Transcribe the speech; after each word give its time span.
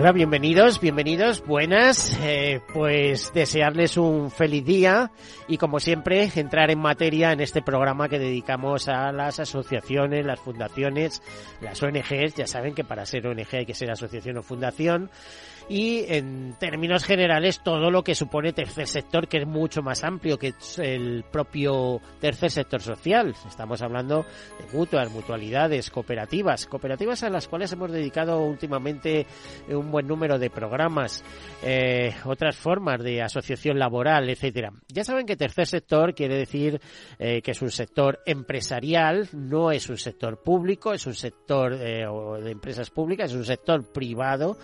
Hola, 0.00 0.12
bienvenidos, 0.12 0.80
bienvenidos, 0.80 1.44
buenas. 1.44 2.16
Eh, 2.22 2.60
pues 2.72 3.32
desearles 3.34 3.96
un 3.96 4.30
feliz 4.30 4.64
día 4.64 5.10
y 5.48 5.58
como 5.58 5.80
siempre 5.80 6.30
entrar 6.36 6.70
en 6.70 6.78
materia 6.78 7.32
en 7.32 7.40
este 7.40 7.62
programa 7.62 8.08
que 8.08 8.20
dedicamos 8.20 8.86
a 8.86 9.10
las 9.10 9.40
asociaciones, 9.40 10.24
las 10.24 10.38
fundaciones, 10.38 11.20
las 11.60 11.82
ONGs. 11.82 12.36
Ya 12.36 12.46
saben 12.46 12.76
que 12.76 12.84
para 12.84 13.04
ser 13.06 13.26
ONG 13.26 13.48
hay 13.50 13.66
que 13.66 13.74
ser 13.74 13.90
asociación 13.90 14.36
o 14.36 14.44
fundación 14.44 15.10
y 15.68 16.04
en 16.08 16.54
términos 16.58 17.04
generales 17.04 17.60
todo 17.62 17.90
lo 17.90 18.02
que 18.02 18.14
supone 18.14 18.52
tercer 18.52 18.86
sector, 18.86 19.28
que 19.28 19.38
es 19.38 19.46
mucho 19.46 19.82
más 19.82 20.02
amplio 20.02 20.38
que 20.38 20.54
el 20.78 21.24
propio 21.30 22.00
tercer 22.20 22.50
sector 22.50 22.80
social. 22.80 23.34
Estamos 23.46 23.82
hablando 23.82 24.24
de 24.58 24.76
mutuas, 24.76 25.10
mutualidades, 25.10 25.90
cooperativas, 25.90 26.66
cooperativas 26.66 27.22
a 27.22 27.30
las 27.30 27.48
cuales 27.48 27.72
hemos 27.72 27.92
dedicado 27.92 28.40
últimamente 28.40 29.26
un 29.68 29.90
buen 29.90 30.06
número 30.06 30.38
de 30.38 30.50
programas, 30.50 31.22
eh, 31.62 32.14
otras 32.24 32.56
formas 32.56 33.02
de 33.02 33.22
asociación 33.22 33.78
laboral, 33.78 34.30
etcétera. 34.30 34.72
Ya 34.88 35.04
saben 35.04 35.26
que 35.26 35.36
tercer 35.36 35.66
sector 35.66 36.14
quiere 36.14 36.36
decir 36.36 36.80
eh, 37.18 37.42
que 37.42 37.50
es 37.50 37.60
un 37.60 37.70
sector 37.70 38.20
empresarial, 38.24 39.28
no 39.32 39.70
es 39.70 39.88
un 39.90 39.98
sector 39.98 40.42
público, 40.42 40.94
es 40.94 41.06
un 41.06 41.14
sector 41.14 41.74
eh, 41.74 42.06
de 42.42 42.50
empresas 42.50 42.90
públicas, 42.90 43.30
es 43.30 43.36
un 43.36 43.44
sector 43.44 43.92
privado. 43.92 44.56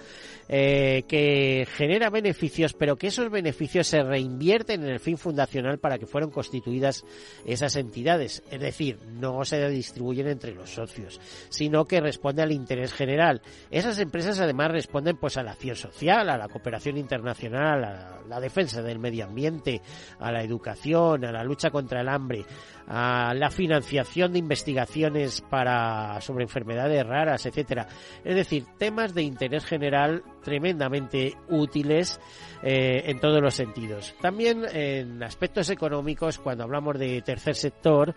Eh, 0.48 0.93
que 1.02 1.66
genera 1.76 2.08
beneficios, 2.08 2.72
pero 2.72 2.96
que 2.96 3.08
esos 3.08 3.30
beneficios 3.30 3.86
se 3.86 4.02
reinvierten 4.02 4.82
en 4.84 4.90
el 4.90 5.00
fin 5.00 5.18
fundacional 5.18 5.78
para 5.78 5.98
que 5.98 6.06
fueran 6.06 6.30
constituidas 6.30 7.04
esas 7.44 7.76
entidades. 7.76 8.42
Es 8.50 8.60
decir, 8.60 8.98
no 9.06 9.44
se 9.44 9.68
distribuyen 9.68 10.28
entre 10.28 10.54
los 10.54 10.70
socios, 10.70 11.20
sino 11.48 11.84
que 11.84 12.00
responde 12.00 12.42
al 12.42 12.52
interés 12.52 12.92
general. 12.92 13.42
Esas 13.70 13.98
empresas 13.98 14.40
además 14.40 14.70
responden 14.70 15.16
pues 15.16 15.36
a 15.36 15.42
la 15.42 15.52
acción 15.52 15.76
social, 15.76 16.28
a 16.28 16.38
la 16.38 16.48
cooperación 16.48 16.96
internacional, 16.96 17.84
a 17.84 18.20
la 18.28 18.40
defensa 18.40 18.82
del 18.82 18.98
medio 18.98 19.24
ambiente, 19.24 19.82
a 20.18 20.32
la 20.32 20.42
educación, 20.42 21.24
a 21.24 21.32
la 21.32 21.44
lucha 21.44 21.70
contra 21.70 22.00
el 22.00 22.08
hambre, 22.08 22.44
a 22.86 23.32
la 23.34 23.50
financiación 23.50 24.32
de 24.32 24.38
investigaciones 24.38 25.40
para 25.40 26.20
sobre 26.20 26.44
enfermedades 26.44 27.06
raras, 27.06 27.46
etcétera. 27.46 27.88
Es 28.24 28.34
decir, 28.34 28.64
temas 28.78 29.14
de 29.14 29.22
interés 29.22 29.64
general 29.64 30.22
tremendamente 30.42 31.34
útiles 31.48 32.20
eh, 32.62 33.02
en 33.06 33.20
todos 33.20 33.40
los 33.40 33.54
sentidos. 33.54 34.14
También 34.20 34.64
en 34.72 35.22
aspectos 35.22 35.70
económicos, 35.70 36.38
cuando 36.38 36.64
hablamos 36.64 36.98
de 36.98 37.22
tercer 37.22 37.54
sector, 37.54 38.14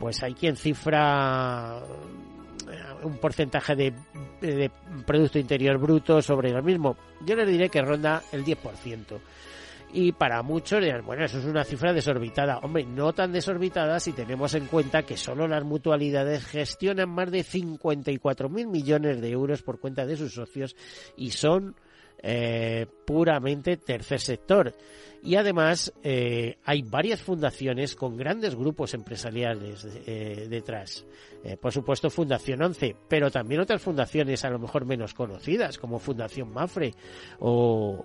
pues 0.00 0.22
hay 0.22 0.34
quien 0.34 0.56
cifra 0.56 1.78
eh, 1.78 3.04
un 3.04 3.18
porcentaje 3.18 3.76
de, 3.76 3.94
de 4.40 4.70
Producto 5.06 5.38
Interior 5.38 5.78
Bruto 5.78 6.20
sobre 6.20 6.50
lo 6.50 6.62
mismo. 6.62 6.96
Yo 7.24 7.36
les 7.36 7.48
diré 7.48 7.68
que 7.68 7.82
ronda 7.82 8.22
el 8.32 8.44
10% 8.44 9.20
y 9.92 10.12
para 10.12 10.42
muchos 10.42 10.82
dirán, 10.82 11.04
bueno, 11.04 11.24
eso 11.24 11.38
es 11.38 11.44
una 11.44 11.64
cifra 11.64 11.92
desorbitada. 11.92 12.58
Hombre, 12.58 12.84
no 12.84 13.12
tan 13.12 13.32
desorbitada 13.32 13.98
si 14.00 14.12
tenemos 14.12 14.54
en 14.54 14.66
cuenta 14.66 15.02
que 15.02 15.16
solo 15.16 15.48
las 15.48 15.64
mutualidades 15.64 16.44
gestionan 16.44 17.08
más 17.08 17.30
de 17.30 17.40
54.000 17.40 18.66
millones 18.66 19.20
de 19.20 19.30
euros 19.30 19.62
por 19.62 19.80
cuenta 19.80 20.04
de 20.04 20.16
sus 20.16 20.34
socios 20.34 20.76
y 21.16 21.30
son 21.30 21.74
eh, 22.22 22.86
puramente 23.06 23.76
tercer 23.76 24.20
sector. 24.20 24.74
Y 25.22 25.36
además 25.36 25.92
eh, 26.02 26.56
hay 26.64 26.82
varias 26.82 27.20
fundaciones 27.20 27.94
con 27.94 28.16
grandes 28.16 28.54
grupos 28.54 28.94
empresariales 28.94 29.86
eh, 30.06 30.46
detrás. 30.48 31.04
Eh, 31.44 31.56
por 31.56 31.72
supuesto 31.72 32.10
Fundación 32.10 32.62
11, 32.62 32.96
pero 33.08 33.30
también 33.30 33.60
otras 33.60 33.80
fundaciones 33.80 34.44
a 34.44 34.50
lo 34.50 34.58
mejor 34.58 34.84
menos 34.84 35.14
conocidas, 35.14 35.78
como 35.78 35.98
Fundación 36.00 36.52
Mafre 36.52 36.94
o 37.38 38.04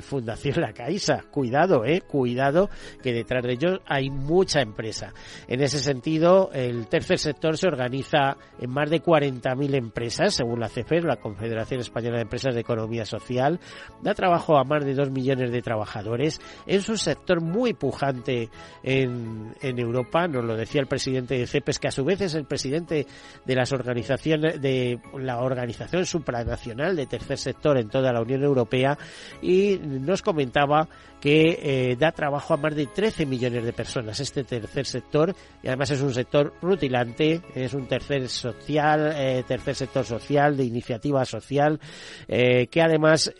Fundación 0.00 0.60
La 0.60 0.72
Caixa. 0.72 1.24
Cuidado, 1.30 1.84
eh, 1.84 2.02
cuidado, 2.02 2.68
que 3.02 3.12
detrás 3.12 3.42
de 3.42 3.52
ellos 3.52 3.80
hay 3.86 4.10
mucha 4.10 4.60
empresa. 4.60 5.12
En 5.48 5.62
ese 5.62 5.78
sentido, 5.78 6.50
el 6.52 6.86
tercer 6.88 7.18
sector 7.18 7.56
se 7.56 7.68
organiza 7.68 8.36
en 8.58 8.70
más 8.70 8.90
de 8.90 9.02
40.000 9.02 9.74
empresas, 9.74 10.34
según 10.34 10.60
la 10.60 10.68
CFE, 10.68 11.00
la 11.02 11.16
Confederación 11.16 11.80
Española 11.80 12.16
de 12.16 12.22
Empresas 12.22 12.54
de 12.54 12.60
Economía 12.60 13.04
Social. 13.04 13.60
Da 14.02 14.14
trabajo 14.14 14.58
a 14.58 14.64
más 14.64 14.84
de 14.84 14.94
2 14.94 15.10
millones 15.10 15.50
de 15.52 15.62
trabajadores. 15.62 16.21
Es 16.22 16.88
un 16.88 16.98
sector 16.98 17.40
muy 17.40 17.74
pujante 17.74 18.50
en, 18.82 19.54
en 19.60 19.78
Europa, 19.78 20.26
nos 20.28 20.44
lo 20.44 20.56
decía 20.56 20.80
el 20.80 20.86
presidente 20.86 21.38
de 21.38 21.46
CEPES, 21.46 21.78
que 21.78 21.88
a 21.88 21.92
su 21.92 22.04
vez 22.04 22.20
es 22.20 22.34
el 22.34 22.44
presidente 22.44 23.06
de 23.44 23.54
las 23.54 23.72
organizaciones 23.72 24.60
de 24.60 25.00
la 25.18 25.40
organización 25.40 26.06
supranacional 26.06 26.96
de 26.96 27.06
tercer 27.06 27.38
sector 27.38 27.78
en 27.78 27.88
toda 27.88 28.12
la 28.12 28.20
Unión 28.22 28.42
Europea 28.42 28.98
y 29.40 29.78
nos 29.78 30.22
comentaba 30.22 30.88
que 31.22 31.60
eh, 31.62 31.96
da 31.96 32.10
trabajo 32.10 32.52
a 32.52 32.56
más 32.56 32.74
de 32.74 32.88
13 32.88 33.26
millones 33.26 33.64
de 33.64 33.72
personas 33.72 34.18
este 34.18 34.42
tercer 34.42 34.84
sector 34.86 35.32
y 35.62 35.68
además 35.68 35.92
es 35.92 36.00
un 36.02 36.12
sector 36.12 36.52
rutilante, 36.60 37.40
es 37.54 37.74
un 37.74 37.86
tercer 37.86 38.28
social, 38.28 39.14
eh, 39.14 39.44
tercer 39.46 39.76
sector 39.76 40.04
social 40.04 40.56
de 40.56 40.64
iniciativa 40.64 41.24
social 41.24 41.78
eh, 42.26 42.66
que 42.66 42.82
además 42.82 43.32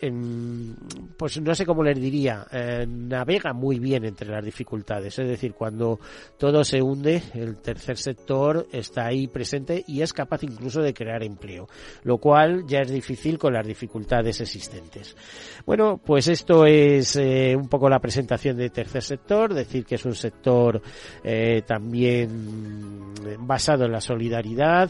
pues 1.17 1.41
no 1.41 1.53
sé 1.53 1.65
cómo 1.65 1.83
les 1.83 1.99
diría, 1.99 2.47
navega 2.87 3.51
muy 3.51 3.79
bien 3.79 4.05
entre 4.05 4.29
las 4.29 4.45
dificultades, 4.45 5.19
es 5.19 5.27
decir, 5.27 5.53
cuando 5.53 5.99
todo 6.37 6.63
se 6.63 6.81
hunde, 6.81 7.21
el 7.33 7.57
tercer 7.57 7.97
sector 7.97 8.65
está 8.71 9.07
ahí 9.07 9.27
presente 9.27 9.83
y 9.87 10.01
es 10.01 10.13
capaz 10.13 10.43
incluso 10.43 10.81
de 10.81 10.93
crear 10.93 11.21
empleo, 11.21 11.67
lo 12.03 12.17
cual 12.17 12.65
ya 12.65 12.79
es 12.79 12.91
difícil 12.91 13.37
con 13.37 13.53
las 13.53 13.67
dificultades 13.67 14.39
existentes. 14.39 15.17
Bueno, 15.65 15.99
pues 16.03 16.29
esto 16.29 16.65
es 16.65 17.17
un 17.17 17.72
poco 17.73 17.89
la 17.89 17.97
presentación 17.97 18.55
de 18.55 18.69
tercer 18.69 19.01
sector, 19.01 19.51
decir 19.51 19.83
que 19.83 19.95
es 19.95 20.05
un 20.05 20.13
sector 20.13 20.79
eh, 21.23 21.63
también 21.65 23.02
basado 23.39 23.85
en 23.85 23.91
la 23.91 24.01
solidaridad, 24.01 24.89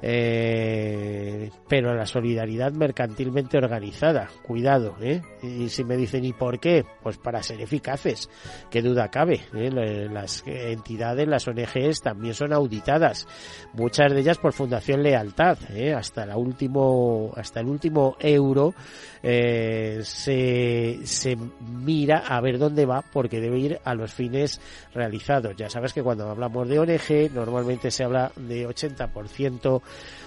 eh, 0.00 1.50
pero 1.68 1.94
la 1.94 2.06
solidaridad 2.06 2.72
mercantilmente 2.72 3.58
organizada. 3.58 4.28
Cuidado, 4.42 4.96
¿eh? 5.00 5.22
Y 5.42 5.68
si 5.68 5.84
me 5.84 5.96
dicen, 5.96 6.24
¿y 6.24 6.32
por 6.32 6.60
qué? 6.60 6.84
Pues 7.02 7.18
para 7.18 7.42
ser 7.42 7.60
eficaces, 7.60 8.28
qué 8.70 8.82
duda 8.82 9.08
cabe. 9.08 9.40
¿eh? 9.54 9.70
Las 9.70 10.44
entidades, 10.46 11.26
las 11.26 11.46
ONGs 11.48 12.00
también 12.02 12.34
son 12.34 12.52
auditadas, 12.52 13.26
muchas 13.72 14.12
de 14.12 14.20
ellas 14.20 14.38
por 14.38 14.52
Fundación 14.52 15.02
Lealtad, 15.02 15.58
hasta, 15.96 16.26
la 16.26 16.36
último, 16.36 17.32
hasta 17.36 17.60
el 17.60 17.66
último 17.66 18.16
euro 18.20 18.74
se, 19.22 20.98
se 21.04 21.36
mira 21.60 22.18
a 22.18 22.40
ver 22.40 22.58
dónde 22.58 22.86
va 22.86 23.02
porque 23.02 23.40
debe 23.40 23.58
ir 23.58 23.80
a 23.84 23.94
los 23.94 24.12
fines 24.12 24.60
realizados. 24.94 25.56
Ya 25.56 25.68
sabes 25.68 25.92
que 25.92 26.02
cuando 26.02 26.28
hablamos 26.30 26.68
de 26.68 26.78
ONG 26.78 27.32
normalmente 27.34 27.67
se 27.90 28.04
habla 28.04 28.32
de 28.36 28.66
80% 28.66 29.82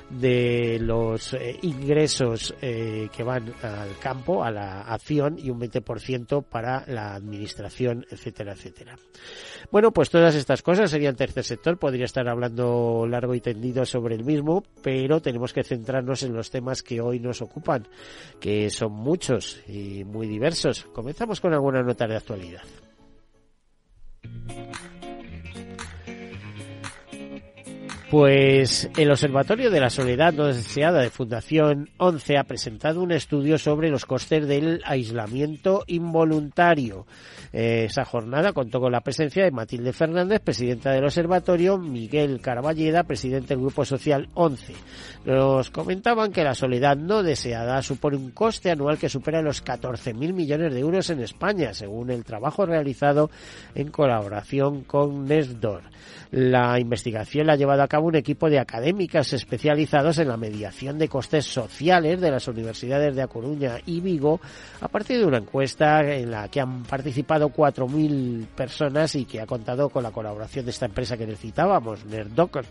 de 0.09 0.77
los 0.81 1.33
eh, 1.33 1.57
ingresos 1.61 2.53
eh, 2.61 3.07
que 3.15 3.23
van 3.23 3.53
al 3.61 3.97
campo, 3.99 4.43
a 4.43 4.51
la 4.51 4.81
acción 4.81 5.37
y 5.39 5.49
un 5.49 5.59
20% 5.59 6.43
para 6.43 6.83
la 6.87 7.15
administración, 7.15 8.05
etcétera, 8.09 8.53
etcétera. 8.53 8.97
Bueno, 9.71 9.91
pues 9.91 10.09
todas 10.09 10.35
estas 10.35 10.61
cosas 10.61 10.91
serían 10.91 11.15
tercer 11.15 11.43
sector. 11.43 11.77
Podría 11.77 12.05
estar 12.05 12.27
hablando 12.27 13.05
largo 13.07 13.35
y 13.35 13.41
tendido 13.41 13.85
sobre 13.85 14.15
el 14.15 14.23
mismo, 14.23 14.63
pero 14.83 15.21
tenemos 15.21 15.53
que 15.53 15.63
centrarnos 15.63 16.23
en 16.23 16.33
los 16.33 16.51
temas 16.51 16.83
que 16.83 16.99
hoy 16.99 17.19
nos 17.19 17.41
ocupan, 17.41 17.87
que 18.39 18.69
son 18.69 18.91
muchos 18.91 19.61
y 19.67 20.03
muy 20.03 20.27
diversos. 20.27 20.83
Comenzamos 20.93 21.39
con 21.39 21.53
alguna 21.53 21.81
nota 21.83 22.07
de 22.07 22.17
actualidad. 22.17 22.63
Pues 28.11 28.89
el 28.97 29.09
Observatorio 29.09 29.71
de 29.71 29.79
la 29.79 29.89
Soledad 29.89 30.33
No 30.33 30.47
Deseada 30.47 30.99
de 30.99 31.09
Fundación 31.09 31.91
11 31.95 32.37
ha 32.37 32.43
presentado 32.43 33.01
un 33.01 33.13
estudio 33.13 33.57
sobre 33.57 33.89
los 33.89 34.05
costes 34.05 34.45
del 34.49 34.81
aislamiento 34.83 35.85
involuntario. 35.87 37.07
Eh, 37.53 37.85
esa 37.89 38.03
jornada 38.03 38.51
contó 38.51 38.81
con 38.81 38.91
la 38.91 38.99
presencia 38.99 39.45
de 39.45 39.51
Matilde 39.51 39.93
Fernández, 39.93 40.41
presidenta 40.41 40.91
del 40.91 41.05
Observatorio, 41.05 41.77
Miguel 41.77 42.41
Caraballeda, 42.41 43.03
presidente 43.03 43.53
del 43.53 43.61
Grupo 43.61 43.85
Social 43.85 44.27
11. 44.33 44.73
Nos 45.23 45.69
comentaban 45.69 46.33
que 46.33 46.43
la 46.43 46.53
soledad 46.53 46.97
no 46.97 47.23
deseada 47.23 47.81
supone 47.81 48.17
un 48.17 48.31
coste 48.31 48.71
anual 48.71 48.97
que 48.97 49.07
supera 49.07 49.41
los 49.41 49.63
14.000 49.63 50.33
millones 50.33 50.73
de 50.73 50.81
euros 50.81 51.09
en 51.11 51.21
España, 51.21 51.73
según 51.73 52.09
el 52.09 52.25
trabajo 52.25 52.65
realizado 52.65 53.31
en 53.73 53.89
colaboración 53.89 54.83
con 54.83 55.23
Nesdor. 55.23 55.83
La 56.31 56.79
investigación 56.79 57.47
la 57.47 57.53
ha 57.53 57.55
llevado 57.57 57.83
a 57.83 57.89
cabo 57.89 58.07
un 58.07 58.15
equipo 58.15 58.49
de 58.49 58.57
académicas 58.57 59.33
especializados 59.33 60.17
en 60.17 60.29
la 60.29 60.37
mediación 60.37 60.97
de 60.97 61.09
costes 61.09 61.45
sociales 61.45 62.21
de 62.21 62.31
las 62.31 62.47
universidades 62.47 63.13
de 63.13 63.21
A 63.21 63.27
Coruña 63.27 63.79
y 63.85 63.99
Vigo. 63.99 64.39
A 64.79 64.87
partir 64.87 65.19
de 65.19 65.25
una 65.25 65.39
encuesta 65.39 65.99
en 65.99 66.31
la 66.31 66.47
que 66.47 66.61
han 66.61 66.83
participado 66.83 67.49
4.000 67.49 68.45
personas 68.47 69.13
y 69.15 69.25
que 69.25 69.41
ha 69.41 69.45
contado 69.45 69.89
con 69.89 70.03
la 70.03 70.11
colaboración 70.11 70.63
de 70.63 70.71
esta 70.71 70.85
empresa 70.85 71.17
que 71.17 71.27
necesitábamos, 71.27 72.05
Nerdocker, 72.05 72.63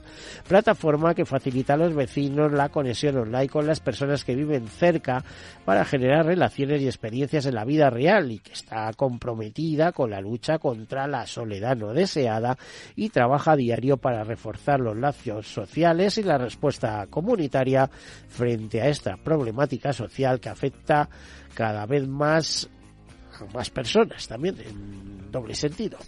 plataforma 0.48 1.14
que 1.14 1.26
facilita 1.26 1.74
a 1.74 1.76
los 1.76 1.94
vecinos 1.94 2.52
la 2.52 2.70
conexión 2.70 3.18
online 3.18 3.50
con 3.50 3.66
las 3.66 3.80
personas 3.80 4.24
que 4.24 4.36
viven 4.36 4.68
cerca 4.68 5.22
para 5.66 5.84
generar 5.84 6.24
relaciones 6.24 6.80
y 6.80 6.86
experiencias 6.86 7.44
en 7.44 7.56
la 7.56 7.66
vida 7.66 7.90
real 7.90 8.32
y 8.32 8.38
que 8.38 8.54
está 8.54 8.90
comprometida 8.94 9.92
con 9.92 10.08
la 10.08 10.22
lucha 10.22 10.58
contra 10.58 11.06
la 11.06 11.26
soledad 11.26 11.76
no 11.76 11.92
deseada 11.92 12.56
y 12.96 13.10
trabaja 13.10 13.49
diario 13.56 13.96
para 13.96 14.24
reforzar 14.24 14.80
los 14.80 14.96
lazos 14.96 15.46
sociales 15.46 16.18
y 16.18 16.22
la 16.22 16.38
respuesta 16.38 17.06
comunitaria 17.08 17.90
frente 18.28 18.80
a 18.80 18.88
esta 18.88 19.16
problemática 19.16 19.92
social 19.92 20.40
que 20.40 20.48
afecta 20.48 21.08
cada 21.54 21.86
vez 21.86 22.06
más 22.06 22.68
a 23.40 23.44
más 23.54 23.70
personas 23.70 24.26
también 24.28 24.56
en 24.60 25.30
doble 25.30 25.54
sentido. 25.54 25.98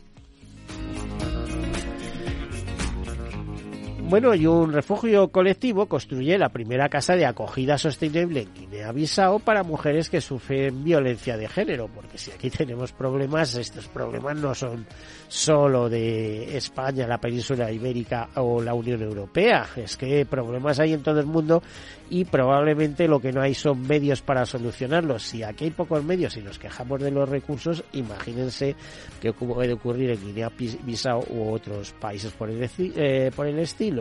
Bueno, 4.08 4.34
y 4.34 4.46
un 4.46 4.72
refugio 4.72 5.28
colectivo 5.28 5.86
construye 5.86 6.36
la 6.36 6.50
primera 6.50 6.90
casa 6.90 7.16
de 7.16 7.24
acogida 7.24 7.78
sostenible 7.78 8.42
en 8.42 8.52
Guinea-Bissau 8.52 9.40
para 9.40 9.62
mujeres 9.62 10.10
que 10.10 10.20
sufren 10.20 10.84
violencia 10.84 11.38
de 11.38 11.48
género, 11.48 11.88
porque 11.88 12.18
si 12.18 12.30
aquí 12.30 12.50
tenemos 12.50 12.92
problemas, 12.92 13.54
estos 13.54 13.86
problemas 13.86 14.36
no 14.36 14.54
son 14.54 14.86
solo 15.28 15.88
de 15.88 16.58
España, 16.58 17.06
la 17.06 17.18
península 17.18 17.72
ibérica 17.72 18.28
o 18.34 18.60
la 18.60 18.74
Unión 18.74 19.00
Europea, 19.00 19.66
es 19.76 19.96
que 19.96 20.26
problemas 20.26 20.78
hay 20.78 20.92
en 20.92 21.02
todo 21.02 21.20
el 21.20 21.26
mundo 21.26 21.62
y 22.10 22.26
probablemente 22.26 23.08
lo 23.08 23.20
que 23.20 23.32
no 23.32 23.40
hay 23.40 23.54
son 23.54 23.80
medios 23.80 24.20
para 24.20 24.44
solucionarlos. 24.44 25.22
Si 25.22 25.42
aquí 25.42 25.64
hay 25.64 25.70
pocos 25.70 26.04
medios 26.04 26.36
y 26.36 26.42
nos 26.42 26.58
quejamos 26.58 27.00
de 27.00 27.10
los 27.10 27.26
recursos, 27.26 27.82
imagínense 27.94 28.76
qué 29.20 29.32
puede 29.32 29.72
ocurrir 29.72 30.10
en 30.10 30.20
Guinea-Bissau 30.20 31.24
u 31.30 31.50
otros 31.50 31.92
países 31.92 32.32
por 32.32 32.50
el, 32.50 32.68
eh, 32.78 33.30
por 33.34 33.46
el 33.46 33.58
estilo. 33.60 33.91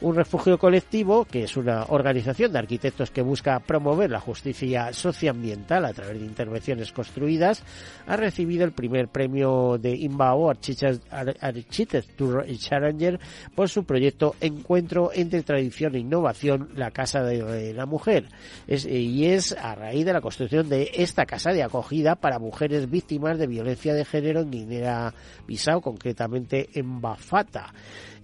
Un 0.00 0.14
refugio 0.14 0.58
colectivo, 0.58 1.24
que 1.24 1.44
es 1.44 1.56
una 1.56 1.84
organización 1.88 2.52
de 2.52 2.58
arquitectos 2.58 3.10
que 3.10 3.22
busca 3.22 3.58
promover 3.60 4.10
la 4.10 4.20
justicia 4.20 4.92
socioambiental 4.92 5.86
a 5.86 5.94
través 5.94 6.20
de 6.20 6.26
intervenciones 6.26 6.92
construidas, 6.92 7.62
ha 8.06 8.16
recibido 8.16 8.64
el 8.64 8.72
primer 8.72 9.08
premio 9.08 9.78
de 9.78 9.96
Inbao 9.96 10.50
Architecture 10.50 12.58
Challenger 12.58 13.18
por 13.54 13.70
su 13.70 13.84
proyecto 13.84 14.34
Encuentro 14.40 15.10
entre 15.14 15.42
Tradición 15.42 15.94
e 15.94 16.00
Innovación, 16.00 16.68
la 16.74 16.90
Casa 16.90 17.22
de 17.22 17.72
la 17.72 17.86
Mujer. 17.86 18.28
y 18.68 19.24
es 19.24 19.52
a 19.52 19.74
raíz 19.74 20.04
de 20.04 20.12
la 20.12 20.20
construcción 20.20 20.68
de 20.68 20.90
esta 20.94 21.24
casa 21.24 21.52
de 21.52 21.62
acogida 21.62 22.16
para 22.16 22.38
mujeres 22.38 22.90
víctimas 22.90 23.38
de 23.38 23.46
violencia 23.46 23.94
de 23.94 24.04
género 24.04 24.40
en 24.40 24.50
Guinea-Bissau, 24.50 25.80
concretamente 25.80 26.68
en 26.74 27.00
Bafata. 27.00 27.72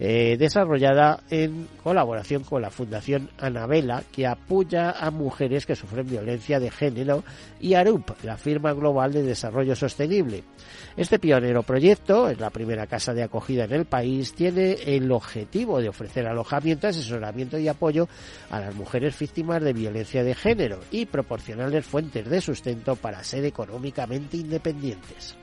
Eh, 0.05 0.37
desarrollada 0.37 0.92
en 1.31 1.69
colaboración 1.83 2.45
con 2.45 2.63
la 2.63 2.71
Fundación 2.71 3.31
Anabela, 3.39 4.03
que 4.13 4.27
apoya 4.27 4.91
a 4.91 5.11
mujeres 5.11 5.67
que 5.67 5.77
sufren 5.77 6.09
violencia 6.09 6.61
de 6.61 6.71
género, 6.71 7.25
y 7.61 7.75
ARUP, 7.75 8.11
la 8.25 8.37
firma 8.37 8.73
global 8.73 9.13
de 9.13 9.23
desarrollo 9.23 9.75
sostenible. 9.77 10.45
Este 10.97 11.19
pionero 11.19 11.63
proyecto, 11.63 12.29
es 12.29 12.39
la 12.41 12.51
primera 12.51 12.87
casa 12.87 13.15
de 13.15 13.23
acogida 13.23 13.65
en 13.65 13.73
el 13.73 13.85
país, 13.85 14.35
tiene 14.35 14.73
el 14.85 15.11
objetivo 15.11 15.81
de 15.81 15.89
ofrecer 15.89 16.27
alojamiento, 16.27 16.89
asesoramiento 16.89 17.59
y 17.59 17.69
apoyo 17.69 18.09
a 18.51 18.61
las 18.61 18.75
mujeres 18.75 19.19
víctimas 19.19 19.63
de 19.63 19.73
violencia 19.73 20.25
de 20.25 20.35
género 20.35 20.81
y 20.91 21.07
proporcionarles 21.07 21.87
fuentes 21.87 22.29
de 22.29 22.41
sustento 22.41 22.97
para 22.97 23.25
ser 23.25 23.45
económicamente 23.45 24.37
independientes. 24.37 25.37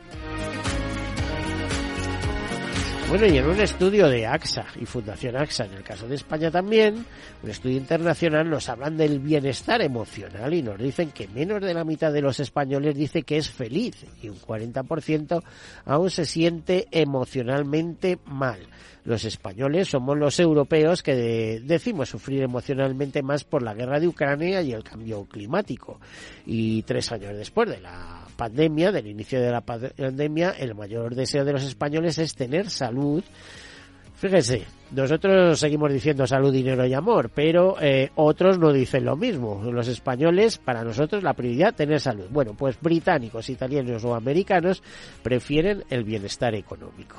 Bueno, 3.10 3.26
y 3.26 3.40
en 3.40 3.48
un 3.48 3.60
estudio 3.60 4.08
de 4.08 4.28
AXA 4.28 4.68
y 4.80 4.86
Fundación 4.86 5.36
AXA, 5.36 5.66
en 5.66 5.74
el 5.74 5.84
caso 5.84 6.08
de 6.08 6.14
España 6.14 6.52
también, 6.52 7.04
un 7.42 7.50
estudio 7.50 7.78
internacional, 7.78 8.48
nos 8.48 8.70
hablan 8.70 8.98
del 8.98 9.18
bienestar 9.18 9.82
emocional 9.82 10.54
y 10.54 10.62
nos 10.62 10.78
dicen 10.78 11.10
que 11.10 11.28
menos 11.28 11.60
de 11.60 11.74
la 11.74 11.84
mitad 11.84 12.14
de 12.14 12.22
los 12.22 12.40
españoles 12.40 12.96
dice 12.96 13.24
que 13.24 13.38
es 13.38 13.50
feliz 13.50 14.06
y 14.22 14.30
un 14.30 14.40
40% 14.40 15.42
aún 15.86 16.12
se 16.12 16.26
siente 16.26 16.88
emocionalmente 16.92 18.20
mal 18.26 18.60
los 19.06 19.26
españoles 19.26 19.90
somos 19.90 20.18
los 20.18 20.40
europeos 20.40 21.02
que 21.02 21.62
decimos 21.64 22.10
sufrir 22.10 22.44
emocionalmente 22.44 23.22
más 23.24 23.44
por 23.44 23.64
la 23.64 23.74
guerra 23.74 24.00
de 24.00 24.08
Ucrania 24.08 24.62
y 24.62 24.74
el 24.74 24.84
cambio 24.84 25.26
climático. 25.26 26.00
Y 26.46 26.84
tres 26.84 27.12
años 27.12 27.36
después 27.38 27.70
de 27.70 27.80
la 27.80 28.26
pandemia, 28.36 28.92
del 28.92 29.08
inicio 29.08 29.42
de 29.42 29.52
la 29.52 29.62
pandemia, 29.62 30.52
el 30.52 30.76
mayor 30.76 31.16
deseo 31.16 31.46
de 31.46 31.54
los 31.54 31.64
españoles 31.64 32.18
es 32.18 32.36
tener 32.36 32.70
salud. 32.70 33.24
Fíjese, 34.16 34.66
nosotros 34.92 35.58
seguimos 35.58 35.94
diciendo 35.94 36.28
salud, 36.28 36.52
dinero 36.52 36.86
y 36.86 36.94
amor, 36.94 37.32
pero 37.34 37.78
eh, 37.80 38.10
otros 38.16 38.60
no 38.60 38.74
dicen 38.74 39.06
lo 39.06 39.16
mismo. 39.16 39.62
Los 39.72 39.88
españoles, 39.88 40.58
para 40.58 40.84
nosotros, 40.84 41.24
la 41.24 41.34
prioridad 41.34 41.74
tener 41.74 42.02
salud. 42.02 42.28
Bueno, 42.30 42.54
pues 42.54 42.78
británicos, 42.82 43.50
italianos 43.50 44.04
o 44.04 44.14
americanos 44.14 44.84
prefieren 45.24 45.86
el 45.90 46.04
bienestar 46.04 46.54
económico. 46.54 47.16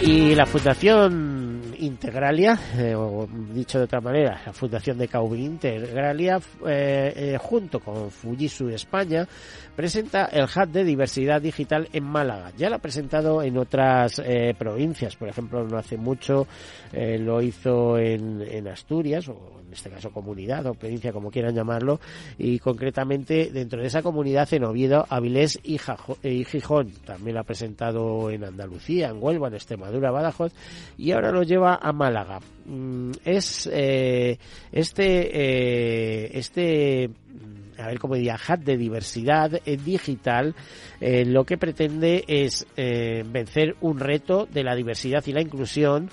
Y 0.00 0.34
la 0.34 0.44
Fundación 0.44 1.62
Integralia, 1.78 2.58
eh, 2.76 2.94
o 2.94 3.26
dicho 3.52 3.78
de 3.78 3.84
otra 3.84 4.00
manera, 4.00 4.40
la 4.44 4.52
Fundación 4.52 4.98
de 4.98 5.08
Caubin 5.08 5.44
Integralia, 5.44 6.40
eh, 6.66 7.12
eh, 7.16 7.38
junto 7.40 7.80
con 7.80 8.10
Fujitsu 8.10 8.68
España, 8.68 9.26
presenta 9.74 10.26
el 10.26 10.44
Hub 10.44 10.68
de 10.68 10.84
Diversidad 10.84 11.40
Digital 11.40 11.88
en 11.92 12.04
Málaga. 12.04 12.52
Ya 12.56 12.68
lo 12.68 12.76
ha 12.76 12.80
presentado 12.80 13.42
en 13.42 13.56
otras 13.56 14.20
provincias, 14.58 15.16
por 15.16 15.28
ejemplo, 15.28 15.64
no 15.64 15.78
hace 15.78 15.96
mucho 15.96 16.46
lo 16.92 17.42
hizo 17.42 17.98
en, 17.98 18.42
en 18.42 18.68
Asturias, 18.68 19.28
o 19.28 19.62
este 19.74 19.90
caso 19.90 20.10
comunidad 20.10 20.66
o 20.66 20.74
provincia, 20.74 21.12
como 21.12 21.30
quieran 21.30 21.54
llamarlo, 21.54 22.00
y 22.38 22.58
concretamente 22.58 23.50
dentro 23.52 23.80
de 23.80 23.86
esa 23.88 24.02
comunidad 24.02 24.52
en 24.52 24.64
Oviedo, 24.64 25.06
Avilés 25.08 25.58
y, 25.62 25.78
y 26.22 26.44
Gijón. 26.44 26.92
También 27.04 27.34
lo 27.34 27.40
ha 27.40 27.44
presentado 27.44 28.30
en 28.30 28.44
Andalucía, 28.44 29.08
en 29.08 29.22
Huelva, 29.22 29.48
en 29.48 29.54
Extremadura, 29.54 30.10
Badajoz, 30.10 30.52
y 30.96 31.12
ahora 31.12 31.30
lo 31.30 31.42
lleva 31.42 31.78
a 31.80 31.92
Málaga. 31.92 32.40
Mm, 32.66 33.12
es 33.24 33.68
eh, 33.70 34.38
este, 34.72 35.30
eh, 35.32 36.30
este 36.32 37.08
mm, 37.08 37.80
a 37.80 37.88
ver 37.88 37.98
cómo 37.98 38.14
diría, 38.14 38.36
hub 38.36 38.60
de 38.60 38.76
diversidad 38.76 39.60
eh, 39.64 39.76
digital, 39.76 40.54
lo 41.00 41.44
que 41.44 41.58
pretende 41.58 42.24
es 42.26 42.66
vencer 42.76 43.76
un 43.82 43.98
reto 43.98 44.48
de 44.50 44.64
la 44.64 44.74
diversidad 44.74 45.22
y 45.26 45.32
la 45.32 45.42
inclusión, 45.42 46.08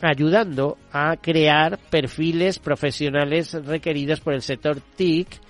ayudando 0.00 0.78
a 0.92 1.16
crear 1.16 1.78
perfiles 1.90 2.58
profesionales 2.58 3.52
requeridos 3.52 4.20
por 4.20 4.34
el 4.34 4.42
sector 4.42 4.80
TIC 4.96 5.40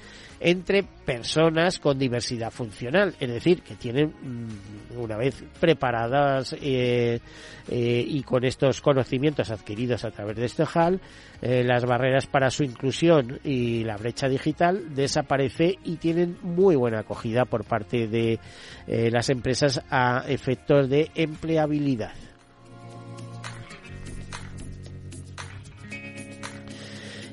entre 0.40 0.82
personas 0.82 1.78
con 1.78 1.98
diversidad 1.98 2.50
funcional, 2.50 3.14
es 3.18 3.28
decir, 3.28 3.62
que 3.62 3.74
tienen, 3.74 4.08
mm, 4.08 4.98
una 4.98 5.16
vez 5.16 5.42
preparadas 5.60 6.54
eh, 6.60 7.20
eh, 7.68 8.04
y 8.06 8.22
con 8.22 8.44
estos 8.44 8.80
conocimientos 8.80 9.50
adquiridos 9.50 10.04
a 10.04 10.10
través 10.10 10.36
de 10.36 10.44
este 10.44 10.64
HAL, 10.72 11.00
eh, 11.40 11.64
las 11.64 11.84
barreras 11.84 12.26
para 12.26 12.50
su 12.50 12.64
inclusión 12.64 13.40
y 13.44 13.84
la 13.84 13.96
brecha 13.96 14.28
digital 14.28 14.94
desaparece 14.94 15.78
y 15.84 15.96
tienen 15.96 16.36
muy 16.42 16.76
buena 16.76 17.00
acogida 17.00 17.44
por 17.44 17.64
parte 17.64 18.06
de 18.08 18.38
las 18.86 19.30
empresas 19.30 19.82
a 19.90 20.24
efectos 20.28 20.88
de 20.88 21.10
empleabilidad. 21.14 22.25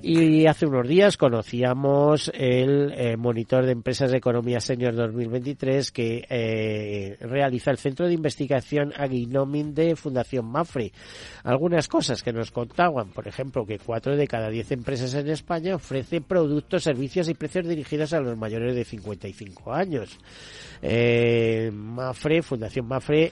Y 0.06 0.48
hace 0.48 0.66
unos 0.66 0.86
días 0.86 1.16
conocíamos 1.16 2.30
el 2.34 2.92
eh, 2.92 3.16
monitor 3.16 3.66
de 3.66 3.72
empresas 3.72 4.12
de 4.12 4.18
economía 4.18 4.60
senior 4.60 4.94
2023 4.94 5.94
que 5.94 6.26
eh, 6.30 7.16
realiza 7.22 7.72
el 7.72 7.78
Centro 7.78 8.08
de 8.08 8.14
Investigación 8.14 8.92
Aginomin 8.98 9.74
de 9.74 9.96
Fundación 9.96 10.46
Mafre. 10.48 10.92
Algunas 11.46 11.88
cosas 11.88 12.22
que 12.22 12.34
nos 12.34 12.52
contaban, 12.52 13.12
por 13.12 13.30
ejemplo, 13.30 13.66
que 13.66 13.80
cuatro 13.80 14.18
de 14.18 14.28
cada 14.28 14.50
diez 14.50 14.74
empresas 14.74 15.14
en 15.14 15.30
España 15.30 15.76
ofrecen 15.76 16.24
productos, 16.24 16.84
servicios 16.84 17.30
y 17.30 17.34
precios 17.34 17.66
dirigidos 17.66 18.12
a 18.12 18.20
los 18.20 18.38
mayores 18.38 18.76
de 18.76 18.84
55 18.84 19.72
años. 19.72 20.20
Eh, 20.82 21.72
Mafre, 21.74 22.42
Fundación 22.42 22.90
Mafre, 22.90 23.32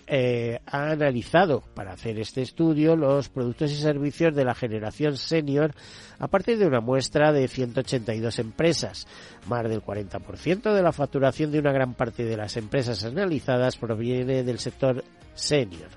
ha 0.66 0.92
analizado 0.92 1.64
para 1.76 1.92
hacer 1.92 2.18
este 2.18 2.44
estudio 2.44 2.96
los 2.96 3.28
productos 3.28 3.74
y 3.74 3.76
servicios 3.76 4.34
de 4.34 4.46
la 4.46 4.56
generación 4.56 5.18
senior 5.18 5.74
una 6.66 6.82
muestra 6.82 7.32
de 7.32 7.48
182 7.48 8.40
empresas. 8.40 9.08
Más 9.48 9.64
del 9.70 9.84
40% 9.84 10.74
de 10.74 10.82
la 10.82 10.92
facturación 10.92 11.52
de 11.52 11.60
una 11.60 11.72
gran 11.72 11.94
parte 11.94 12.24
de 12.24 12.38
las 12.38 12.58
empresas 12.58 13.04
analizadas 13.04 13.78
proviene 13.78 14.44
del 14.44 14.60
sector 14.60 15.04
senior. 15.34 15.90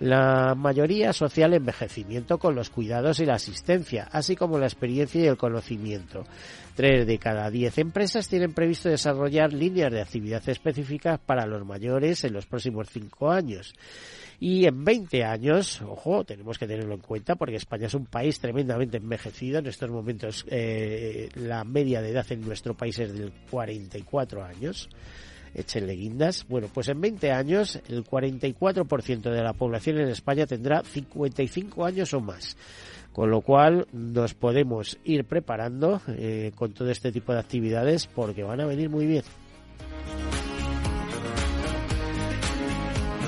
La 0.00 0.54
mayoría 0.54 1.12
social 1.12 1.54
envejecimiento 1.54 2.38
con 2.38 2.54
los 2.54 2.70
cuidados 2.70 3.20
y 3.20 3.26
la 3.26 3.34
asistencia, 3.34 4.08
así 4.10 4.34
como 4.36 4.58
la 4.58 4.66
experiencia 4.66 5.22
y 5.22 5.26
el 5.26 5.36
conocimiento. 5.36 6.24
Tres 6.74 7.06
de 7.06 7.18
cada 7.18 7.50
diez 7.50 7.78
empresas 7.78 8.28
tienen 8.28 8.52
previsto 8.52 8.88
desarrollar 8.88 9.52
líneas 9.52 9.92
de 9.92 10.00
actividad 10.00 10.42
específicas 10.48 11.20
para 11.20 11.46
los 11.46 11.64
mayores 11.64 12.24
en 12.24 12.32
los 12.32 12.46
próximos 12.46 12.88
cinco 12.90 13.30
años. 13.30 13.74
Y 14.40 14.66
en 14.66 14.84
20 14.84 15.24
años, 15.24 15.80
ojo, 15.82 16.24
tenemos 16.24 16.58
que 16.58 16.66
tenerlo 16.66 16.94
en 16.94 17.00
cuenta 17.00 17.36
porque 17.36 17.56
España 17.56 17.86
es 17.86 17.94
un 17.94 18.06
país 18.06 18.40
tremendamente 18.40 18.96
envejecido. 18.96 19.60
En 19.60 19.66
estos 19.66 19.90
momentos 19.90 20.44
eh, 20.48 21.28
la 21.36 21.64
media 21.64 22.02
de 22.02 22.10
edad 22.10 22.26
en 22.30 22.40
nuestro 22.40 22.74
país 22.74 22.98
es 22.98 23.16
de 23.16 23.30
44 23.50 24.44
años. 24.44 24.88
Échenle 25.54 25.94
guindas. 25.94 26.46
Bueno, 26.48 26.68
pues 26.72 26.88
en 26.88 27.00
20 27.00 27.30
años 27.32 27.80
el 27.88 28.04
44% 28.04 29.30
de 29.30 29.42
la 29.42 29.52
población 29.52 29.98
en 29.98 30.08
España 30.08 30.46
tendrá 30.46 30.82
55 30.82 31.84
años 31.84 32.12
o 32.14 32.20
más 32.20 32.56
con 33.14 33.30
lo 33.30 33.42
cual 33.42 33.86
nos 33.92 34.34
podemos 34.34 34.98
ir 35.04 35.24
preparando 35.24 36.02
eh, 36.08 36.50
con 36.56 36.72
todo 36.72 36.90
este 36.90 37.12
tipo 37.12 37.32
de 37.32 37.38
actividades 37.38 38.08
porque 38.08 38.42
van 38.42 38.60
a 38.60 38.66
venir 38.66 38.90
muy 38.90 39.06
bien. 39.06 39.22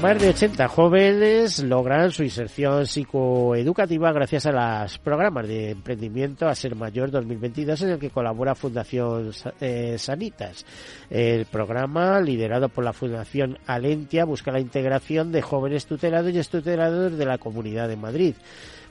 Más 0.03 0.21
de 0.21 0.29
80 0.29 0.69
jóvenes 0.69 1.63
logran 1.65 2.11
su 2.13 2.23
inserción 2.23 2.87
psicoeducativa 2.87 4.13
gracias 4.13 4.45
a 4.47 4.53
los 4.53 4.99
programas 4.99 5.49
de 5.49 5.71
emprendimiento 5.71 6.47
a 6.47 6.55
ser 6.55 6.77
mayor 6.77 7.11
2022 7.11 7.83
en 7.83 7.91
el 7.91 7.99
que 7.99 8.11
colabora 8.11 8.55
Fundación 8.55 9.33
eh, 9.61 9.97
Sanitas. 9.99 10.67
El 11.09 11.47
programa, 11.47 12.21
liderado 12.21 12.69
por 12.69 12.85
la 12.85 12.93
Fundación 12.93 13.59
Alentia, 13.67 14.27
busca 14.27 14.53
la 14.53 14.61
integración 14.61 15.33
de 15.33 15.41
jóvenes 15.43 15.87
tutelados 15.87 16.33
y 16.33 16.41
tutelados 16.43 17.17
de 17.17 17.25
la 17.25 17.39
Comunidad 17.39 17.89
de 17.89 17.97
Madrid. 17.97 18.35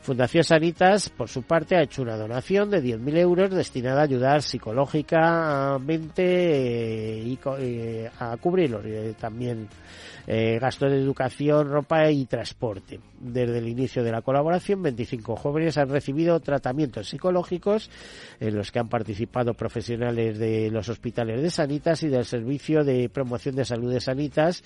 Fundación 0.01 0.43
Sanitas, 0.43 1.09
por 1.09 1.29
su 1.29 1.43
parte, 1.43 1.75
ha 1.75 1.81
hecho 1.81 2.03
una 2.03 2.15
donación 2.15 2.69
de 2.69 2.83
10.000 2.83 3.17
euros 3.17 3.50
destinada 3.50 4.01
a 4.01 4.03
ayudar 4.03 4.43
psicológicamente 4.43 6.24
eh, 6.24 7.24
y 7.24 7.39
eh, 7.59 8.12
a 8.19 8.38
cubrirlo 8.38 8.81
también 9.19 9.67
gastos 10.27 10.91
de 10.91 10.95
educación, 10.96 11.70
ropa 11.70 12.10
y 12.10 12.25
transporte. 12.25 13.00
Desde 13.20 13.58
el 13.58 13.68
inicio 13.68 14.04
de 14.04 14.12
la 14.12 14.22
colaboración, 14.22 14.82
25 14.82 15.36
jóvenes 15.36 15.78
han 15.78 15.90
recibido 15.90 16.40
tratamientos 16.40 17.10
psicológicos 17.10 17.90
en 18.40 18.56
los 18.56 18.72
que 18.72 18.80
han 18.80 18.90
participado 18.90 19.54
profesionales 19.54 20.38
de 20.38 20.70
los 20.72 20.90
hospitales 20.90 21.42
de 21.42 21.50
Sanitas 21.50 22.04
y 22.04 22.10
del 22.10 22.25
Servicio 22.25 22.84
de 22.84 23.10
Promoción 23.10 23.56
de 23.56 23.66
Salud 23.66 23.92
de 23.92 24.02
Sanitas 24.02 24.64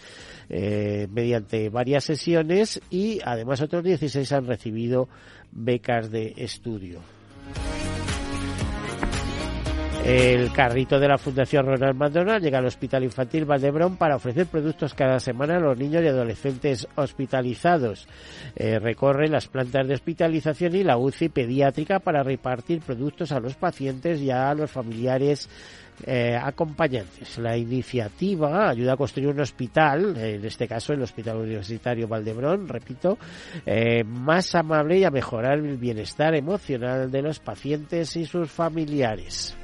eh, 0.49 1.07
mediante 1.11 1.69
varias 1.69 2.03
sesiones 2.03 2.81
y 2.89 3.19
además 3.23 3.61
otros 3.61 3.83
16 3.83 4.31
han 4.31 4.47
recibido 4.47 5.09
becas 5.51 6.11
de 6.11 6.33
estudio. 6.37 6.99
El 10.09 10.51
carrito 10.51 10.99
de 10.99 11.07
la 11.07 11.19
Fundación 11.19 11.67
Ronald 11.67 11.95
McDonald 11.95 12.43
llega 12.43 12.57
al 12.57 12.65
Hospital 12.65 13.03
Infantil 13.03 13.45
Valdebrón 13.45 13.95
para 13.95 14.15
ofrecer 14.15 14.47
productos 14.47 14.95
cada 14.95 15.19
semana 15.19 15.57
a 15.57 15.59
los 15.59 15.77
niños 15.77 16.03
y 16.03 16.07
adolescentes 16.07 16.87
hospitalizados. 16.95 18.07
Eh, 18.55 18.79
recorre 18.79 19.27
las 19.27 19.47
plantas 19.47 19.87
de 19.87 19.93
hospitalización 19.93 20.75
y 20.75 20.83
la 20.83 20.97
UCI 20.97 21.29
pediátrica 21.29 21.99
para 21.99 22.23
repartir 22.23 22.79
productos 22.79 23.31
a 23.31 23.39
los 23.39 23.53
pacientes 23.53 24.19
y 24.19 24.31
a 24.31 24.51
los 24.55 24.71
familiares 24.71 25.47
eh, 26.05 26.37
acompañantes. 26.41 27.37
La 27.37 27.57
iniciativa 27.57 28.69
ayuda 28.69 28.93
a 28.93 28.97
construir 28.97 29.29
un 29.29 29.39
hospital, 29.39 30.15
en 30.17 30.45
este 30.45 30.67
caso 30.67 30.93
el 30.93 31.01
Hospital 31.01 31.37
Universitario 31.37 32.07
Valdebrón, 32.07 32.67
repito, 32.67 33.17
eh, 33.65 34.03
más 34.03 34.55
amable 34.55 34.99
y 34.99 35.03
a 35.03 35.11
mejorar 35.11 35.59
el 35.59 35.77
bienestar 35.77 36.35
emocional 36.35 37.11
de 37.11 37.21
los 37.21 37.39
pacientes 37.39 38.15
y 38.15 38.25
sus 38.25 38.49
familiares. 38.49 39.55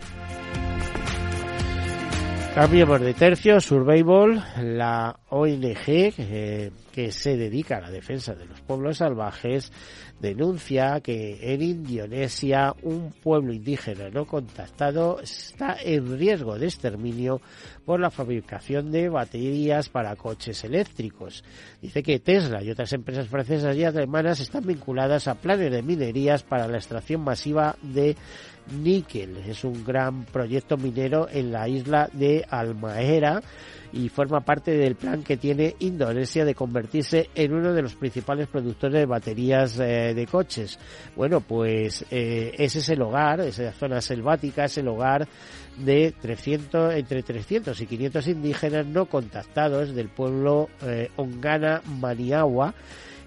Cambiemos 2.55 3.01
de 3.01 3.13
tercio, 3.13 3.59
Survival, 3.59 4.41
la 4.77 5.19
ONG 5.27 5.87
eh, 5.87 6.71
que 6.93 7.11
se 7.11 7.35
dedica 7.35 7.75
a 7.75 7.81
la 7.81 7.91
defensa 7.91 8.33
de 8.33 8.45
los 8.45 8.61
pueblos 8.61 8.99
salvajes, 8.99 9.73
denuncia 10.21 11.01
que 11.01 11.53
en 11.53 11.61
Indonesia 11.61 12.73
un 12.83 13.11
pueblo 13.11 13.51
indígena 13.51 14.09
no 14.09 14.25
contactado 14.25 15.19
está 15.19 15.75
en 15.83 16.17
riesgo 16.17 16.57
de 16.57 16.67
exterminio 16.67 17.41
por 17.83 17.99
la 17.99 18.09
fabricación 18.09 18.89
de 18.89 19.09
baterías 19.09 19.89
para 19.89 20.15
coches 20.15 20.63
eléctricos. 20.63 21.43
Dice 21.81 22.01
que 22.01 22.19
Tesla 22.19 22.63
y 22.63 22.71
otras 22.71 22.93
empresas 22.93 23.27
francesas 23.27 23.75
y 23.75 23.83
alemanas 23.83 24.39
están 24.39 24.65
vinculadas 24.65 25.27
a 25.27 25.35
planes 25.35 25.73
de 25.73 25.83
minerías 25.83 26.43
para 26.43 26.69
la 26.69 26.77
extracción 26.77 27.19
masiva 27.19 27.75
de 27.81 28.15
níquel. 28.71 29.37
Es 29.37 29.63
un 29.63 29.83
gran 29.83 30.23
proyecto 30.25 30.77
minero 30.77 31.27
en 31.29 31.51
la 31.51 31.67
isla 31.67 32.09
de 32.13 32.45
Almaera 32.49 33.41
y 33.95 34.09
forma 34.09 34.41
parte 34.41 34.71
del 34.71 34.95
plan 34.95 35.23
que 35.23 35.37
tiene 35.37 35.75
Indonesia 35.79 36.43
de 36.43 36.53
convertirse 36.53 37.29
en 37.33 37.53
uno 37.53 37.73
de 37.73 37.81
los 37.81 37.95
principales 37.95 38.47
productores 38.47 38.99
de 38.99 39.05
baterías 39.05 39.79
eh, 39.79 40.13
de 40.13 40.27
coches. 40.27 40.77
Bueno, 41.15 41.39
pues 41.39 42.05
eh, 42.11 42.53
ese 42.57 42.79
es 42.79 42.89
el 42.89 43.01
hogar, 43.01 43.39
esa 43.39 43.71
zona 43.71 44.01
selvática 44.01 44.65
es 44.65 44.77
el 44.77 44.89
hogar 44.89 45.27
de 45.77 46.13
300, 46.19 46.93
entre 46.95 47.23
300 47.23 47.79
y 47.79 47.85
500 47.85 48.27
indígenas 48.27 48.85
no 48.85 49.05
contactados 49.05 49.95
del 49.95 50.09
pueblo 50.09 50.69
eh, 50.83 51.09
Ongana 51.15 51.81
Maniagua 51.99 52.73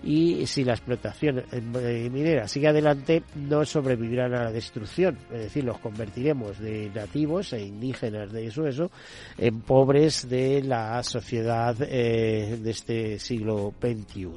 y 0.03 0.47
si 0.47 0.65
la 0.65 0.75
explotación 0.75 1.45
eh, 1.51 2.09
minera 2.11 2.47
sigue 2.47 2.69
adelante 2.69 3.23
no 3.35 3.65
sobrevivirán 3.65 4.35
a 4.35 4.45
la 4.45 4.53
destrucción, 4.53 5.19
es 5.33 5.41
decir, 5.41 5.65
los 5.65 5.79
convertiremos 5.79 6.59
de 6.59 6.91
nativos 6.95 7.53
e 7.53 7.63
indígenas 7.63 8.33
de 8.33 8.47
eso, 8.47 8.67
eso 8.67 8.91
en 9.37 9.61
pobres 9.61 10.29
de 10.29 10.63
la 10.63 11.03
sociedad 11.03 11.77
eh, 11.81 12.59
de 12.63 12.71
este 12.71 13.19
siglo 13.19 13.75
XXI 13.81 14.29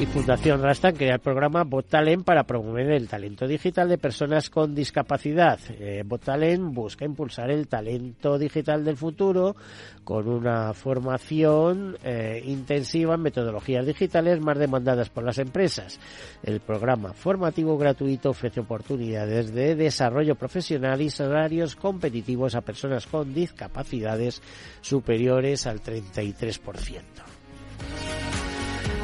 y 0.00 0.06
Fundación 0.06 0.62
Rastan 0.62 0.96
crea 0.96 1.16
el 1.16 1.20
programa 1.20 1.62
Botalent 1.62 2.24
para 2.24 2.44
promover 2.44 2.90
el 2.90 3.06
talento 3.06 3.46
digital 3.46 3.86
de 3.86 3.98
personas 3.98 4.48
con 4.48 4.74
discapacidad. 4.74 5.58
Eh, 5.68 6.02
busca 6.06 7.04
impulsar 7.04 7.50
el 7.50 7.68
talento 7.68 8.38
digital 8.38 8.82
del 8.82 8.96
futuro 8.96 9.56
con 10.02 10.26
una 10.26 10.72
formación 10.72 11.98
eh, 12.02 12.42
intensiva 12.46 13.16
en 13.16 13.20
metodologías 13.20 13.84
digitales 13.84 14.40
más 14.40 14.58
demandadas 14.58 15.10
por 15.10 15.22
las 15.22 15.36
empresas. 15.36 16.00
El 16.42 16.60
programa 16.60 17.12
formativo 17.12 17.76
gratuito 17.76 18.30
ofrece 18.30 18.60
oportunidades 18.60 19.52
de 19.52 19.74
desarrollo 19.74 20.34
profesional 20.34 21.02
y 21.02 21.10
salarios 21.10 21.76
competitivos 21.76 22.54
a 22.54 22.62
personas 22.62 23.06
con 23.06 23.34
discapacidades 23.34 24.40
superiores 24.80 25.66
al 25.66 25.82
33%. 25.82 27.30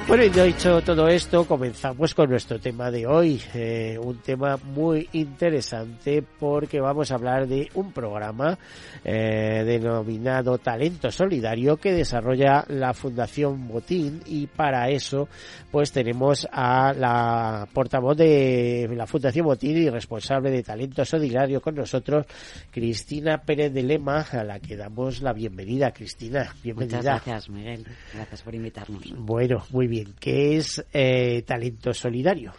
Bueno, 0.08 0.22
y 0.22 0.28
dicho 0.28 0.80
todo 0.82 1.08
esto, 1.08 1.44
comenzamos 1.48 2.14
con 2.14 2.30
nuestro 2.30 2.60
tema 2.60 2.92
de 2.92 3.08
hoy. 3.08 3.42
Eh, 3.54 3.98
un 4.00 4.18
tema 4.18 4.56
muy 4.56 5.08
interesante 5.14 6.22
porque 6.22 6.80
vamos 6.80 7.10
a 7.10 7.16
hablar 7.16 7.48
de 7.48 7.68
un 7.74 7.90
programa 7.90 8.56
eh, 9.02 9.64
denominado 9.66 10.58
Talento 10.58 11.10
Solidario 11.10 11.76
que 11.76 11.92
desarrolla 11.92 12.64
la 12.68 12.94
Fundación 12.94 13.66
Botín 13.66 14.22
y 14.26 14.46
para 14.46 14.88
eso 14.90 15.28
pues 15.72 15.90
tenemos 15.90 16.46
a 16.52 16.92
la 16.92 17.66
portavoz 17.72 18.16
de 18.16 18.88
la 18.94 19.08
Fundación 19.08 19.46
Botín 19.46 19.76
y 19.76 19.90
responsable 19.90 20.52
de 20.52 20.62
Talento 20.62 21.04
Solidario 21.04 21.60
con 21.60 21.74
nosotros, 21.74 22.26
Cristina 22.70 23.38
Pérez 23.38 23.74
de 23.74 23.82
Lema, 23.82 24.20
a 24.20 24.44
la 24.44 24.60
que 24.60 24.76
damos 24.76 25.20
la 25.20 25.32
bienvenida. 25.32 25.90
Cristina, 25.90 26.54
bienvenida. 26.62 26.98
Muchas 26.98 27.04
gracias, 27.04 27.50
Miguel. 27.50 27.84
Gracias 28.14 28.42
por 28.42 28.54
invitarnos. 28.54 29.02
Bueno, 29.18 29.64
muy 29.70 29.88
bien 29.88 29.95
bien, 29.96 30.14
¿qué 30.18 30.56
es 30.58 30.84
eh, 30.92 31.42
Talento 31.46 31.94
Solidario? 31.94 32.52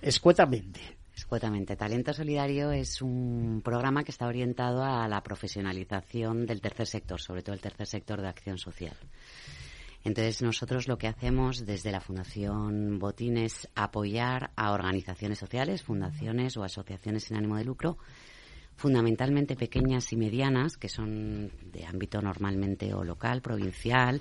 Escuetamente. 0.00 0.80
Escuetamente. 1.14 1.76
Talento 1.76 2.12
Solidario 2.12 2.70
es 2.70 3.00
un 3.00 3.62
programa 3.64 4.04
que 4.04 4.10
está 4.10 4.26
orientado 4.26 4.82
a 4.84 5.08
la 5.08 5.22
profesionalización 5.22 6.44
del 6.44 6.60
tercer 6.60 6.86
sector, 6.86 7.20
sobre 7.20 7.42
todo 7.42 7.54
el 7.54 7.60
tercer 7.60 7.86
sector 7.86 8.20
de 8.20 8.28
acción 8.28 8.58
social. 8.58 8.96
Entonces, 10.04 10.42
nosotros 10.42 10.88
lo 10.88 10.98
que 10.98 11.06
hacemos 11.06 11.64
desde 11.64 11.92
la 11.92 12.00
Fundación 12.00 12.98
Botín 12.98 13.38
es 13.38 13.68
apoyar 13.74 14.50
a 14.56 14.72
organizaciones 14.72 15.38
sociales, 15.38 15.82
fundaciones 15.82 16.56
o 16.56 16.64
asociaciones 16.64 17.24
sin 17.24 17.36
ánimo 17.36 17.56
de 17.56 17.64
lucro, 17.64 17.96
fundamentalmente 18.74 19.54
pequeñas 19.54 20.12
y 20.12 20.16
medianas, 20.16 20.76
que 20.76 20.88
son 20.88 21.52
de 21.70 21.86
ámbito 21.86 22.20
normalmente 22.20 22.92
o 22.92 23.04
local, 23.04 23.40
provincial, 23.40 24.20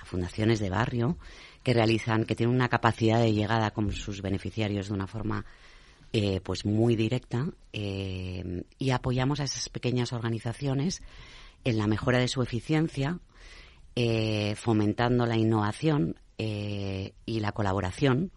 a 0.00 0.04
fundaciones 0.04 0.60
de 0.60 0.70
barrio, 0.70 1.18
que 1.62 1.74
realizan, 1.74 2.24
que 2.24 2.34
tienen 2.34 2.54
una 2.54 2.68
capacidad 2.68 3.20
de 3.20 3.32
llegada 3.32 3.70
con 3.72 3.92
sus 3.92 4.22
beneficiarios 4.22 4.88
de 4.88 4.94
una 4.94 5.06
forma 5.06 5.44
eh, 6.12 6.40
pues 6.42 6.64
muy 6.64 6.96
directa 6.96 7.46
eh, 7.72 8.64
y 8.78 8.90
apoyamos 8.90 9.40
a 9.40 9.44
esas 9.44 9.68
pequeñas 9.68 10.12
organizaciones 10.12 11.02
en 11.64 11.78
la 11.78 11.86
mejora 11.86 12.18
de 12.18 12.28
su 12.28 12.42
eficiencia, 12.42 13.20
eh, 13.94 14.54
fomentando 14.56 15.26
la 15.26 15.36
innovación 15.36 16.16
eh, 16.38 17.12
y 17.26 17.40
la 17.40 17.52
colaboración 17.52 18.32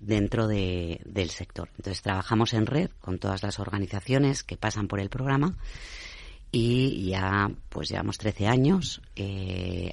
dentro 0.00 0.46
del 0.46 1.30
sector. 1.30 1.70
Entonces 1.78 2.02
trabajamos 2.02 2.52
en 2.52 2.66
red 2.66 2.90
con 3.00 3.18
todas 3.18 3.42
las 3.42 3.58
organizaciones 3.58 4.42
que 4.42 4.58
pasan 4.58 4.88
por 4.88 5.00
el 5.00 5.08
programa 5.08 5.56
y 6.50 7.10
ya 7.10 7.50
pues 7.68 7.90
llevamos 7.90 8.18
13 8.18 8.46
años 8.46 9.02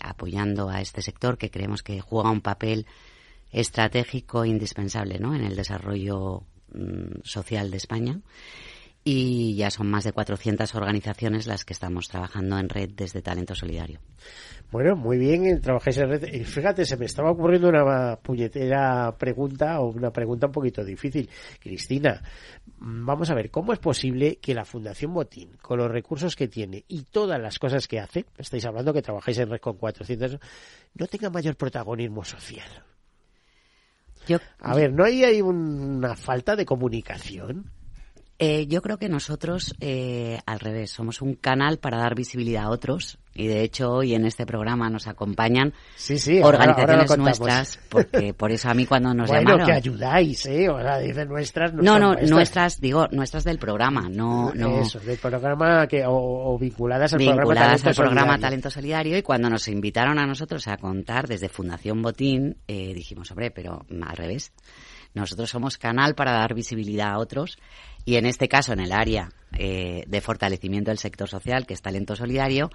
apoyando 0.02 0.70
a 0.70 0.82
este 0.82 1.02
sector 1.02 1.38
que 1.38 1.52
creemos 1.52 1.84
que 1.84 2.02
juega 2.02 2.32
un 2.32 2.42
papel 2.42 2.86
estratégico 3.52 4.46
indispensable 4.46 5.20
¿no? 5.20 5.36
en 5.36 5.44
el 5.44 5.56
desarrollo 5.56 6.44
mm, 6.74 7.22
social 7.24 7.72
de 7.72 7.78
España 7.78 8.20
y 9.08 9.56
ya 9.56 9.70
son 9.70 9.88
más 9.88 10.04
de 10.04 10.14
400 10.14 10.74
organizaciones 10.74 11.46
las 11.46 11.64
que 11.64 11.74
estamos 11.74 12.08
trabajando 12.08 12.58
en 12.58 12.68
red 12.68 12.90
desde 12.90 13.22
Talento 13.22 13.54
Solidario. 13.54 14.00
Bueno, 14.72 14.96
muy 14.96 15.20
bien, 15.20 15.62
trabajáis 15.62 16.00
en 16.00 16.10
red. 16.10 16.34
Y 16.34 16.44
fíjate, 16.44 16.86
se 16.86 16.98
me 16.98 17.06
estaba 17.06 17.30
ocurriendo 17.30 17.70
una 17.70 18.16
puñetera 18.16 19.16
pregunta 19.16 19.80
o 19.80 19.92
una 19.92 20.10
pregunta 20.10 20.48
un 20.48 20.52
poquito 20.52 20.84
difícil. 20.84 21.30
Cristina, 21.60 22.20
mm, 22.80 23.06
vamos 23.06 23.30
a 23.30 23.36
ver, 23.36 23.52
¿cómo 23.52 23.74
es 23.74 23.80
posible 23.80 24.38
que 24.38 24.56
la 24.56 24.66
Fundación 24.66 25.14
Botín, 25.14 25.52
con 25.62 25.78
los 25.78 25.92
recursos 25.92 26.36
que 26.36 26.48
tiene 26.48 26.84
y 26.88 27.04
todas 27.04 27.40
las 27.40 27.60
cosas 27.60 27.88
que 27.88 28.00
hace, 28.00 28.26
estáis 28.40 28.66
hablando 28.66 28.92
que 28.92 29.04
trabajáis 29.04 29.38
en 29.38 29.52
red 29.52 29.60
con 29.60 29.78
400, 29.78 30.40
no 30.96 31.06
tenga 31.06 31.30
mayor 31.30 31.56
protagonismo 31.56 32.26
social? 32.26 32.68
a 34.60 34.76
ver, 34.76 34.92
¿no 34.92 35.04
hay, 35.04 35.24
hay 35.24 35.42
una 35.44 36.16
falta 36.16 36.56
de 36.56 36.66
comunicación? 36.66 37.72
Eh, 38.38 38.68
yo 38.68 38.82
creo 38.82 38.98
que 38.98 39.08
nosotros, 39.08 39.74
eh, 39.80 40.40
al 40.46 40.60
revés, 40.60 40.92
somos 40.92 41.22
un 41.22 41.36
canal 41.36 41.78
para 41.78 41.98
dar 41.98 42.16
visibilidad 42.16 42.66
a 42.66 42.70
otros. 42.70 43.18
Y 43.34 43.48
de 43.48 43.64
hecho, 43.64 43.92
hoy 43.92 44.14
en 44.14 44.26
este 44.26 44.46
programa 44.46 44.90
nos 44.90 45.08
acompañan 45.08 45.74
sí, 45.96 46.18
sí, 46.18 46.42
organizaciones 46.42 47.18
nuestras, 47.18 47.80
porque 47.90 48.34
por 48.34 48.52
eso 48.52 48.70
a 48.70 48.74
mí 48.74 48.86
cuando 48.86 49.14
nos 49.14 49.28
bueno, 49.30 49.52
llamaron. 49.52 49.68
que 49.68 49.74
ayudáis, 49.74 50.46
¿eh? 50.48 50.70
O 50.70 50.82
sea, 50.82 51.00
dicen 51.00 51.30
nuestras. 51.30 51.74
No, 51.74 51.98
no, 51.98 52.14
no 52.14 52.28
nuestras, 52.28 52.80
digo, 52.82 53.08
nuestras 53.12 53.46
del 53.46 53.58
programa, 53.58 54.10
no. 54.10 54.54
no 54.54 54.82
eso, 54.82 55.00
del 55.00 55.18
programa 55.18 55.88
que, 55.88 56.04
o, 56.06 56.58
vinculadas 56.60 57.14
al 57.14 57.20
vinculadas 57.20 57.46
programa 57.46 57.70
Talento 57.72 57.90
al 57.90 57.96
programa 57.96 58.22
Solidario. 58.22 58.42
Talento 58.42 58.70
Solidario. 58.70 59.18
Y 59.18 59.22
cuando 59.22 59.50
nos 59.50 59.68
invitaron 59.70 60.20
a 60.20 60.26
nosotros 60.26 60.68
a 60.68 60.76
contar 60.76 61.28
desde 61.28 61.48
Fundación 61.48 62.02
Botín, 62.02 62.58
eh, 62.68 62.94
dijimos, 62.94 63.32
hombre, 63.32 63.52
pero 63.52 63.86
al 64.02 64.18
revés. 64.18 64.52
Nosotros 65.14 65.50
somos 65.50 65.78
canal 65.78 66.14
para 66.14 66.34
dar 66.34 66.54
visibilidad 66.54 67.12
a 67.12 67.20
otros 67.20 67.58
y 68.06 68.16
en 68.16 68.26
este 68.26 68.48
caso 68.48 68.74
en 68.74 68.80
el 68.80 68.92
área 68.92 69.30
eh, 69.58 70.04
de 70.08 70.22
fortalecimiento 70.22 70.92
del 70.92 71.00
sector 71.00 71.28
social, 71.28 71.66
que 71.66 71.74
es 71.74 71.82
talento 71.82 72.16
solidario, 72.16 72.70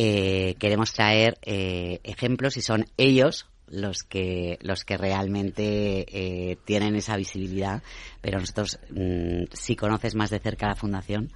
eh, 0.00 0.54
queremos 0.60 0.92
traer 0.92 1.38
eh, 1.42 2.00
ejemplos 2.04 2.56
y 2.56 2.62
son 2.62 2.86
ellos 2.96 3.46
los 3.66 4.04
que 4.04 4.56
los 4.62 4.84
que 4.84 4.96
realmente 4.96 6.06
eh, 6.08 6.56
tienen 6.64 6.94
esa 6.94 7.16
visibilidad. 7.16 7.82
Pero 8.20 8.38
nosotros 8.38 8.78
mm, 8.90 9.44
si 9.52 9.74
conoces 9.74 10.14
más 10.14 10.30
de 10.30 10.38
cerca 10.38 10.68
la 10.68 10.76
fundación 10.76 11.32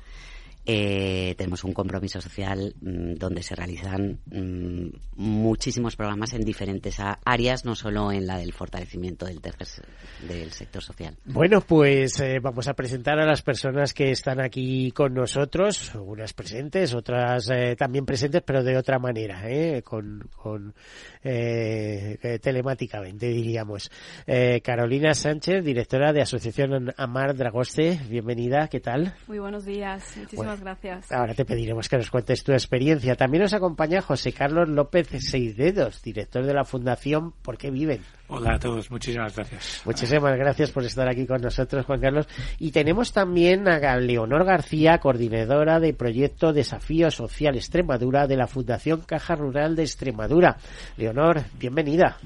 eh, 0.65 1.35
tenemos 1.37 1.65
un 1.65 1.73
compromiso 1.73 2.21
social 2.21 2.75
mmm, 2.81 3.15
donde 3.15 3.43
se 3.43 3.55
realizan 3.55 4.19
mmm, 4.27 4.89
muchísimos 5.17 5.97
programas 5.97 6.33
en 6.35 6.43
diferentes 6.43 6.99
áreas, 7.25 7.65
no 7.65 7.75
solo 7.75 8.13
en 8.13 8.27
la 8.27 8.39
del 8.39 8.53
fortalecimiento 8.53 9.27
del 9.27 9.41
tercer 9.41 9.85
del 10.29 10.53
sector 10.53 10.83
social. 10.83 11.17
Bueno, 11.25 11.61
pues 11.61 12.21
eh, 12.21 12.39
vamos 12.41 12.69
a 12.69 12.75
presentar 12.75 13.19
a 13.19 13.27
las 13.27 13.43
personas 13.43 13.93
que 13.93 14.11
están 14.11 14.41
aquí 14.41 14.91
con 14.93 15.15
nosotros, 15.15 15.95
unas 15.95 16.33
presentes, 16.33 16.95
otras 16.95 17.51
eh, 17.51 17.77
también 17.77 18.05
presentes, 18.07 18.43
pero 18.45 18.63
de 18.63 18.77
otra 18.77 18.99
manera, 18.99 19.49
¿eh? 19.49 19.83
con, 19.83 20.29
con 20.37 20.75
eh, 21.23 22.39
telemáticamente, 22.41 23.29
diríamos. 23.29 23.91
Eh, 24.27 24.61
Carolina 24.63 25.15
Sánchez, 25.15 25.65
directora 25.65 26.13
de 26.13 26.23
Asociación 26.23 26.93
Amar 26.97 27.35
Dragoste, 27.35 28.01
bienvenida, 28.09 28.69
¿qué 28.69 28.81
tal? 28.81 29.15
Muy 29.27 29.39
buenos 29.39 29.65
días, 29.65 30.17
muchísimas 30.17 30.37
Bueno, 30.37 30.52
gracias. 30.61 31.11
Ahora 31.13 31.35
te 31.35 31.45
pediremos 31.45 31.89
que 31.89 31.97
nos 31.97 32.11
cuentes 32.11 32.45
tu 32.45 32.53
experiencia. 32.53 33.15
También 33.17 33.43
nos 33.43 33.55
acompaña 33.55 34.03
José 34.03 34.33
Carlos 34.33 34.69
López 34.69 35.09
Seisdedos, 35.21 36.03
director 36.03 36.45
de 36.45 36.55
la 36.55 36.65
Fundación 36.65 37.33
¿Por 37.43 37.59
qué 37.59 37.71
viven? 37.71 38.01
Hola 38.29 38.55
a 38.55 38.59
todos, 38.59 38.91
muchísimas 38.91 39.35
gracias. 39.35 39.83
Muchísimas 39.85 40.37
gracias 40.37 40.71
por 40.71 40.85
estar 40.85 41.09
aquí 41.09 41.27
con 41.27 41.41
nosotros, 41.41 41.85
Juan 41.85 42.01
Carlos. 42.01 42.29
Y 42.59 42.71
tenemos 42.71 43.13
también 43.13 43.69
a 43.69 43.97
Leonor 43.97 44.45
García, 44.45 44.99
coordinadora 44.99 45.81
de 45.81 45.93
proyecto 45.93 46.53
Desafío 46.53 47.11
Social 47.11 47.57
Extremadura 47.57 48.27
de 48.27 48.37
la 48.37 48.47
Fundación 48.47 49.03
Caja 49.03 49.35
Rural 49.35 49.77
de 49.77 49.83
Extremadura. 49.83 50.57
Leonor, 50.97 51.43
bienvenida. 51.59 52.17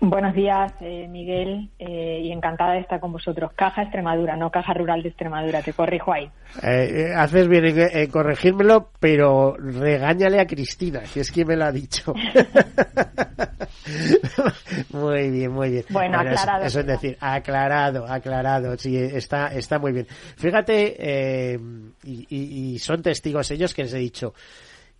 Buenos 0.00 0.34
días, 0.34 0.72
eh, 0.80 1.08
Miguel, 1.08 1.70
eh, 1.78 2.20
y 2.22 2.30
encantada 2.30 2.74
de 2.74 2.80
estar 2.80 3.00
con 3.00 3.12
vosotros. 3.12 3.50
Caja 3.56 3.82
Extremadura, 3.82 4.36
no 4.36 4.50
Caja 4.50 4.74
Rural 4.74 5.02
de 5.02 5.08
Extremadura, 5.08 5.62
te 5.62 5.72
corrijo 5.72 6.12
ahí. 6.12 6.30
Eh, 6.62 7.14
haces 7.16 7.48
bien 7.48 7.64
en, 7.64 8.10
corregírmelo, 8.10 8.90
pero 9.00 9.56
regáñale 9.56 10.38
a 10.38 10.46
Cristina, 10.46 11.00
que 11.12 11.20
es 11.20 11.32
quien 11.32 11.48
me 11.48 11.56
lo 11.56 11.64
ha 11.64 11.72
dicho. 11.72 12.12
muy 14.90 15.30
bien, 15.30 15.52
muy 15.52 15.70
bien. 15.70 15.84
Bueno, 15.88 16.18
bueno 16.18 16.30
aclarado. 16.30 16.66
Eso, 16.66 16.66
eso, 16.66 16.80
es 16.80 16.86
decir, 16.86 17.16
aclarado, 17.18 18.06
aclarado, 18.06 18.76
sí, 18.76 18.98
está, 18.98 19.48
está 19.48 19.78
muy 19.78 19.92
bien. 19.92 20.06
Fíjate, 20.36 21.58
y, 22.04 22.26
y, 22.28 22.74
y 22.74 22.78
son 22.78 23.00
testigos 23.00 23.50
ellos 23.50 23.72
que 23.72 23.84
les 23.84 23.94
he 23.94 23.98
dicho, 23.98 24.34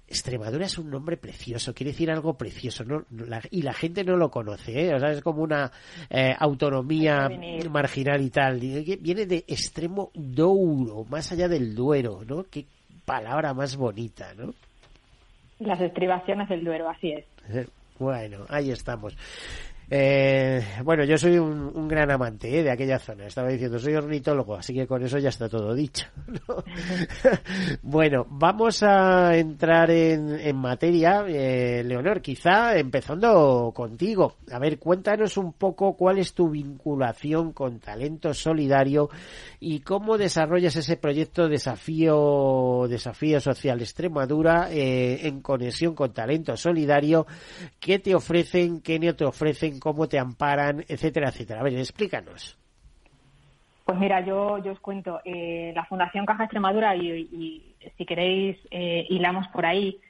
Extremadura 0.08 0.66
es 0.66 0.78
un 0.78 0.88
nombre 0.88 1.16
precioso, 1.16 1.74
quiere 1.74 1.90
decir 1.90 2.10
algo 2.10 2.34
precioso, 2.34 2.84
¿no? 2.84 3.04
La, 3.10 3.42
y 3.50 3.62
la 3.62 3.72
gente 3.72 4.04
no 4.04 4.16
lo 4.16 4.30
conoce, 4.30 4.86
¿eh? 4.86 4.94
O 4.94 5.00
sea, 5.00 5.10
es 5.10 5.20
como 5.20 5.42
una 5.42 5.72
eh, 6.08 6.34
autonomía 6.38 7.28
marginal 7.70 8.20
y 8.22 8.30
tal. 8.30 8.60
Viene 8.60 9.26
de 9.26 9.44
extremo 9.48 10.10
douro, 10.14 11.04
más 11.10 11.32
allá 11.32 11.48
del 11.48 11.74
Duero, 11.74 12.22
¿no? 12.24 12.44
Qué 12.44 12.66
palabra 13.04 13.52
más 13.52 13.76
bonita, 13.76 14.32
¿no? 14.34 14.54
Las 15.58 15.80
estribaciones 15.80 16.48
del 16.48 16.64
Duero, 16.64 16.88
así 16.88 17.12
es. 17.12 17.68
Bueno, 17.98 18.44
ahí 18.48 18.70
estamos. 18.70 19.16
Eh, 19.88 20.64
bueno, 20.82 21.04
yo 21.04 21.16
soy 21.16 21.38
un, 21.38 21.86
gran 21.86 22.10
amante 22.10 22.58
¿eh? 22.58 22.62
de 22.62 22.70
aquella 22.70 22.98
zona. 22.98 23.26
Estaba 23.26 23.48
diciendo, 23.48 23.78
soy 23.78 23.94
ornitólogo, 23.94 24.56
así 24.56 24.74
que 24.74 24.86
con 24.86 25.02
eso 25.02 25.18
ya 25.18 25.28
está 25.28 25.48
todo 25.48 25.74
dicho. 25.74 26.06
¿no? 26.26 26.64
bueno, 27.82 28.26
vamos 28.28 28.82
a 28.82 29.36
entrar 29.36 29.90
en, 29.90 30.30
en 30.40 30.56
materia. 30.56 31.24
Eh, 31.28 31.84
Leonor, 31.84 32.20
quizá 32.20 32.76
empezando 32.76 33.72
contigo. 33.74 34.36
A 34.50 34.58
ver, 34.58 34.78
cuéntanos 34.78 35.36
un 35.36 35.52
poco 35.52 35.96
cuál 35.96 36.18
es 36.18 36.34
tu 36.34 36.50
vinculación 36.50 37.52
con 37.52 37.78
Talento 37.78 38.34
Solidario 38.34 39.08
y 39.60 39.80
cómo 39.80 40.18
desarrollas 40.18 40.76
ese 40.76 40.96
proyecto 40.96 41.48
Desafío, 41.48 42.86
Desafío 42.88 43.40
Social 43.40 43.80
Extremadura 43.80 44.68
eh, 44.70 45.26
en 45.26 45.40
conexión 45.40 45.94
con 45.94 46.12
Talento 46.12 46.56
Solidario. 46.56 47.26
¿Qué 47.78 47.98
te 47.98 48.14
ofrecen? 48.14 48.80
¿Qué 48.80 48.98
no 48.98 49.14
te 49.14 49.24
ofrecen? 49.24 49.75
Cómo 49.80 50.08
te 50.08 50.18
amparan, 50.18 50.84
etcétera, 50.88 51.28
etcétera. 51.28 51.60
A 51.60 51.64
ver, 51.64 51.74
explícanos. 51.74 52.58
Pues 53.84 53.98
mira, 53.98 54.20
yo, 54.20 54.58
yo 54.58 54.72
os 54.72 54.80
cuento, 54.80 55.20
eh, 55.24 55.72
la 55.74 55.84
Fundación 55.84 56.26
Caja 56.26 56.44
Extremadura, 56.44 56.96
y, 56.96 57.76
si 57.96 58.04
queréis, 58.04 58.58
eh, 58.70 59.06
hilamos 59.08 59.46
por 59.48 59.64
ahí, 59.64 60.00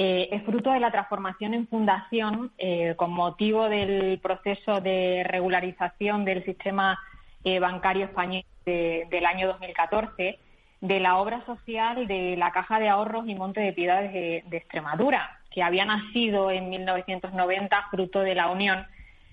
eh, 0.00 0.28
es 0.30 0.44
fruto 0.44 0.70
de 0.70 0.78
la 0.78 0.92
transformación 0.92 1.54
en 1.54 1.66
fundación 1.66 2.52
eh, 2.56 2.94
con 2.96 3.10
motivo 3.10 3.68
del 3.68 4.20
proceso 4.20 4.80
de 4.80 5.24
regularización 5.24 6.24
del 6.24 6.44
sistema 6.44 7.00
eh, 7.42 7.58
bancario 7.58 8.04
español 8.04 8.44
de, 8.64 9.08
del 9.10 9.26
año 9.26 9.48
2014, 9.48 10.38
de 10.80 11.00
la 11.00 11.16
obra 11.16 11.44
social 11.46 12.06
de 12.06 12.36
la 12.36 12.52
Caja 12.52 12.78
de 12.78 12.88
Ahorros 12.88 13.26
y 13.26 13.34
Monte 13.34 13.60
de 13.60 13.72
Piedades 13.72 14.12
de, 14.12 14.44
de 14.46 14.56
Extremadura 14.56 15.40
que 15.50 15.64
había 15.64 15.84
nacido 15.84 16.52
en 16.52 16.70
1990 16.70 17.88
fruto 17.90 18.20
de 18.20 18.36
la 18.36 18.48
unión 18.50 18.86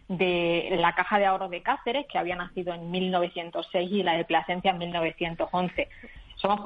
de 0.07 0.75
la 0.79 0.93
Caja 0.93 1.17
de 1.17 1.25
Ahorros 1.25 1.49
de 1.49 1.61
Cáceres, 1.61 2.05
que 2.07 2.17
había 2.17 2.35
nacido 2.35 2.73
en 2.73 2.91
1906, 2.91 3.91
y 3.91 4.03
la 4.03 4.17
de 4.17 4.25
Plasencia 4.25 4.71
en 4.71 4.77
1911. 4.77 5.89
Somos, 6.35 6.61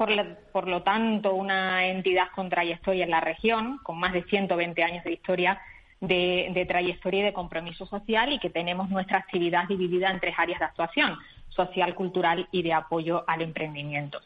por, 0.52 0.68
lo 0.68 0.82
tanto, 0.82 1.34
una 1.34 1.86
entidad 1.86 2.28
con 2.34 2.50
trayectoria 2.50 3.04
en 3.04 3.10
la 3.10 3.20
región, 3.20 3.78
con 3.82 3.98
más 3.98 4.12
de 4.12 4.24
120 4.24 4.82
años 4.82 5.04
de 5.04 5.12
historia 5.12 5.60
de, 6.00 6.66
trayectoria 6.68 7.20
y 7.20 7.24
de 7.24 7.32
compromiso 7.32 7.86
social 7.86 8.32
y 8.32 8.38
que 8.38 8.50
tenemos 8.50 8.88
nuestra 8.90 9.18
actividad 9.18 9.68
dividida 9.68 10.10
en 10.10 10.20
tres 10.20 10.34
áreas 10.38 10.58
de 10.58 10.64
actuación 10.64 11.16
social, 11.50 11.94
cultural 11.94 12.48
y 12.52 12.62
de 12.62 12.72
apoyo 12.72 13.24
al 13.26 13.42
emprendimiento. 13.42 14.20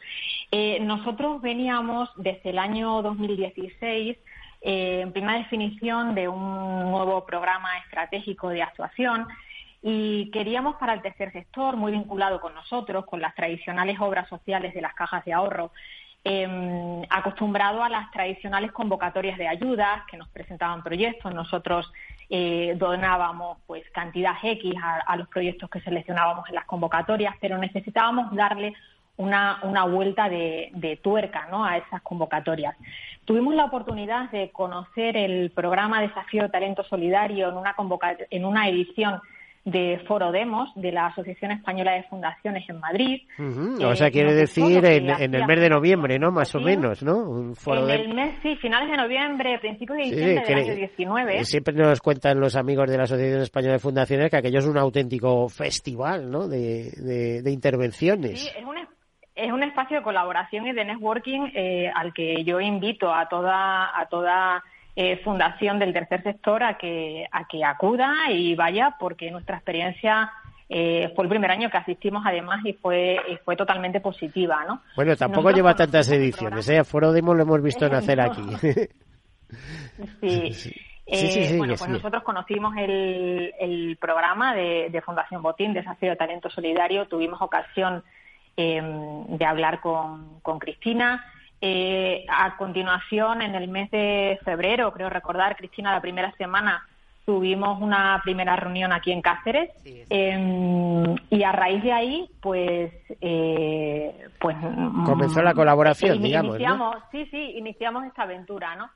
Eh, 0.50 0.78
nosotros 0.80 1.42
veníamos 1.42 2.10
desde 2.16 2.50
el 2.50 2.58
año 2.58 3.02
2016 3.02 4.16
eh, 4.66 5.02
en 5.02 5.12
plena 5.12 5.36
definición 5.36 6.14
de 6.14 6.26
un 6.26 6.90
nuevo 6.90 7.26
programa 7.26 7.76
estratégico 7.84 8.48
de 8.48 8.62
actuación 8.62 9.28
y 9.82 10.30
queríamos 10.30 10.76
para 10.76 10.94
el 10.94 11.02
tercer 11.02 11.30
sector, 11.32 11.76
muy 11.76 11.92
vinculado 11.92 12.40
con 12.40 12.54
nosotros, 12.54 13.04
con 13.04 13.20
las 13.20 13.34
tradicionales 13.34 14.00
obras 14.00 14.26
sociales 14.30 14.72
de 14.72 14.80
las 14.80 14.94
cajas 14.94 15.22
de 15.26 15.34
ahorro, 15.34 15.70
em, 16.24 17.02
acostumbrado 17.10 17.84
a 17.84 17.90
las 17.90 18.10
tradicionales 18.10 18.72
convocatorias 18.72 19.36
de 19.36 19.48
ayudas 19.48 20.00
que 20.10 20.16
nos 20.16 20.28
presentaban 20.28 20.82
proyectos. 20.82 21.34
Nosotros 21.34 21.92
eh, 22.30 22.72
donábamos 22.78 23.58
pues 23.66 23.84
cantidad 23.90 24.32
X 24.42 24.74
a, 24.82 25.14
los 25.16 25.28
proyectos 25.28 25.68
que 25.68 25.82
seleccionábamos 25.82 26.48
en 26.48 26.54
las 26.54 26.64
convocatorias, 26.64 27.34
pero 27.38 27.58
necesitábamos 27.58 28.34
darle 28.34 28.72
una, 29.16 29.60
una 29.62 29.84
vuelta 29.84 30.28
de, 30.28 30.70
de, 30.74 30.96
tuerca 30.96 31.46
¿no? 31.50 31.64
a 31.64 31.76
esas 31.78 32.02
convocatorias. 32.02 32.76
Tuvimos 33.24 33.54
la 33.54 33.64
oportunidad 33.64 34.30
de 34.30 34.50
conocer 34.50 35.16
el 35.16 35.50
programa 35.50 36.02
Desafío 36.02 36.50
Talento 36.50 36.84
Solidario 36.84 37.48
en 37.48 37.56
una, 37.56 37.74
en 38.30 38.44
una 38.44 38.68
edición 38.68 39.20
de 39.64 39.98
Foro 40.06 40.30
Demos 40.30 40.68
de 40.74 40.92
la 40.92 41.06
Asociación 41.06 41.50
Española 41.52 41.92
de 41.92 42.02
Fundaciones 42.04 42.68
en 42.68 42.80
Madrid. 42.80 43.22
o 43.82 43.94
sea, 43.94 44.10
quiere 44.10 44.34
decir 44.34 44.84
en, 44.84 45.08
el 45.08 45.46
mes 45.46 45.60
de 45.60 45.70
noviembre, 45.70 46.18
¿no? 46.18 46.30
Más 46.30 46.54
o 46.54 46.60
menos, 46.60 47.02
¿no? 47.02 47.16
Un 47.16 47.56
foro 47.56 47.88
en 47.88 48.00
el 48.00 48.14
mes, 48.14 48.34
sí, 48.42 48.56
finales 48.56 48.90
de 48.90 48.96
noviembre, 48.96 49.58
principios 49.60 49.98
de 49.98 50.04
diciembre 50.04 50.44
del 50.46 50.58
año 50.58 50.74
19. 50.74 51.44
Siempre 51.44 51.74
nos 51.74 52.00
cuentan 52.00 52.38
los 52.40 52.56
amigos 52.56 52.90
de 52.90 52.98
la 52.98 53.04
Asociación 53.04 53.40
Española 53.40 53.74
de 53.74 53.78
Fundaciones 53.78 54.30
que 54.30 54.36
aquello 54.36 54.58
es 54.58 54.66
un 54.66 54.76
auténtico 54.76 55.48
festival, 55.48 56.30
¿no? 56.30 56.46
De, 56.46 56.90
de, 57.42 57.50
intervenciones. 57.50 58.40
Sí, 58.40 58.48
es 58.58 58.64
un, 58.64 58.76
es 59.34 59.52
un 59.52 59.62
espacio 59.62 59.98
de 59.98 60.02
colaboración 60.02 60.66
y 60.66 60.72
de 60.72 60.84
networking 60.84 61.50
eh, 61.54 61.90
al 61.94 62.12
que 62.12 62.44
yo 62.44 62.60
invito 62.60 63.12
a 63.12 63.28
toda, 63.28 63.98
a 63.98 64.06
toda 64.06 64.62
eh, 64.96 65.16
fundación 65.24 65.78
del 65.78 65.92
tercer 65.92 66.22
sector 66.22 66.62
a 66.62 66.78
que, 66.78 67.26
a 67.30 67.46
que 67.46 67.64
acuda 67.64 68.30
y 68.30 68.54
vaya, 68.54 68.96
porque 68.98 69.30
nuestra 69.30 69.56
experiencia 69.56 70.30
eh, 70.68 71.12
fue 71.14 71.24
el 71.24 71.28
primer 71.28 71.50
año 71.50 71.68
que 71.68 71.76
asistimos 71.76 72.22
además 72.24 72.64
y 72.64 72.74
fue, 72.74 73.18
fue 73.44 73.56
totalmente 73.56 74.00
positiva, 74.00 74.64
¿no? 74.66 74.82
Bueno, 74.96 75.16
tampoco 75.16 75.50
lleva 75.50 75.74
tantas 75.74 76.10
ediciones, 76.10 76.68
¿eh? 76.68 76.84
Foro 76.84 77.12
Demo 77.12 77.34
lo 77.34 77.42
hemos 77.42 77.62
visto 77.62 77.88
nacer 77.88 78.20
aquí. 78.20 78.42
sí. 80.20 80.52
sí. 80.52 80.74
Eh, 81.06 81.56
bueno, 81.58 81.74
pues 81.76 81.90
nosotros 81.90 82.22
conocimos 82.22 82.74
el, 82.78 83.52
el 83.60 83.98
programa 84.00 84.54
de, 84.54 84.88
de, 84.90 85.02
Fundación 85.02 85.42
Botín, 85.42 85.74
Desafío 85.74 86.10
de 86.10 86.16
Talento 86.16 86.48
Solidario. 86.48 87.06
Tuvimos 87.06 87.42
ocasión 87.42 88.02
de 88.56 89.44
hablar 89.44 89.80
con, 89.80 90.40
con 90.40 90.58
Cristina. 90.58 91.24
Eh, 91.66 92.26
a 92.28 92.58
continuación, 92.58 93.40
en 93.40 93.54
el 93.54 93.68
mes 93.68 93.90
de 93.90 94.38
febrero, 94.44 94.92
creo 94.92 95.08
recordar, 95.08 95.56
Cristina, 95.56 95.92
la 95.92 96.02
primera 96.02 96.30
semana 96.32 96.86
tuvimos 97.24 97.80
una 97.80 98.20
primera 98.22 98.54
reunión 98.54 98.92
aquí 98.92 99.12
en 99.12 99.22
Cáceres 99.22 99.70
em, 100.10 101.16
y 101.30 101.42
a 101.42 101.52
raíz 101.52 101.82
de 101.82 101.90
ahí, 101.90 102.28
pues, 102.42 102.92
eh, 103.18 104.26
pues 104.38 104.58
comenzó 105.06 105.40
la 105.40 105.54
colaboración, 105.54 106.20
digamos. 106.20 106.58
Sí, 107.10 107.24
sí, 107.30 107.54
iniciamos 107.56 108.04
esta 108.04 108.24
aventura, 108.24 108.76
¿no? 108.76 108.90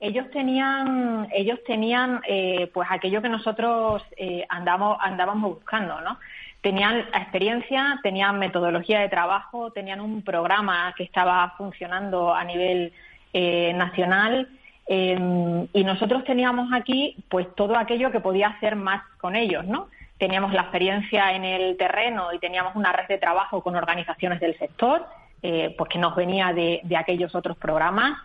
Ellos 0.00 0.30
tenían, 0.30 1.28
ellos 1.30 1.58
tenían, 1.66 2.22
eh, 2.26 2.70
pues 2.72 2.88
aquello 2.90 3.20
que 3.20 3.28
nosotros 3.28 4.02
andamos, 4.48 4.96
andábamos 4.98 5.56
buscando, 5.56 6.00
¿no? 6.00 6.18
Tenían 6.64 7.00
experiencia, 7.12 8.00
tenían 8.02 8.38
metodología 8.38 9.00
de 9.00 9.10
trabajo, 9.10 9.70
tenían 9.70 10.00
un 10.00 10.22
programa 10.22 10.94
que 10.96 11.04
estaba 11.04 11.52
funcionando 11.58 12.34
a 12.34 12.42
nivel 12.42 12.94
eh, 13.34 13.74
nacional 13.74 14.48
eh, 14.86 15.66
y 15.74 15.84
nosotros 15.84 16.24
teníamos 16.24 16.72
aquí 16.72 17.16
pues 17.28 17.54
todo 17.54 17.76
aquello 17.76 18.10
que 18.10 18.20
podía 18.20 18.48
hacer 18.48 18.76
más 18.76 19.02
con 19.18 19.36
ellos, 19.36 19.66
¿no? 19.66 19.88
Teníamos 20.16 20.54
la 20.54 20.62
experiencia 20.62 21.34
en 21.34 21.44
el 21.44 21.76
terreno 21.76 22.32
y 22.32 22.38
teníamos 22.38 22.74
una 22.76 22.94
red 22.94 23.08
de 23.08 23.18
trabajo 23.18 23.62
con 23.62 23.76
organizaciones 23.76 24.40
del 24.40 24.56
sector, 24.56 25.04
eh, 25.42 25.74
pues 25.76 25.90
que 25.90 25.98
nos 25.98 26.16
venía 26.16 26.54
de, 26.54 26.80
de 26.82 26.96
aquellos 26.96 27.34
otros 27.34 27.58
programas. 27.58 28.22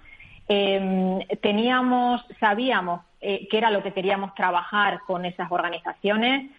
teníamos, 1.41 2.25
sabíamos 2.39 3.01
qué 3.19 3.49
era 3.51 3.69
lo 3.69 3.83
que 3.83 3.91
queríamos 3.91 4.33
trabajar 4.33 5.01
con 5.05 5.25
esas 5.25 5.51
organizaciones, 5.51 6.49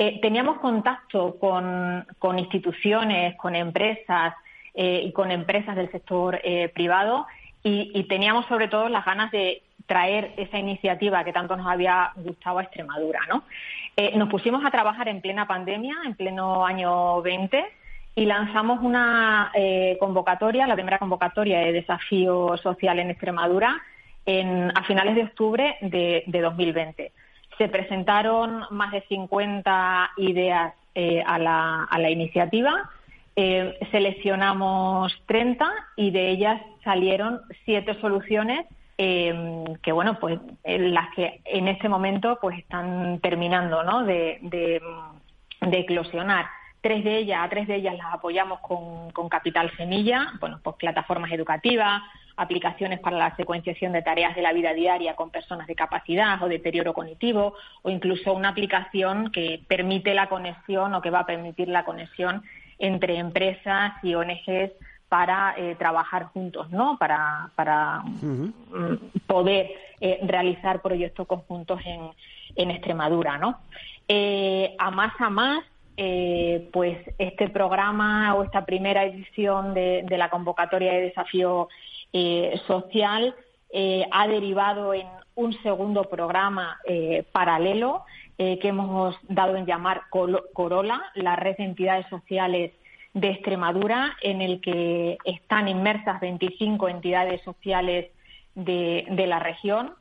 eh, 0.00 0.20
teníamos 0.22 0.58
contacto 0.58 1.36
con, 1.40 2.38
instituciones, 2.38 3.36
con 3.36 3.56
empresas 3.56 4.32
eh, 4.72 5.02
y 5.04 5.12
con 5.12 5.32
empresas 5.32 5.74
del 5.74 5.90
sector 5.90 6.40
eh, 6.44 6.68
privado 6.68 7.26
y, 7.64 8.04
teníamos 8.04 8.46
sobre 8.46 8.68
todo 8.68 8.88
las 8.88 9.04
ganas 9.04 9.32
de 9.32 9.62
traer 9.86 10.32
esa 10.36 10.58
iniciativa 10.58 11.24
que 11.24 11.32
tanto 11.32 11.56
nos 11.56 11.66
había 11.66 12.12
gustado 12.14 12.58
a 12.58 12.62
Extremadura. 12.62 13.20
¿no? 13.28 13.42
nos 14.14 14.28
pusimos 14.28 14.64
a 14.64 14.70
trabajar 14.70 15.08
en 15.08 15.20
plena 15.20 15.48
pandemia, 15.48 15.96
en 16.06 16.14
pleno 16.14 16.64
año 16.64 17.20
20, 17.20 17.62
y 18.14 18.24
lanzamos 18.24 18.80
una 18.80 19.52
convocatoria, 19.98 20.66
la 20.68 20.76
primera 20.76 20.98
convocatoria 20.98 21.58
de 21.58 21.72
desafío 21.72 22.56
social 22.58 23.00
en 23.00 23.10
Extremadura, 23.10 23.82
a 24.26 24.84
finales 24.84 25.16
de 25.16 25.24
octubre 25.24 25.76
de, 25.82 26.22
de 26.26 26.40
2020. 26.40 27.12
Se 27.58 27.68
presentaron 27.68 28.64
más 28.70 28.92
de 28.92 29.02
50 29.08 30.12
ideas 30.16 30.74
eh, 30.94 31.22
a, 31.24 31.38
la, 31.38 32.10
iniciativa. 32.10 32.90
Eh, 33.36 33.78
seleccionamos 33.90 35.12
30 35.26 35.70
y 35.96 36.10
de 36.10 36.30
ellas 36.30 36.60
salieron 36.82 37.40
siete 37.64 37.94
soluciones 38.00 38.66
eh, 38.96 39.64
que 39.80 39.92
bueno 39.92 40.18
pues 40.18 40.40
las 40.64 41.14
que 41.14 41.40
en 41.44 41.68
este 41.68 41.88
momento 41.88 42.38
pues 42.40 42.58
están 42.58 43.20
terminando 43.20 43.84
¿no? 43.84 44.02
de, 44.02 44.38
de, 44.42 44.80
eclosionar 45.78 46.46
tres 46.80 47.04
de 47.04 47.18
ellas 47.18 47.42
a 47.44 47.48
tres 47.48 47.68
de 47.68 47.76
ellas 47.76 47.96
las 47.96 48.12
apoyamos 48.12 48.58
con, 48.58 49.12
con 49.12 49.28
capital 49.28 49.70
semilla 49.76 50.32
bueno 50.40 50.58
pues 50.64 50.74
plataformas 50.74 51.30
educativas 51.30 52.02
aplicaciones 52.38 53.00
para 53.00 53.18
la 53.18 53.36
secuenciación 53.36 53.92
de 53.92 54.02
tareas 54.02 54.34
de 54.34 54.42
la 54.42 54.52
vida 54.52 54.72
diaria 54.72 55.16
con 55.16 55.30
personas 55.30 55.66
de 55.66 55.74
capacidad 55.74 56.40
o 56.42 56.48
deterioro 56.48 56.94
cognitivo, 56.94 57.54
o 57.82 57.90
incluso 57.90 58.32
una 58.32 58.50
aplicación 58.50 59.30
que 59.32 59.60
permite 59.66 60.14
la 60.14 60.28
conexión 60.28 60.94
o 60.94 61.02
que 61.02 61.10
va 61.10 61.20
a 61.20 61.26
permitir 61.26 61.68
la 61.68 61.84
conexión 61.84 62.44
entre 62.78 63.18
empresas 63.18 63.92
y 64.04 64.14
ONGs 64.14 64.72
para 65.08 65.54
eh, 65.56 65.74
trabajar 65.76 66.24
juntos, 66.26 66.70
¿no? 66.70 66.96
Para, 66.98 67.50
para 67.56 68.00
mm, 68.00 68.94
poder 69.26 69.70
eh, 70.00 70.20
realizar 70.22 70.80
proyectos 70.80 71.26
conjuntos 71.26 71.80
en, 71.84 72.10
en 72.54 72.70
Extremadura, 72.70 73.36
¿no? 73.38 73.58
Eh, 74.06 74.76
a 74.78 74.90
más 74.90 75.12
a 75.18 75.30
más, 75.30 75.64
pues 76.72 76.96
este 77.18 77.48
programa 77.48 78.32
o 78.36 78.44
esta 78.44 78.64
primera 78.64 79.02
edición 79.02 79.74
de, 79.74 80.04
de 80.08 80.16
la 80.16 80.30
convocatoria 80.30 80.92
de 80.92 81.00
desafío 81.00 81.68
eh, 82.12 82.60
social 82.66 83.34
eh, 83.70 84.06
ha 84.10 84.26
derivado 84.26 84.94
en 84.94 85.06
un 85.34 85.52
segundo 85.62 86.04
programa 86.04 86.78
eh, 86.84 87.24
paralelo 87.32 88.04
que 88.38 88.68
hemos 88.68 89.16
dado 89.28 89.56
en 89.56 89.66
llamar 89.66 90.02
Corola, 90.10 91.02
la 91.16 91.34
red 91.34 91.56
de 91.56 91.64
entidades 91.64 92.06
sociales 92.06 92.70
de 93.12 93.30
Extremadura, 93.30 94.16
en 94.22 94.42
el 94.42 94.60
que 94.60 95.18
están 95.24 95.66
inmersas 95.66 96.20
25 96.20 96.88
entidades 96.88 97.42
sociales 97.42 98.12
de 98.54 99.24
la 99.26 99.40
región 99.40 99.92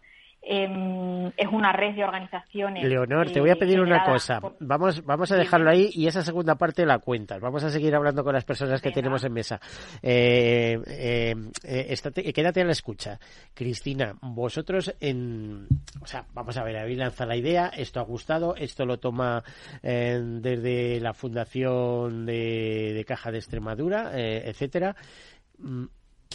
Em, 0.50 1.28
es 1.36 1.48
una 1.52 1.74
red 1.74 1.94
de 1.94 2.06
organizaciones. 2.06 2.82
Leonor, 2.86 3.30
te 3.30 3.42
voy 3.42 3.50
a 3.50 3.58
pedir 3.58 3.82
una 3.82 4.06
cosa. 4.06 4.40
Vamos, 4.62 5.04
vamos 5.04 5.30
a 5.34 5.36
dejarlo 5.36 5.70
ahí 5.70 5.90
y 5.94 6.08
esa 6.08 6.22
segunda 6.22 6.56
parte 6.56 6.86
la 6.86 7.00
cuentas. 7.00 7.42
Vamos 7.42 7.66
a 7.66 7.70
seguir 7.70 7.94
hablando 7.94 8.24
con 8.24 8.34
las 8.34 8.46
personas 8.46 8.82
que 8.82 8.92
tenemos 8.92 9.26
en 9.26 9.34
mesa. 9.34 9.60
Eh, 10.02 10.80
eh, 10.88 11.36
eh 11.66 12.34
quédate 12.34 12.62
a 12.62 12.64
la 12.64 12.72
escucha. 12.72 13.20
Cristina, 13.54 14.16
vosotros 14.22 14.96
en, 15.02 15.68
o 16.00 16.08
sea, 16.08 16.24
vamos 16.34 16.56
a 16.56 16.64
ver, 16.64 16.78
habéis 16.78 16.98
lanzado 16.98 17.30
la 17.30 17.36
idea, 17.36 17.68
esto 17.68 18.00
ha 18.00 18.04
gustado, 18.04 18.56
esto 18.56 18.86
lo 18.86 19.00
toma 19.00 19.44
eh, 19.84 20.18
desde 20.24 21.02
la 21.02 21.14
Fundación 21.14 22.26
de, 22.26 22.94
de 22.94 23.04
Caja 23.04 23.32
de 23.32 23.40
Extremadura, 23.40 24.12
etcétera. 24.16 24.96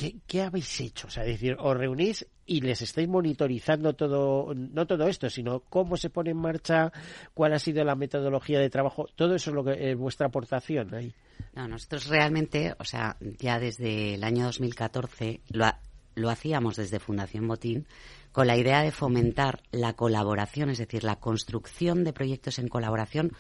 Mm, 0.00 0.18
¿qué, 0.26 0.42
habéis 0.42 0.80
hecho? 0.80 1.06
O 1.06 1.10
sea, 1.10 1.24
decir, 1.24 1.56
os 1.58 1.76
reunís 1.76 2.26
y 2.46 2.60
les 2.60 2.82
estáis 2.82 3.08
monitorizando 3.08 3.94
todo, 3.94 4.52
no 4.54 4.86
todo 4.86 5.06
esto, 5.06 5.30
sino 5.30 5.60
cómo 5.60 5.96
se 5.96 6.10
pone 6.10 6.30
en 6.30 6.36
marcha, 6.36 6.92
cuál 7.34 7.52
ha 7.52 7.58
sido 7.58 7.84
la 7.84 7.94
metodología 7.94 8.58
de 8.58 8.70
trabajo, 8.70 9.06
todo 9.14 9.34
eso 9.34 9.50
es 9.50 9.54
lo 9.54 9.64
que 9.64 9.90
es 9.90 9.96
vuestra 9.96 10.26
aportación 10.26 10.94
ahí. 10.94 11.14
No, 11.54 11.68
nosotros 11.68 12.08
realmente, 12.08 12.74
o 12.78 12.84
sea, 12.84 13.16
ya 13.38 13.58
desde 13.58 14.14
el 14.14 14.24
año 14.24 14.44
2014 14.44 15.40
lo, 15.50 15.66
lo 16.14 16.30
hacíamos 16.30 16.76
desde 16.76 16.98
Fundación 16.98 17.46
Botín 17.46 17.86
con 18.32 18.46
la 18.46 18.56
idea 18.56 18.82
de 18.82 18.90
fomentar 18.90 19.62
la 19.70 19.92
colaboración, 19.92 20.70
es 20.70 20.78
decir, 20.78 21.04
la 21.04 21.16
construcción 21.16 22.02
de 22.02 22.14
proyectos 22.14 22.58
en 22.58 22.68
colaboración 22.68 23.32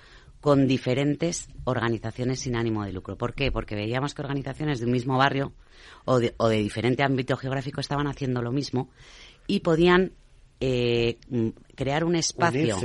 con 0.42 0.66
diferentes 0.66 1.48
organizaciones 1.62 2.40
sin 2.40 2.56
ánimo 2.56 2.84
de 2.84 2.92
lucro. 2.92 3.16
¿Por 3.16 3.32
qué? 3.32 3.52
Porque 3.52 3.76
veíamos 3.76 4.12
que 4.12 4.22
organizaciones 4.22 4.80
de 4.80 4.86
un 4.86 4.92
mismo 4.92 5.16
barrio 5.16 5.52
o 6.04 6.18
de, 6.18 6.34
o 6.36 6.48
de 6.48 6.56
diferente 6.56 7.04
ámbito 7.04 7.36
geográfico 7.36 7.80
estaban 7.80 8.08
haciendo 8.08 8.42
lo 8.42 8.50
mismo 8.50 8.90
y 9.46 9.60
podían 9.60 10.10
eh, 10.58 11.18
crear 11.76 12.02
un 12.02 12.16
espacio, 12.16 12.76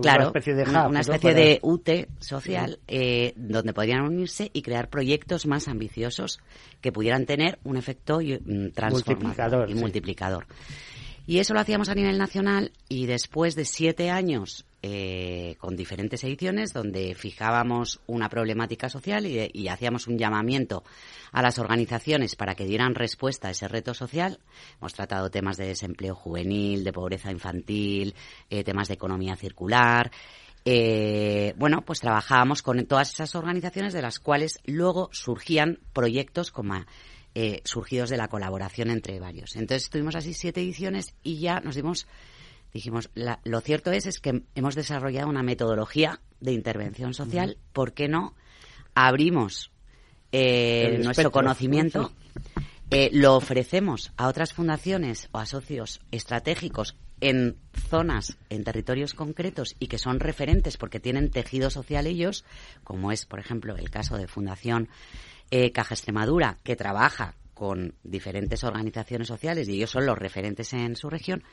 claro, 0.00 0.30
una 0.30 0.38
especie 0.38 0.54
de, 0.54 0.62
una 0.70 1.00
especie 1.00 1.34
de 1.34 1.58
UTE 1.62 2.08
social 2.18 2.78
eh, 2.88 3.34
donde 3.36 3.74
podrían 3.74 4.02
unirse 4.02 4.50
y 4.54 4.62
crear 4.62 4.88
proyectos 4.88 5.44
más 5.44 5.68
ambiciosos 5.68 6.40
que 6.80 6.92
pudieran 6.92 7.26
tener 7.26 7.58
un 7.64 7.76
efecto 7.76 8.20
mm, 8.20 8.70
transformador 8.70 9.70
y 9.70 9.74
multiplicador. 9.74 10.46
Y 11.26 11.40
eso 11.40 11.52
lo 11.52 11.60
hacíamos 11.60 11.90
a 11.90 11.94
nivel 11.94 12.16
nacional 12.16 12.72
y 12.88 13.04
después 13.04 13.54
de 13.54 13.66
siete 13.66 14.08
años 14.08 14.64
eh, 14.82 15.54
con 15.58 15.76
diferentes 15.76 16.24
ediciones 16.24 16.72
donde 16.72 17.14
fijábamos 17.14 18.00
una 18.08 18.28
problemática 18.28 18.88
social 18.88 19.26
y, 19.26 19.68
hacíamos 19.68 20.08
un 20.08 20.18
llamamiento 20.18 20.82
a 21.30 21.40
las 21.40 21.60
organizaciones 21.60 22.34
para 22.34 22.56
que 22.56 22.66
dieran 22.66 22.96
respuesta 22.96 23.48
a 23.48 23.52
ese 23.52 23.68
reto 23.68 23.94
social. 23.94 24.40
Hemos 24.80 24.92
tratado 24.92 25.30
temas 25.30 25.56
de 25.56 25.68
desempleo 25.68 26.16
juvenil, 26.16 26.82
de 26.82 26.92
pobreza 26.92 27.30
infantil, 27.30 28.14
eh, 28.50 28.64
temas 28.64 28.88
de 28.88 28.94
economía 28.94 29.36
circular. 29.36 30.10
Eh, 30.64 31.54
bueno, 31.56 31.82
pues 31.82 32.00
trabajábamos 32.00 32.62
con 32.62 32.84
todas 32.86 33.12
esas 33.12 33.34
organizaciones 33.34 33.92
de 33.92 34.02
las 34.02 34.18
cuales 34.18 34.58
luego 34.64 35.10
surgían 35.12 35.78
proyectos 35.92 36.50
como 36.50 36.84
eh, 37.34 37.62
surgidos 37.64 38.10
de 38.10 38.18
la 38.18 38.28
colaboración 38.28 38.90
entre 38.90 39.18
varios. 39.18 39.56
Entonces 39.56 39.88
tuvimos 39.88 40.14
así 40.16 40.34
siete 40.34 40.60
ediciones 40.60 41.14
y 41.22 41.40
ya 41.40 41.60
nos 41.60 41.76
dimos, 41.76 42.06
dijimos, 42.72 43.10
lo 43.14 43.60
cierto 43.60 43.92
es, 43.92 44.06
es 44.06 44.20
que 44.20 44.42
hemos 44.54 44.74
desarrollado 44.74 45.28
una 45.28 45.42
metodología 45.42 46.20
de 46.40 46.52
intervención 46.52 47.14
social, 47.14 47.58
¿por 47.72 47.92
qué 47.92 48.08
no? 48.08 48.34
Abrimos 48.94 49.70
eh, 50.32 51.00
nuestro 51.02 51.30
conocimiento, 51.30 52.12
eh, 52.90 53.10
lo 53.12 53.36
ofrecemos 53.36 54.12
a 54.16 54.28
otras 54.28 54.52
fundaciones 54.52 55.28
o 55.32 55.38
a 55.38 55.46
socios 55.46 56.00
estratégicos 56.10 56.96
en 57.20 57.56
zonas, 57.88 58.36
en 58.50 58.64
territorios 58.64 59.14
concretos 59.14 59.76
y 59.78 59.86
que 59.86 59.98
son 59.98 60.18
referentes 60.18 60.76
porque 60.76 60.98
tienen 60.98 61.30
tejido 61.30 61.70
social 61.70 62.06
ellos, 62.06 62.44
como 62.82 63.12
es, 63.12 63.26
por 63.26 63.38
ejemplo, 63.38 63.76
el 63.76 63.90
caso 63.90 64.16
de 64.16 64.26
Fundación 64.26 64.88
eh, 65.50 65.70
Caja 65.70 65.94
Extremadura, 65.94 66.58
que 66.64 66.74
trabaja 66.74 67.36
con 67.54 67.94
diferentes 68.02 68.64
organizaciones 68.64 69.28
sociales 69.28 69.68
y 69.68 69.74
ellos 69.74 69.90
son 69.90 70.04
los 70.04 70.18
referentes 70.18 70.72
en 70.72 70.96
su 70.96 71.08
región. 71.08 71.44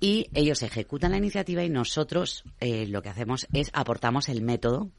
Y 0.00 0.28
ellos 0.34 0.62
ejecutan 0.62 1.12
la 1.12 1.16
iniciativa 1.16 1.64
y 1.64 1.70
nosotros 1.70 2.44
eh, 2.60 2.86
lo 2.86 3.02
que 3.02 3.08
hacemos 3.08 3.46
es 3.52 3.70
aportamos 3.72 4.28
el 4.28 4.42
método 4.42 4.90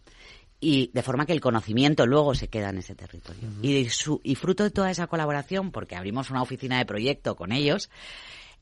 y 0.59 0.89
de 0.93 1.03
forma 1.03 1.25
que 1.25 1.33
el 1.33 1.41
conocimiento 1.41 2.07
luego 2.07 2.33
se 2.33 2.47
queda 2.47 2.69
en 2.69 2.79
ese 2.79 2.95
territorio. 2.95 3.49
y, 3.61 3.87
y 4.23 4.35
fruto 4.35 4.63
de 4.63 4.71
toda 4.71 4.89
esa 4.89 5.07
colaboración, 5.07 5.71
porque 5.71 5.95
abrimos 5.95 6.31
una 6.31 6.41
oficina 6.41 6.79
de 6.79 6.85
proyecto 6.85 7.35
con 7.35 7.51
ellos, 7.51 7.91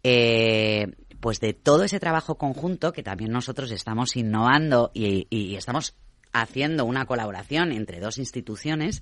eh, 0.03 0.87
pues 1.21 1.39
de 1.39 1.53
todo 1.53 1.83
ese 1.83 1.99
trabajo 1.99 2.37
conjunto 2.37 2.91
que 2.91 3.01
también 3.01 3.31
nosotros 3.31 3.71
estamos 3.71 4.15
innovando 4.17 4.91
y, 4.93 5.25
y 5.29 5.55
estamos 5.55 5.95
haciendo 6.33 6.83
una 6.83 7.05
colaboración 7.05 7.71
entre 7.71 8.01
dos 8.01 8.17
instituciones, 8.17 9.01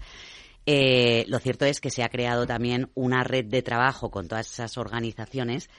eh, 0.66 1.26
lo 1.28 1.40
cierto 1.40 1.66
es 1.66 1.82
que 1.82 1.90
se 1.90 2.04
ha 2.04 2.10
creado 2.10 2.46
también 2.46 2.90
una 2.94 3.24
red 3.24 3.46
de 3.46 3.62
trabajo 3.62 4.12
con 4.12 4.28
todas 4.28 4.50
esas 4.50 4.78
organizaciones 4.78 5.70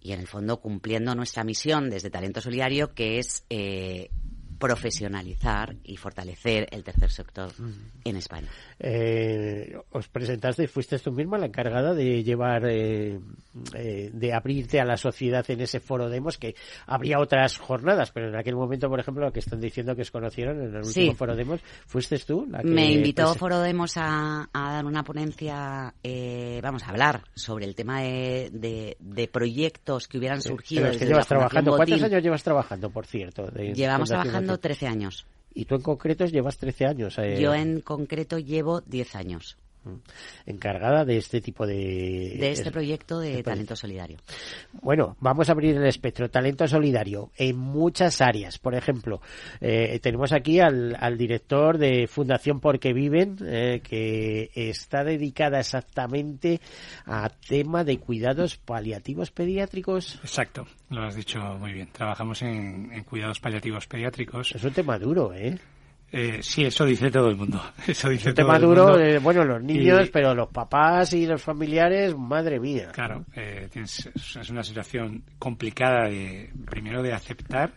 y 0.00 0.12
en 0.12 0.20
el 0.20 0.26
fondo 0.26 0.60
cumpliendo 0.60 1.14
nuestra 1.14 1.44
misión 1.44 1.90
desde 1.90 2.10
Talento 2.10 2.40
Solidario, 2.40 2.94
que 2.94 3.18
es 3.18 3.44
eh, 3.50 4.10
profesionalizar 4.58 5.76
y 5.84 5.96
fortalecer 5.96 6.68
el 6.70 6.82
tercer 6.82 7.10
sector 7.10 7.50
en 8.04 8.16
España. 8.16 8.48
Eh, 8.78 9.76
os 9.92 10.08
presentaste, 10.08 10.66
fuiste 10.68 10.98
tú 10.98 11.12
misma 11.12 11.38
la 11.38 11.46
encargada 11.46 11.94
de 11.94 12.22
llevar, 12.24 12.64
eh, 12.68 13.18
eh, 13.74 14.10
de 14.12 14.32
abrirte 14.32 14.80
a 14.80 14.84
la 14.84 14.96
sociedad 14.96 15.44
en 15.48 15.60
ese 15.60 15.80
foro 15.80 16.08
Demos, 16.08 16.38
que 16.38 16.54
habría 16.86 17.18
otras 17.18 17.56
jornadas, 17.58 18.10
pero 18.10 18.28
en 18.28 18.36
aquel 18.36 18.56
momento, 18.56 18.88
por 18.88 19.00
ejemplo, 19.00 19.26
lo 19.26 19.32
que 19.32 19.40
están 19.40 19.60
diciendo 19.60 19.94
que 19.94 20.02
os 20.02 20.10
conocieron 20.10 20.60
en 20.60 20.74
el 20.74 20.84
último 20.84 21.14
foro 21.14 21.36
Demos, 21.36 21.60
¿fuiste 21.86 22.18
tú? 22.18 22.46
La 22.50 22.62
que 22.62 22.68
Me 22.68 22.92
invitó 22.92 23.34
Foro 23.34 23.60
Demos 23.60 23.96
a, 23.96 24.48
dar 24.52 24.84
una 24.84 25.04
ponencia, 25.04 25.94
vamos 26.62 26.82
a 26.82 26.88
hablar 26.88 27.22
sobre 27.34 27.64
el 27.64 27.74
tema 27.74 28.02
de, 28.02 28.96
de, 28.98 29.28
proyectos 29.28 30.08
que 30.08 30.18
hubieran 30.18 30.40
surgido. 30.40 30.90
llevas 30.90 31.28
trabajando, 31.28 31.76
¿cuántos 31.76 32.02
años 32.02 32.22
llevas 32.22 32.42
trabajando, 32.42 32.90
por 32.90 33.06
cierto? 33.06 33.46
Llevamos 33.52 34.08
trabajando 34.08 34.47
13 34.56 34.86
años. 34.86 35.26
¿Y 35.52 35.66
tú 35.66 35.74
en 35.74 35.82
concreto 35.82 36.24
llevas 36.24 36.56
13 36.56 36.86
años? 36.86 37.18
Eh? 37.18 37.38
Yo 37.40 37.52
en 37.52 37.80
concreto 37.80 38.38
llevo 38.38 38.80
10 38.80 39.16
años. 39.16 39.58
Mm. 39.84 39.96
encargada 40.46 41.04
de 41.04 41.18
este 41.18 41.40
tipo 41.40 41.66
de... 41.66 42.36
De 42.38 42.50
este 42.50 42.70
proyecto 42.70 43.20
de, 43.20 43.42
Talento 43.42 43.76
Solidario. 43.76 44.18
Bueno, 44.72 45.16
vamos 45.20 45.48
a 45.48 45.52
abrir 45.52 45.76
el 45.76 45.86
espectro. 45.86 46.30
Talento 46.30 46.66
Solidario 46.66 47.30
en 47.36 47.56
muchas 47.56 48.20
áreas. 48.20 48.58
Por 48.58 48.74
ejemplo, 48.74 49.20
eh, 49.60 49.98
tenemos 50.02 50.32
aquí 50.32 50.60
al, 50.60 50.96
director 51.16 51.78
de 51.78 52.06
Fundación 52.06 52.60
Porque 52.60 52.92
Viven, 52.92 53.36
eh, 53.44 53.80
que 53.82 54.50
está 54.54 55.04
dedicada 55.04 55.60
exactamente 55.60 56.60
a 57.06 57.28
tema 57.28 57.84
de 57.84 57.98
cuidados 57.98 58.56
paliativos 58.56 59.30
pediátricos. 59.30 60.16
Exacto, 60.22 60.66
lo 60.90 61.02
has 61.02 61.14
dicho 61.14 61.40
muy 61.58 61.72
bien. 61.72 61.88
Trabajamos 61.92 62.42
en, 62.42 62.92
en 62.92 63.04
cuidados 63.04 63.40
paliativos 63.40 63.86
pediátricos. 63.86 64.54
Es 64.54 64.64
un 64.64 64.72
tema 64.72 64.98
duro, 64.98 65.32
¿eh? 65.34 65.58
Eh, 66.10 66.38
sí, 66.42 66.64
eso 66.64 66.86
dice 66.86 67.10
todo 67.10 67.28
el 67.28 67.36
mundo. 67.36 67.60
Eso 67.86 68.08
dice 68.08 68.30
un 68.30 68.34
tema 68.34 68.58
duro, 68.58 68.96
bueno, 69.20 69.44
los 69.44 69.62
niños, 69.62 70.08
pero 70.10 70.34
los 70.34 70.48
papás 70.48 71.12
y 71.12 71.26
los 71.26 71.42
familiares, 71.42 72.16
madre 72.16 72.58
mía. 72.58 72.90
Claro, 72.92 73.26
eh, 73.34 73.68
es 73.74 74.50
una 74.50 74.62
situación 74.62 75.22
complicada 75.38 76.08
de, 76.08 76.50
primero 76.64 77.02
de 77.02 77.12
aceptar 77.12 77.72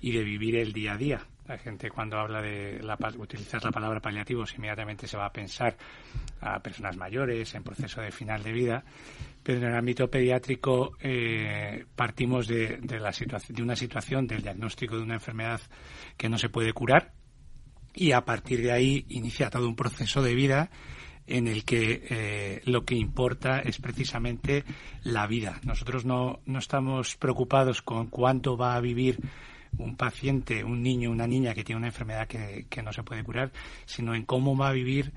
y 0.00 0.12
de 0.12 0.24
vivir 0.24 0.56
el 0.56 0.72
día 0.72 0.94
a 0.94 0.96
día. 0.96 1.20
La 1.46 1.58
gente 1.58 1.90
cuando 1.90 2.16
habla 2.16 2.40
de 2.40 2.80
la, 2.80 2.96
utilizar 3.18 3.62
la 3.62 3.72
palabra 3.72 4.00
paliativos 4.00 4.54
inmediatamente 4.56 5.08
se 5.08 5.16
va 5.16 5.26
a 5.26 5.32
pensar 5.32 5.76
a 6.40 6.60
personas 6.60 6.96
mayores 6.96 7.54
en 7.56 7.64
proceso 7.64 8.00
de 8.00 8.12
final 8.12 8.42
de 8.42 8.52
vida, 8.52 8.84
pero 9.42 9.58
en 9.58 9.64
el 9.64 9.74
ámbito 9.74 10.08
pediátrico 10.08 10.96
eh, 11.00 11.84
partimos 11.96 12.46
de, 12.46 12.78
de, 12.80 13.00
la 13.00 13.10
de 13.48 13.62
una 13.62 13.74
situación 13.74 14.28
del 14.28 14.42
diagnóstico 14.42 14.96
de 14.96 15.02
una 15.02 15.14
enfermedad 15.14 15.60
que 16.16 16.28
no 16.28 16.38
se 16.38 16.48
puede 16.48 16.72
curar 16.72 17.12
y 17.94 18.12
a 18.12 18.24
partir 18.24 18.62
de 18.62 18.72
ahí 18.72 19.06
inicia 19.08 19.50
todo 19.50 19.68
un 19.68 19.76
proceso 19.76 20.22
de 20.22 20.34
vida 20.34 20.70
en 21.26 21.46
el 21.46 21.64
que 21.64 22.06
eh, 22.10 22.62
lo 22.64 22.84
que 22.84 22.96
importa 22.96 23.60
es 23.60 23.78
precisamente 23.78 24.64
la 25.02 25.26
vida. 25.26 25.60
Nosotros 25.62 26.04
no, 26.04 26.40
no 26.44 26.58
estamos 26.58 27.16
preocupados 27.16 27.82
con 27.82 28.08
cuánto 28.08 28.56
va 28.56 28.74
a 28.74 28.80
vivir 28.80 29.20
un 29.78 29.96
paciente, 29.96 30.64
un 30.64 30.82
niño, 30.82 31.10
una 31.10 31.28
niña 31.28 31.54
que 31.54 31.62
tiene 31.62 31.78
una 31.78 31.88
enfermedad 31.88 32.26
que, 32.26 32.66
que 32.68 32.82
no 32.82 32.92
se 32.92 33.04
puede 33.04 33.22
curar, 33.22 33.52
sino 33.86 34.14
en 34.14 34.24
cómo 34.24 34.56
va 34.56 34.70
a 34.70 34.72
vivir 34.72 35.12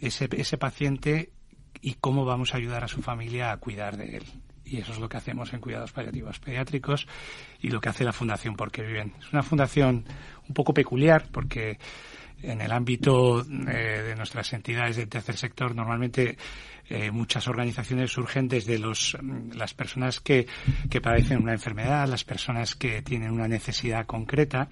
ese, 0.00 0.28
ese 0.30 0.56
paciente 0.56 1.32
y 1.80 1.94
cómo 1.94 2.24
vamos 2.24 2.54
a 2.54 2.58
ayudar 2.58 2.84
a 2.84 2.88
su 2.88 3.02
familia 3.02 3.50
a 3.50 3.56
cuidar 3.56 3.96
de 3.96 4.18
él 4.18 4.24
y 4.70 4.78
eso 4.78 4.92
es 4.92 4.98
lo 4.98 5.08
que 5.08 5.16
hacemos 5.16 5.52
en 5.52 5.60
cuidados 5.60 5.90
paliativos 5.92 6.38
pediátricos 6.38 7.06
y 7.60 7.68
lo 7.68 7.80
que 7.80 7.88
hace 7.88 8.04
la 8.04 8.12
Fundación 8.12 8.54
Porque 8.54 8.82
Viven. 8.82 9.12
Es 9.20 9.32
una 9.32 9.42
fundación 9.42 10.04
un 10.48 10.54
poco 10.54 10.72
peculiar 10.72 11.26
porque 11.32 11.78
en 12.42 12.60
el 12.60 12.72
ámbito 12.72 13.42
eh, 13.42 14.02
de 14.06 14.16
nuestras 14.16 14.52
entidades 14.52 14.96
del 14.96 15.08
tercer 15.08 15.36
sector 15.36 15.74
normalmente 15.74 16.38
eh, 16.88 17.10
muchas 17.10 17.48
organizaciones 17.48 18.12
surgen 18.12 18.48
desde 18.48 18.78
los, 18.78 19.16
mm, 19.20 19.52
las 19.56 19.74
personas 19.74 20.20
que, 20.20 20.46
que 20.88 21.00
padecen 21.00 21.42
una 21.42 21.52
enfermedad, 21.52 22.08
las 22.08 22.24
personas 22.24 22.74
que 22.74 23.02
tienen 23.02 23.30
una 23.32 23.48
necesidad 23.48 24.06
concreta 24.06 24.68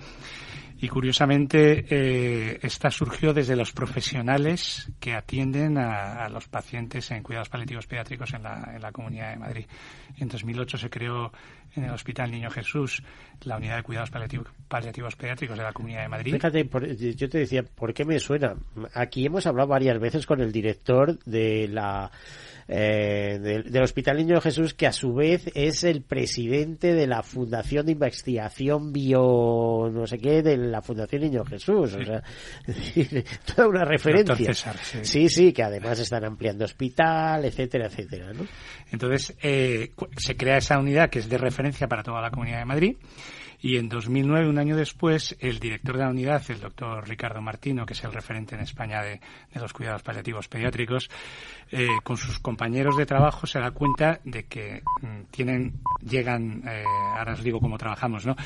y 0.80 0.88
curiosamente, 0.88 1.86
eh, 1.90 2.58
esta 2.62 2.90
surgió 2.90 3.34
desde 3.34 3.56
los 3.56 3.72
profesionales 3.72 4.90
que 5.00 5.14
atienden 5.14 5.76
a, 5.76 6.28
los 6.28 6.46
pacientes 6.46 7.10
en 7.10 7.22
cuidados 7.22 7.48
paliativos 7.48 7.86
pediátricos 7.86 8.32
en 8.34 8.44
la, 8.44 8.72
en 8.74 8.80
la 8.80 8.92
Comunidad 8.92 9.30
de 9.30 9.36
Madrid. 9.38 9.66
En 10.18 10.28
2008 10.28 10.78
se 10.78 10.88
creó 10.88 11.32
en 11.74 11.84
el 11.84 11.90
Hospital 11.90 12.30
Niño 12.30 12.50
Jesús, 12.50 13.02
la 13.42 13.56
unidad 13.56 13.76
de 13.76 13.82
cuidados 13.82 14.10
paliativos, 14.10 15.16
pediátricos 15.16 15.56
de 15.56 15.64
la 15.64 15.72
Comunidad 15.72 16.02
de 16.02 16.08
Madrid. 16.08 16.32
Fíjate, 16.34 16.68
yo 17.14 17.28
te 17.28 17.38
decía, 17.38 17.62
¿por 17.62 17.92
qué 17.92 18.04
me 18.04 18.18
suena? 18.18 18.54
Aquí 18.94 19.26
hemos 19.26 19.46
hablado 19.46 19.68
varias 19.68 19.98
veces 19.98 20.26
con 20.26 20.40
el 20.40 20.52
director 20.52 21.18
de 21.24 21.68
la 21.68 22.10
eh, 22.70 23.38
del, 23.40 23.82
Hospital 23.82 24.18
Niño 24.18 24.40
Jesús, 24.42 24.74
que 24.74 24.86
a 24.86 24.92
su 24.92 25.14
vez 25.14 25.50
es 25.54 25.84
el 25.84 26.02
presidente 26.02 26.92
de 26.92 27.06
la 27.06 27.22
Fundación 27.22 27.86
de 27.86 27.92
Investigación 27.92 28.92
Bio, 28.92 29.88
no 29.90 30.06
sé 30.06 30.18
qué, 30.18 30.42
de 30.42 30.58
la 30.58 30.82
Fundación 30.82 31.22
Niño 31.22 31.44
Jesús. 31.46 31.94
O 31.94 32.04
sea, 32.04 32.22
toda 33.54 33.68
una 33.68 33.84
referencia. 33.86 34.52
sí. 35.02 35.28
sí. 35.30 35.52
que 35.52 35.62
además 35.62 35.98
están 35.98 36.24
ampliando 36.24 36.66
hospital, 36.66 37.46
etcétera, 37.46 37.86
etcétera. 37.86 38.34
¿no? 38.34 38.46
Entonces, 38.92 39.34
eh, 39.42 39.92
se 40.18 40.36
crea 40.36 40.58
esa 40.58 40.78
unidad 40.78 41.08
que 41.08 41.20
es 41.20 41.28
de 41.28 41.38
referencia 41.38 41.88
para 41.88 42.02
toda 42.02 42.20
la 42.20 42.30
Comunidad 42.30 42.58
de 42.58 42.64
Madrid 42.66 42.96
y 43.60 43.76
en 43.76 43.88
2009, 43.88 44.48
un 44.48 44.58
año 44.58 44.76
después, 44.76 45.36
el 45.40 45.58
director 45.58 45.96
de 45.96 46.04
la 46.04 46.10
unidad, 46.10 46.42
el 46.48 46.60
doctor 46.60 47.08
Ricardo 47.08 47.40
Martino, 47.40 47.84
que 47.84 47.94
es 47.94 48.04
el 48.04 48.12
referente 48.12 48.54
en 48.54 48.60
España 48.60 49.02
de, 49.02 49.20
los 49.54 49.72
cuidados 49.72 50.02
paliativos 50.02 50.48
pediátricos, 50.48 51.10
eh, 51.72 51.88
con 52.04 52.16
sus 52.16 52.38
compañeros 52.38 52.96
de 52.96 53.06
trabajo 53.06 53.46
se 53.46 53.58
da 53.58 53.72
cuenta 53.72 54.20
de 54.24 54.44
que 54.44 54.82
mm, 55.02 55.22
tienen, 55.30 55.80
llegan, 56.00 56.62
eh, 56.68 56.84
ahora 57.16 57.32
os 57.32 57.42
digo 57.42 57.58
cómo 57.58 57.78
trabajamos, 57.78 58.26
¿no? 58.26 58.36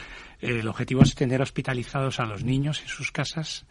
el 0.40 0.66
objetivo 0.66 1.02
es 1.02 1.14
tener 1.14 1.40
hospitalizados 1.40 2.18
a 2.18 2.24
los 2.24 2.42
niños 2.42 2.80
en 2.80 2.88
sus 2.88 3.12
casas 3.12 3.66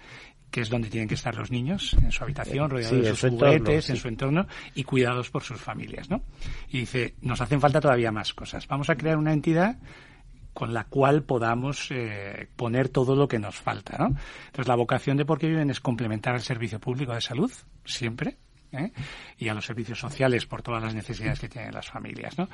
que 0.52 0.62
es 0.62 0.70
donde 0.70 0.90
tienen 0.90 1.08
que 1.08 1.16
estar 1.16 1.34
los 1.34 1.50
niños, 1.50 1.94
en 1.94 2.12
su 2.12 2.24
habitación, 2.26 2.70
rodeados 2.70 3.02
de 3.02 3.16
sus 3.16 3.30
juguetes, 3.30 3.90
en 3.90 3.96
su 3.96 4.10
entorno, 4.10 4.48
y 4.76 4.84
cuidados 4.84 5.30
por 5.30 5.44
sus 5.44 5.62
familias, 5.62 6.10
¿no? 6.10 6.24
Y 6.70 6.80
dice, 6.82 7.16
nos 7.22 7.40
hacen 7.40 7.62
falta 7.62 7.80
todavía 7.80 8.12
más 8.12 8.34
cosas. 8.34 8.68
Vamos 8.68 8.90
a 8.90 8.98
crear 8.98 9.18
una 9.18 9.32
entidad 9.32 9.78
con 10.54 10.74
la 10.74 10.86
cual 10.86 11.24
podamos 11.24 11.90
eh, 11.92 12.48
poner 12.56 12.90
todo 12.90 13.16
lo 13.16 13.28
que 13.28 13.40
nos 13.40 13.56
falta. 13.56 13.98
¿no? 13.98 14.08
Entonces, 14.48 14.68
la 14.68 14.76
vocación 14.76 15.18
de 15.18 15.26
Porque 15.26 15.48
Viven 15.48 15.70
es 15.70 15.80
complementar 15.80 16.36
el 16.36 16.42
servicio 16.42 16.80
público 16.80 17.14
de 17.14 17.22
salud, 17.22 17.52
siempre, 17.86 18.38
¿eh? 18.74 18.92
y 19.38 19.50
a 19.50 19.54
los 19.54 19.66
servicios 19.66 20.00
sociales 20.00 20.46
por 20.46 20.62
todas 20.62 20.82
las 20.82 20.94
necesidades 20.96 21.40
que 21.40 21.50
tienen 21.50 21.74
las 21.74 21.90
familias. 21.90 22.38
¿no? 22.38 22.48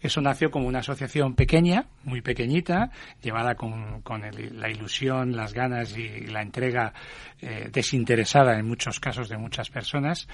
Eso 0.00 0.20
nació 0.20 0.50
como 0.50 0.66
una 0.66 0.80
asociación 0.80 1.34
pequeña, 1.34 1.86
muy 2.04 2.20
pequeñita, 2.20 2.90
llevada 3.22 3.54
con, 3.54 4.02
con 4.02 4.22
la 4.22 4.70
ilusión, 4.70 5.36
las 5.36 5.52
ganas 5.52 5.96
y 5.96 6.26
la 6.26 6.42
entrega 6.42 6.92
eh, 7.40 7.68
desinteresada 7.72 8.58
en 8.58 8.66
muchos 8.66 9.00
casos 9.00 9.28
de 9.28 9.36
muchas 9.36 9.70
personas 9.70 10.28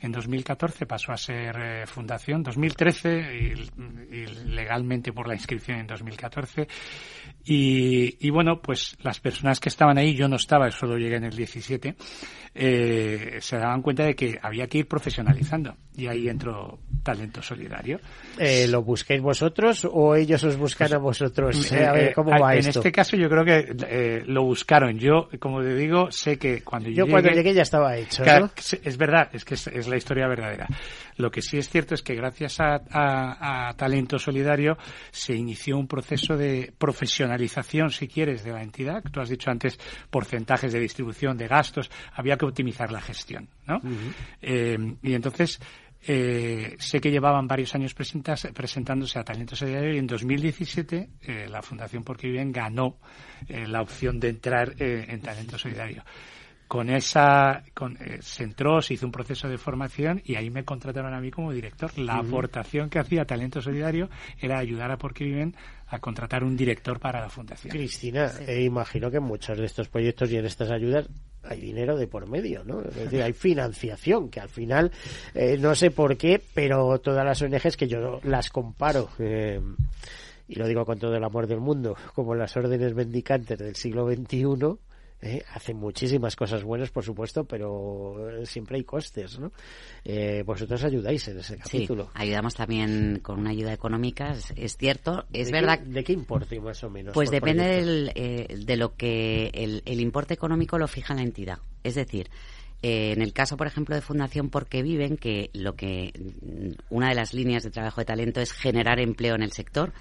en 0.00 0.12
2014 0.12 0.86
pasó 0.86 1.12
a 1.12 1.16
ser 1.16 1.56
eh, 1.58 1.86
fundación, 1.86 2.42
2013 2.42 3.34
y, 3.34 4.26
legalmente 4.46 5.12
por 5.12 5.26
la 5.26 5.34
inscripción 5.34 5.80
en 5.80 5.86
2014. 5.86 6.68
Y, 7.44 8.16
y, 8.24 8.30
bueno, 8.30 8.60
pues 8.62 8.96
las 9.02 9.18
personas 9.20 9.58
que 9.58 9.68
estaban 9.68 9.98
ahí, 9.98 10.14
yo 10.14 10.28
no 10.28 10.36
estaba, 10.36 10.70
solo 10.70 10.96
llegué 10.96 11.16
en 11.16 11.24
el 11.24 11.36
17, 11.36 11.96
eh, 12.54 13.38
se 13.40 13.56
daban 13.56 13.82
cuenta 13.82 14.04
de 14.04 14.14
que 14.14 14.38
había 14.40 14.66
que 14.66 14.77
ir 14.78 14.88
profesionalizando. 14.88 15.74
Y 15.96 16.06
ahí 16.06 16.28
entró 16.28 16.78
Talento 17.02 17.42
Solidario. 17.42 18.00
Eh, 18.38 18.66
¿Lo 18.68 18.82
busquéis 18.82 19.20
vosotros 19.20 19.86
o 19.90 20.14
ellos 20.14 20.42
os 20.44 20.56
buscan 20.56 20.92
a 20.94 20.98
vosotros? 20.98 21.72
a 21.72 21.92
ver, 21.92 22.14
¿cómo 22.14 22.30
va 22.30 22.54
en 22.54 22.66
este 22.66 22.92
caso 22.92 23.16
yo 23.16 23.28
creo 23.28 23.44
que 23.44 24.22
lo 24.26 24.44
buscaron. 24.44 24.98
Yo, 24.98 25.28
como 25.38 25.60
te 25.60 25.74
digo, 25.74 26.10
sé 26.10 26.38
que 26.38 26.62
cuando 26.62 26.88
yo, 26.88 27.06
yo 27.06 27.10
cuando 27.10 27.30
llegué 27.30 27.54
ya 27.54 27.62
estaba 27.62 27.96
hecho. 27.96 28.24
Es 28.82 28.96
verdad, 28.96 29.28
es 29.32 29.44
que 29.44 29.54
es 29.54 29.88
la 29.88 29.96
historia 29.96 30.26
verdadera. 30.26 30.68
Lo 31.18 31.30
que 31.32 31.42
sí 31.42 31.58
es 31.58 31.68
cierto 31.68 31.94
es 31.94 32.02
que 32.02 32.14
gracias 32.14 32.58
a, 32.60 33.74
Talento 33.76 34.18
Solidario 34.18 34.78
se 35.10 35.34
inició 35.34 35.76
un 35.76 35.88
proceso 35.88 36.36
de 36.36 36.72
profesionalización, 36.78 37.90
si 37.90 38.06
quieres, 38.06 38.44
de 38.44 38.52
la 38.52 38.62
entidad. 38.62 39.02
Tú 39.12 39.20
has 39.20 39.28
dicho 39.28 39.50
antes 39.50 39.78
porcentajes 40.10 40.72
de 40.72 40.78
distribución 40.78 41.36
de 41.36 41.48
gastos. 41.48 41.90
Había 42.14 42.36
que 42.36 42.46
optimizar 42.46 42.92
la 42.92 43.00
gestión, 43.00 43.48
¿no? 43.66 43.80
Eh, 44.40 44.76
y 45.02 45.12
entonces, 45.12 45.60
eh, 46.06 46.76
sé 46.78 47.00
que 47.00 47.10
llevaban 47.10 47.48
varios 47.48 47.74
años 47.74 47.94
presentándose 47.94 49.18
a 49.18 49.24
Talento 49.24 49.56
Solidario 49.56 49.94
y 49.94 49.98
en 49.98 50.06
2017 50.06 51.08
eh, 51.20 51.46
la 51.50 51.62
Fundación 51.62 52.04
Porque 52.04 52.28
Viven 52.28 52.52
ganó 52.52 52.98
la 53.48 53.82
opción 53.82 54.20
de 54.20 54.28
entrar 54.28 54.74
en 54.78 55.20
Talento 55.20 55.58
Solidario 55.58 56.04
con 56.68 56.90
esa 56.90 57.64
con, 57.72 57.96
eh, 57.96 58.18
se 58.20 58.44
entró, 58.44 58.82
se 58.82 58.94
hizo 58.94 59.06
un 59.06 59.12
proceso 59.12 59.48
de 59.48 59.56
formación 59.56 60.20
y 60.24 60.36
ahí 60.36 60.50
me 60.50 60.64
contrataron 60.64 61.14
a 61.14 61.20
mí 61.20 61.30
como 61.30 61.50
director. 61.50 61.98
La 61.98 62.18
aportación 62.18 62.90
que 62.90 62.98
hacía 62.98 63.24
Talento 63.24 63.62
Solidario 63.62 64.10
era 64.38 64.58
ayudar 64.58 64.90
a 64.90 64.98
Porque 64.98 65.24
Viven 65.24 65.56
a 65.88 65.98
contratar 65.98 66.44
un 66.44 66.56
director 66.56 67.00
para 67.00 67.22
la 67.22 67.30
fundación. 67.30 67.70
Cristina, 67.70 68.30
eh, 68.46 68.62
imagino 68.62 69.10
que 69.10 69.16
en 69.16 69.22
muchos 69.22 69.56
de 69.56 69.64
estos 69.64 69.88
proyectos 69.88 70.30
y 70.30 70.36
en 70.36 70.44
estas 70.44 70.70
ayudas 70.70 71.08
hay 71.42 71.60
dinero 71.60 71.96
de 71.96 72.06
por 72.06 72.28
medio, 72.28 72.62
¿no? 72.62 72.82
Es 72.82 72.94
decir, 72.94 73.22
hay 73.22 73.32
financiación, 73.32 74.28
que 74.28 74.40
al 74.40 74.50
final, 74.50 74.92
eh, 75.34 75.56
no 75.58 75.74
sé 75.74 75.90
por 75.90 76.18
qué, 76.18 76.42
pero 76.52 76.98
todas 76.98 77.24
las 77.24 77.40
ONGs 77.40 77.78
que 77.78 77.88
yo 77.88 78.20
las 78.24 78.50
comparo, 78.50 79.08
y 79.18 80.54
lo 80.54 80.66
digo 80.66 80.84
con 80.84 80.98
todo 80.98 81.14
el 81.14 81.24
amor 81.24 81.46
del 81.46 81.60
mundo, 81.60 81.96
como 82.14 82.34
las 82.34 82.54
órdenes 82.54 82.94
mendicantes 82.94 83.58
del 83.58 83.76
siglo 83.76 84.06
XXI, 84.06 84.78
¿eh? 85.20 85.42
hacen 85.52 85.76
muchísimas 85.76 86.36
cosas 86.36 86.62
buenas, 86.62 86.90
por 86.90 87.04
supuesto, 87.04 87.44
pero 87.44 88.44
siempre 88.44 88.76
hay 88.76 88.84
costes, 88.84 89.38
¿no? 89.38 89.52
Eh, 90.04 90.42
vosotros 90.44 90.82
ayudáis 90.84 91.26
en 91.28 91.38
ese 91.38 91.56
capítulo. 91.56 92.04
Sí, 92.04 92.10
ayudamos 92.14 92.54
también 92.54 93.20
con 93.22 93.40
una 93.40 93.50
ayuda 93.50 93.72
económica, 93.72 94.34
es, 94.56 94.76
cierto. 94.76 95.26
Es 95.32 95.50
verdad. 95.50 95.80
¿De 95.80 96.04
qué 96.04 96.12
importe 96.12 96.60
más 96.60 96.82
o 96.84 96.90
menos? 96.90 97.14
Pues 97.14 97.30
depende 97.30 97.64
del, 97.64 98.12
eh, 98.14 98.56
de 98.64 98.76
lo 98.76 98.94
que 98.94 99.50
el, 99.54 99.82
el, 99.84 100.00
importe 100.00 100.34
económico 100.34 100.78
lo 100.78 100.88
fija 100.88 101.14
la 101.14 101.22
entidad. 101.22 101.58
Es 101.82 101.94
decir, 101.94 102.28
eh, 102.82 103.12
en 103.12 103.22
el 103.22 103.32
caso, 103.32 103.56
por 103.56 103.66
ejemplo, 103.66 103.94
de 103.94 104.02
Fundación 104.02 104.50
Porque 104.50 104.82
Viven, 104.82 105.16
que 105.16 105.50
lo 105.52 105.74
que 105.74 106.12
una 106.90 107.08
de 107.08 107.14
las 107.14 107.34
líneas 107.34 107.64
de 107.64 107.70
trabajo 107.70 108.00
de 108.00 108.04
talento 108.04 108.40
es 108.40 108.52
generar 108.52 109.00
empleo 109.00 109.34
en 109.34 109.42
el 109.42 109.52
sector 109.52 109.92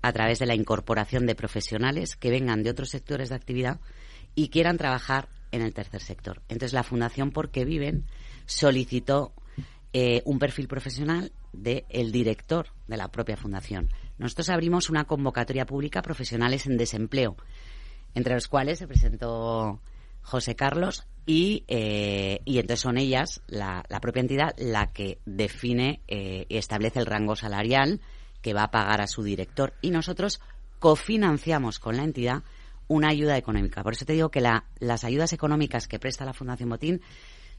a 0.00 0.12
través 0.12 0.38
de 0.38 0.46
la 0.46 0.54
incorporación 0.54 1.26
de 1.26 1.34
profesionales 1.34 2.16
que 2.16 2.30
vengan 2.30 2.62
de 2.62 2.70
otros 2.70 2.88
sectores 2.88 3.28
de 3.28 3.36
actividad 3.36 3.80
y 4.34 4.48
quieran 4.48 4.78
trabajar 4.78 5.28
en 5.50 5.62
el 5.62 5.74
tercer 5.74 6.00
sector. 6.00 6.42
Entonces, 6.48 6.72
la 6.72 6.82
Fundación 6.82 7.30
Porque 7.30 7.64
Viven 7.64 8.06
solicitó 8.46 9.32
eh, 9.92 10.22
un 10.24 10.38
perfil 10.38 10.68
profesional 10.68 11.32
del 11.52 11.84
el 11.90 12.12
director 12.12 12.68
de 12.88 12.96
la 12.96 13.08
propia 13.08 13.36
fundación. 13.36 13.90
Nosotros 14.18 14.48
abrimos 14.48 14.88
una 14.88 15.04
convocatoria 15.04 15.66
pública 15.66 16.00
profesionales 16.00 16.66
en 16.66 16.78
desempleo, 16.78 17.36
entre 18.14 18.34
los 18.34 18.48
cuales 18.48 18.78
se 18.78 18.86
presentó 18.86 19.80
José 20.22 20.54
Carlos 20.54 21.06
y, 21.26 21.64
eh, 21.68 22.40
y 22.44 22.58
entonces 22.58 22.80
son 22.80 22.96
ellas, 22.96 23.42
la, 23.48 23.84
propia 24.00 24.20
entidad, 24.20 24.54
la 24.56 24.92
que 24.92 25.18
define 25.26 26.00
eh, 26.08 26.46
y 26.48 26.56
establece 26.56 26.98
el 26.98 27.06
rango 27.06 27.36
salarial 27.36 28.00
que 28.40 28.54
va 28.54 28.64
a 28.64 28.70
pagar 28.70 29.00
a 29.00 29.06
su 29.06 29.22
director 29.22 29.74
y 29.82 29.90
nosotros 29.90 30.40
cofinanciamos 30.78 31.78
con 31.78 31.96
la 31.96 32.04
entidad 32.04 32.42
una 32.92 33.08
ayuda 33.08 33.38
económica. 33.38 33.82
Por 33.82 33.94
eso 33.94 34.04
te 34.04 34.12
digo 34.12 34.30
que 34.30 34.42
las 34.42 35.04
ayudas 35.04 35.32
económicas 35.32 35.88
que 35.88 35.98
presta 35.98 36.26
la 36.26 36.34
Fundación 36.34 36.68
Botín 36.68 37.00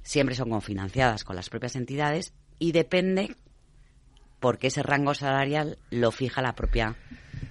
siempre 0.03 0.35
son 0.35 0.51
confinanciadas 0.51 1.23
con 1.23 1.35
las 1.35 1.49
propias 1.49 1.75
entidades 1.75 2.33
y 2.59 2.71
depende 2.71 3.35
porque 4.43 4.67
ese 4.67 4.83
rango 4.83 5.13
salarial 5.13 5.77
lo 5.89 6.11
fija 6.11 6.41
la 6.41 6.51
propia 6.51 6.97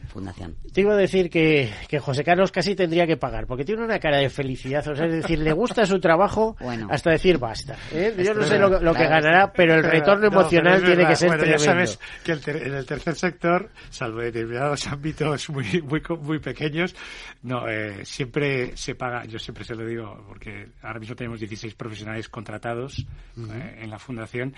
fundación. 0.09 0.57
Te 0.75 0.83
iba 0.83 0.93
a 0.93 0.97
decir 0.97 1.31
que, 1.31 1.73
que, 1.89 1.99
José 1.99 2.23
Carlos 2.23 2.53
casi 2.53 2.77
tendría 2.77 3.07
que 3.07 3.17
pagar, 3.17 3.47
porque 3.47 3.65
tiene 3.65 3.83
una 3.83 3.99
cara 3.99 4.19
de 4.19 4.29
felicidad, 4.29 4.87
o 4.87 4.95
sea, 4.95 5.07
es 5.07 5.23
decir, 5.23 5.39
le 5.39 5.53
gusta 5.55 5.87
su 5.87 5.99
trabajo 6.01 6.55
hasta 6.91 7.13
decir 7.13 7.39
basta. 7.39 7.79
¿eh? 7.93 8.15
Yo 8.23 8.35
no 8.35 8.43
sé 8.43 8.59
lo, 8.59 8.69
que 8.93 9.07
ganará, 9.07 9.51
pero 9.55 9.77
el 9.77 9.85
retorno 9.85 10.27
emocional 10.27 10.85
tiene 10.85 11.07
que 11.07 11.17
ser 11.17 11.31
tremendo. 11.31 11.57
Ya 11.57 11.59
sabes 11.59 11.99
que 12.23 12.33
en 12.33 12.75
el 12.75 12.85
tercer 12.85 13.15
sector, 13.15 13.71
salvo 13.89 14.21
determinados 14.21 14.87
ámbitos 14.93 15.49
muy, 15.49 15.81
muy, 15.81 16.03
muy 16.21 16.41
pequeños, 16.41 16.95
no, 17.43 17.67
eh, 17.67 18.05
siempre 18.05 18.77
se 18.77 18.95
paga, 18.97 19.25
yo 19.25 19.39
siempre 19.39 19.65
se 19.65 19.75
lo 19.75 19.87
digo, 19.87 20.23
porque 20.29 20.69
ahora 20.83 21.01
mismo 21.01 21.17
tenemos 21.17 21.41
16 21.41 21.75
profesionales 21.75 22.29
contratados 22.29 22.99
eh, 23.39 23.79
en 23.81 23.89
la 23.89 23.99
fundación 23.99 24.55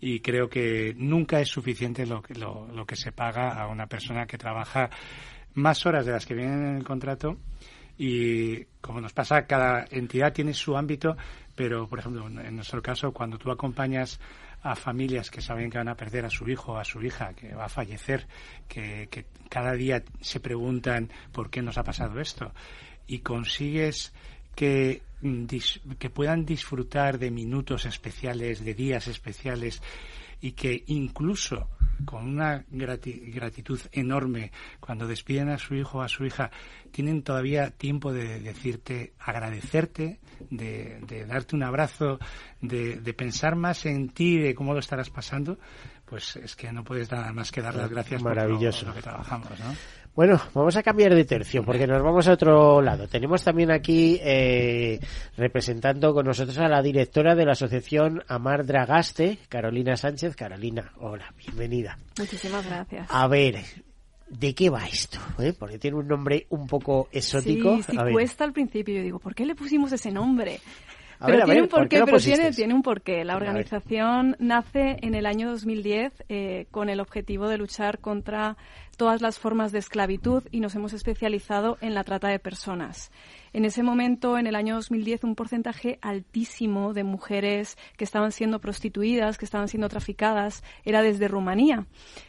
y 0.00 0.20
creo 0.20 0.48
que 0.48 0.94
nunca 0.96 1.40
es 1.40 1.48
suficiente 1.48 2.06
lo, 2.06 2.22
lo, 2.36 2.68
lo 2.68 2.86
que 2.86 2.96
se 2.96 3.12
paga 3.12 3.60
a 3.60 3.66
una 3.68 3.86
persona 3.86 4.26
que 4.26 4.38
trabaja 4.38 4.90
más 5.54 5.84
horas 5.86 6.06
de 6.06 6.12
las 6.12 6.26
que 6.26 6.34
vienen 6.34 6.68
en 6.68 6.76
el 6.76 6.84
contrato. 6.84 7.36
Y 7.96 8.64
como 8.80 9.00
nos 9.00 9.12
pasa, 9.12 9.46
cada 9.46 9.84
entidad 9.90 10.32
tiene 10.32 10.54
su 10.54 10.76
ámbito, 10.76 11.16
pero 11.56 11.88
por 11.88 11.98
ejemplo, 11.98 12.28
en 12.28 12.54
nuestro 12.54 12.80
caso, 12.80 13.12
cuando 13.12 13.38
tú 13.38 13.50
acompañas 13.50 14.20
a 14.62 14.76
familias 14.76 15.30
que 15.30 15.40
saben 15.40 15.70
que 15.70 15.78
van 15.78 15.88
a 15.88 15.96
perder 15.96 16.24
a 16.24 16.30
su 16.30 16.48
hijo 16.48 16.72
o 16.72 16.78
a 16.78 16.84
su 16.84 17.02
hija, 17.02 17.32
que 17.34 17.54
va 17.54 17.64
a 17.64 17.68
fallecer, 17.68 18.26
que, 18.68 19.08
que 19.10 19.26
cada 19.48 19.72
día 19.72 20.04
se 20.20 20.38
preguntan 20.38 21.10
por 21.32 21.50
qué 21.50 21.60
nos 21.60 21.76
ha 21.76 21.82
pasado 21.82 22.20
esto, 22.20 22.52
y 23.08 23.20
consigues 23.20 24.12
que, 24.54 25.02
que 25.98 26.10
puedan 26.10 26.44
disfrutar 26.44 27.18
de 27.18 27.30
minutos 27.30 27.86
especiales, 27.86 28.64
de 28.64 28.74
días 28.74 29.08
especiales 29.08 29.82
y 30.40 30.52
que 30.52 30.84
incluso 30.86 31.68
con 32.04 32.28
una 32.28 32.64
gratitud 32.70 33.80
enorme 33.90 34.52
cuando 34.78 35.06
despiden 35.06 35.48
a 35.48 35.58
su 35.58 35.74
hijo 35.74 35.98
o 35.98 36.02
a 36.02 36.08
su 36.08 36.24
hija, 36.24 36.50
tienen 36.92 37.22
todavía 37.22 37.70
tiempo 37.70 38.12
de 38.12 38.40
decirte, 38.40 39.14
agradecerte, 39.18 40.20
de, 40.50 41.26
darte 41.26 41.56
un 41.56 41.64
abrazo, 41.64 42.18
de, 42.60 43.00
de 43.00 43.14
pensar 43.14 43.56
más 43.56 43.84
en 43.86 44.10
ti, 44.10 44.38
de 44.38 44.54
cómo 44.54 44.74
lo 44.74 44.80
estarás 44.80 45.10
pasando, 45.10 45.58
pues 46.04 46.36
es 46.36 46.56
que 46.56 46.72
no 46.72 46.84
puedes 46.84 47.10
nada 47.10 47.32
más 47.32 47.50
que 47.50 47.60
dar 47.60 47.74
las 47.74 47.90
gracias 47.90 48.22
Maravilloso. 48.22 48.86
por 48.86 48.88
lo, 48.88 48.94
que 48.94 49.02
trabajamos, 49.02 49.50
¿no? 49.58 49.74
Bueno, 50.18 50.40
vamos 50.52 50.76
a 50.76 50.82
cambiar 50.82 51.14
de 51.14 51.24
tercio 51.24 51.62
porque 51.64 51.86
nos 51.86 52.02
vamos 52.02 52.26
a 52.26 52.32
otro 52.32 52.82
lado. 52.82 53.06
Tenemos 53.06 53.44
también 53.44 53.70
aquí 53.70 54.18
eh, 54.20 54.98
representando 55.36 56.12
con 56.12 56.26
nosotros 56.26 56.58
a 56.58 56.66
la 56.66 56.82
directora 56.82 57.36
de 57.36 57.46
la 57.46 57.52
asociación 57.52 58.24
Amar 58.26 58.66
Dragaste, 58.66 59.38
Carolina 59.48 59.96
Sánchez. 59.96 60.34
Carolina, 60.34 60.90
hola, 60.96 61.32
bienvenida. 61.38 61.96
Muchísimas 62.18 62.66
gracias. 62.66 63.06
A 63.08 63.28
ver, 63.28 63.60
¿de 64.28 64.54
qué 64.56 64.70
va 64.70 64.88
esto? 64.88 65.20
¿Eh? 65.38 65.54
Porque 65.56 65.78
tiene 65.78 65.98
un 65.98 66.08
nombre 66.08 66.48
un 66.48 66.66
poco 66.66 67.08
exótico. 67.12 67.76
Sí, 67.76 67.92
sí 67.92 67.96
cuesta 68.10 68.42
al 68.42 68.52
principio. 68.52 68.96
Yo 68.96 69.02
digo, 69.04 69.18
¿por 69.20 69.36
qué 69.36 69.46
le 69.46 69.54
pusimos 69.54 69.92
ese 69.92 70.10
nombre? 70.10 70.58
pero 71.24 71.44
tiene 71.44 71.62
un 71.62 71.68
porqué, 71.68 72.02
pero 72.04 72.18
tiene, 72.18 72.52
tiene, 72.52 72.74
un 72.74 72.82
porqué. 72.82 73.24
La 73.24 73.36
organización 73.36 74.36
nace 74.38 74.96
en 75.00 75.14
el 75.14 75.26
año 75.26 75.50
2010 75.50 76.12
eh, 76.28 76.66
con 76.70 76.88
el 76.88 77.00
objetivo 77.00 77.48
de 77.48 77.58
luchar 77.58 77.98
contra 77.98 78.56
todas 78.98 79.22
las 79.22 79.38
formas 79.38 79.72
de 79.72 79.78
esclavitud 79.78 80.42
y 80.50 80.60
nos 80.60 80.74
hemos 80.74 80.92
especializado 80.92 81.78
en 81.80 81.94
la 81.94 82.04
trata 82.04 82.28
de 82.28 82.40
personas. 82.40 83.10
En 83.54 83.64
ese 83.64 83.82
momento, 83.82 84.36
en 84.36 84.46
el 84.46 84.56
año 84.56 84.74
2010, 84.74 85.24
un 85.24 85.36
porcentaje 85.36 85.98
altísimo 86.02 86.92
de 86.92 87.04
mujeres 87.04 87.78
que 87.96 88.04
estaban 88.04 88.32
siendo 88.32 88.60
prostituidas, 88.60 89.38
que 89.38 89.46
estaban 89.46 89.68
siendo 89.68 89.88
traficadas, 89.88 90.62
era 90.84 91.00
desde 91.00 91.28
Rumanía. 91.28 91.86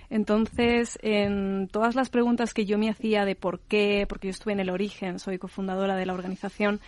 Entonces, 0.10 0.98
en 1.02 1.68
todas 1.72 1.96
las 1.96 2.10
preguntas 2.10 2.54
que 2.54 2.66
yo 2.66 2.78
me 2.78 2.90
hacía 2.90 3.26
de 3.26 3.36
por 3.36 3.60
qué, 3.60 4.06
porque 4.08 4.28
yo 4.28 4.32
estuve 4.32 4.54
en 4.54 4.60
el 4.60 4.70
origen, 4.70 5.20
soy 5.20 5.40
cofundadora 5.40 5.96
de 5.96 6.06
la 6.06 6.14
organización, 6.14 6.80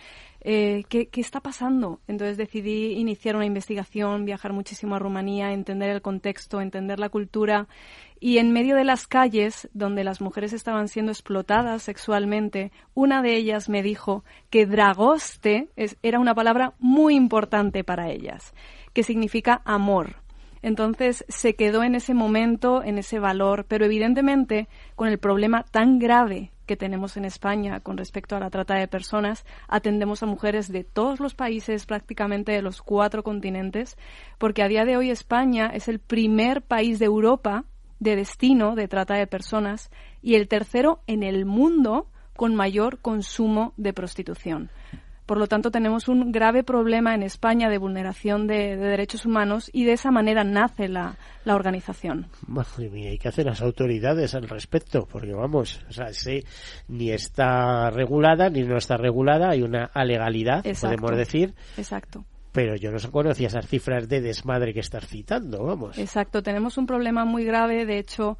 eh, 0.44 0.82
¿qué, 0.88 1.08
está 1.14 1.40
pasando? 1.40 2.00
Entonces 2.08 2.36
decidí 2.36 2.94
iniciar 2.94 3.36
una 3.36 3.46
investigación, 3.46 4.24
viajar 4.24 4.52
muchísimo 4.52 4.96
a 4.96 4.98
Rumanía, 4.98 5.52
entender 5.52 5.90
el 5.90 6.02
contexto, 6.02 6.60
entender 6.60 6.98
la 6.98 7.10
cultura 7.10 7.68
y 8.22 8.38
en 8.38 8.52
medio 8.52 8.76
de 8.76 8.84
las 8.84 9.08
calles 9.08 9.68
donde 9.74 10.04
las 10.04 10.20
mujeres 10.20 10.52
estaban 10.52 10.86
siendo 10.86 11.10
explotadas 11.10 11.82
sexualmente, 11.82 12.70
una 12.94 13.20
de 13.20 13.34
ellas 13.34 13.68
me 13.68 13.82
dijo 13.82 14.24
que 14.48 14.64
dragoste 14.64 15.70
era 16.04 16.20
una 16.20 16.32
palabra 16.32 16.74
muy 16.78 17.16
importante 17.16 17.82
para 17.82 18.10
ellas, 18.10 18.54
que 18.92 19.02
significa 19.02 19.60
amor. 19.64 20.22
Entonces 20.62 21.24
se 21.28 21.56
quedó 21.56 21.82
en 21.82 21.96
ese 21.96 22.14
momento, 22.14 22.84
en 22.84 22.98
ese 22.98 23.18
valor, 23.18 23.64
pero 23.66 23.86
evidentemente 23.86 24.68
con 24.94 25.08
el 25.08 25.18
problema 25.18 25.64
tan 25.64 25.98
grave 25.98 26.52
que 26.64 26.76
tenemos 26.76 27.16
en 27.16 27.24
España 27.24 27.80
con 27.80 27.96
respecto 27.96 28.36
a 28.36 28.40
la 28.40 28.50
trata 28.50 28.76
de 28.76 28.86
personas, 28.86 29.44
atendemos 29.66 30.22
a 30.22 30.26
mujeres 30.26 30.70
de 30.70 30.84
todos 30.84 31.18
los 31.18 31.34
países, 31.34 31.86
prácticamente 31.86 32.52
de 32.52 32.62
los 32.62 32.82
cuatro 32.82 33.24
continentes, 33.24 33.98
porque 34.38 34.62
a 34.62 34.68
día 34.68 34.84
de 34.84 34.96
hoy 34.96 35.10
España 35.10 35.72
es 35.74 35.88
el 35.88 35.98
primer 35.98 36.62
país 36.62 37.00
de 37.00 37.06
Europa 37.06 37.64
de 38.02 38.16
destino 38.16 38.74
de 38.74 38.88
trata 38.88 39.14
de 39.14 39.28
personas 39.28 39.90
y 40.22 40.34
el 40.34 40.48
tercero 40.48 41.00
en 41.06 41.22
el 41.22 41.46
mundo 41.46 42.08
con 42.36 42.54
mayor 42.54 42.98
consumo 42.98 43.72
de 43.76 43.92
prostitución. 43.92 44.70
Por 45.24 45.38
lo 45.38 45.46
tanto, 45.46 45.70
tenemos 45.70 46.08
un 46.08 46.32
grave 46.32 46.64
problema 46.64 47.14
en 47.14 47.22
España 47.22 47.70
de 47.70 47.78
vulneración 47.78 48.48
de, 48.48 48.76
derechos 48.76 49.24
humanos 49.24 49.70
y 49.72 49.84
de 49.84 49.92
esa 49.92 50.10
manera 50.10 50.42
nace 50.42 50.88
la, 50.88 51.16
la 51.44 51.54
organización. 51.54 52.26
Madre 52.48 52.90
mía, 52.90 53.12
¿y 53.12 53.18
qué 53.18 53.28
hacen 53.28 53.46
las 53.46 53.62
autoridades 53.62 54.34
al 54.34 54.48
respecto? 54.48 55.06
Porque 55.06 55.32
vamos, 55.32 55.80
o 55.88 55.92
sea, 55.92 56.12
sí, 56.12 56.42
ni 56.88 57.10
está 57.10 57.88
regulada 57.90 58.50
ni 58.50 58.62
no 58.62 58.76
está 58.76 58.96
regulada, 58.96 59.50
hay 59.50 59.62
una 59.62 59.84
alegalidad, 59.94 60.64
podemos 60.80 61.16
decir. 61.16 61.54
Exacto 61.76 62.24
pero 62.52 62.76
yo 62.76 62.92
no 62.92 62.98
conocía 63.10 63.48
esas 63.48 63.66
cifras 63.66 64.08
de 64.08 64.20
desmadre 64.20 64.74
que 64.74 64.80
estás 64.80 65.06
citando, 65.06 65.64
vamos. 65.64 65.98
Exacto, 65.98 66.42
tenemos 66.42 66.78
un 66.78 66.86
problema 66.86 67.24
muy 67.24 67.44
grave, 67.44 67.86
de 67.86 67.98
hecho, 67.98 68.38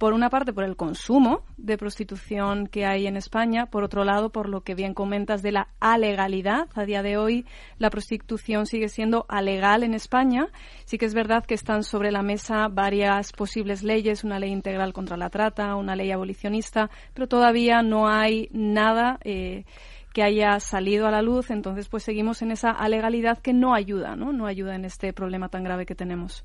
por 0.00 0.14
una 0.14 0.30
parte 0.30 0.54
por 0.54 0.64
el 0.64 0.76
consumo 0.76 1.42
de 1.58 1.76
prostitución 1.76 2.68
que 2.68 2.86
hay 2.86 3.06
en 3.06 3.18
España, 3.18 3.66
por 3.66 3.84
otro 3.84 4.02
lado 4.02 4.30
por 4.30 4.48
lo 4.48 4.62
que 4.62 4.74
bien 4.74 4.94
comentas 4.94 5.42
de 5.42 5.52
la 5.52 5.68
alegalidad. 5.78 6.68
A 6.74 6.86
día 6.86 7.02
de 7.02 7.18
hoy 7.18 7.44
la 7.76 7.90
prostitución 7.90 8.64
sigue 8.64 8.88
siendo 8.88 9.26
alegal 9.28 9.82
en 9.82 9.92
España. 9.92 10.48
Sí 10.86 10.96
que 10.96 11.04
es 11.04 11.12
verdad 11.12 11.44
que 11.44 11.52
están 11.52 11.84
sobre 11.84 12.12
la 12.12 12.22
mesa 12.22 12.68
varias 12.68 13.32
posibles 13.32 13.82
leyes, 13.82 14.24
una 14.24 14.38
ley 14.38 14.52
integral 14.52 14.94
contra 14.94 15.18
la 15.18 15.28
trata, 15.28 15.76
una 15.76 15.94
ley 15.94 16.10
abolicionista, 16.10 16.88
pero 17.12 17.28
todavía 17.28 17.82
no 17.82 18.08
hay 18.08 18.48
nada. 18.52 19.18
Eh, 19.22 19.66
que 20.12 20.22
haya 20.22 20.58
salido 20.60 21.06
a 21.06 21.10
la 21.10 21.22
luz, 21.22 21.50
entonces 21.50 21.88
pues 21.88 22.02
seguimos 22.02 22.42
en 22.42 22.50
esa 22.50 22.70
alegalidad 22.70 23.38
que 23.38 23.52
no 23.52 23.74
ayuda, 23.74 24.16
¿no? 24.16 24.32
No 24.32 24.46
ayuda 24.46 24.74
en 24.74 24.84
este 24.84 25.12
problema 25.12 25.48
tan 25.48 25.64
grave 25.64 25.86
que 25.86 25.94
tenemos. 25.94 26.44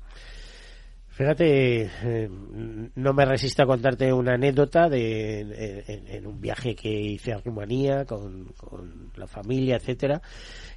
Fíjate, 1.16 1.90
eh, 2.04 2.28
no 2.94 3.14
me 3.14 3.24
resisto 3.24 3.62
a 3.62 3.66
contarte 3.66 4.12
una 4.12 4.34
anécdota 4.34 4.90
de 4.90 5.82
en, 5.86 6.26
un 6.26 6.38
viaje 6.42 6.74
que 6.74 6.90
hice 6.90 7.32
a 7.32 7.38
Rumanía 7.38 8.04
con, 8.04 8.52
con 8.54 9.12
la 9.16 9.26
familia, 9.26 9.76
etcétera, 9.76 10.20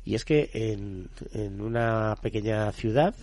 y 0.09 0.15
es 0.15 0.25
que 0.25 0.49
en, 0.53 1.07
en 1.33 1.61
una 1.61 2.15
pequeña 2.19 2.71
ciudad, 2.71 3.13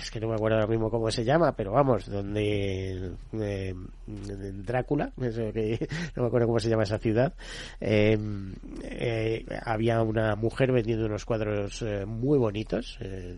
es 0.00 0.12
que 0.12 0.20
no 0.20 0.28
me 0.28 0.34
acuerdo 0.34 0.58
ahora 0.58 0.68
mismo 0.68 0.88
cómo 0.88 1.10
se 1.10 1.24
llama, 1.24 1.56
pero 1.56 1.72
vamos, 1.72 2.08
donde 2.08 3.14
eh, 3.32 3.74
Drácula, 4.06 5.12
no 5.16 5.26
me 5.26 6.26
acuerdo 6.28 6.46
cómo 6.46 6.60
se 6.60 6.68
llama 6.68 6.84
esa 6.84 7.00
ciudad, 7.00 7.34
em, 7.80 8.54
eh, 8.84 9.44
había 9.64 10.00
una 10.02 10.36
mujer 10.36 10.70
vendiendo 10.70 11.06
unos 11.06 11.24
cuadros 11.24 11.82
eh, 11.82 12.06
muy 12.06 12.38
bonitos, 12.38 12.96
eh, 13.00 13.36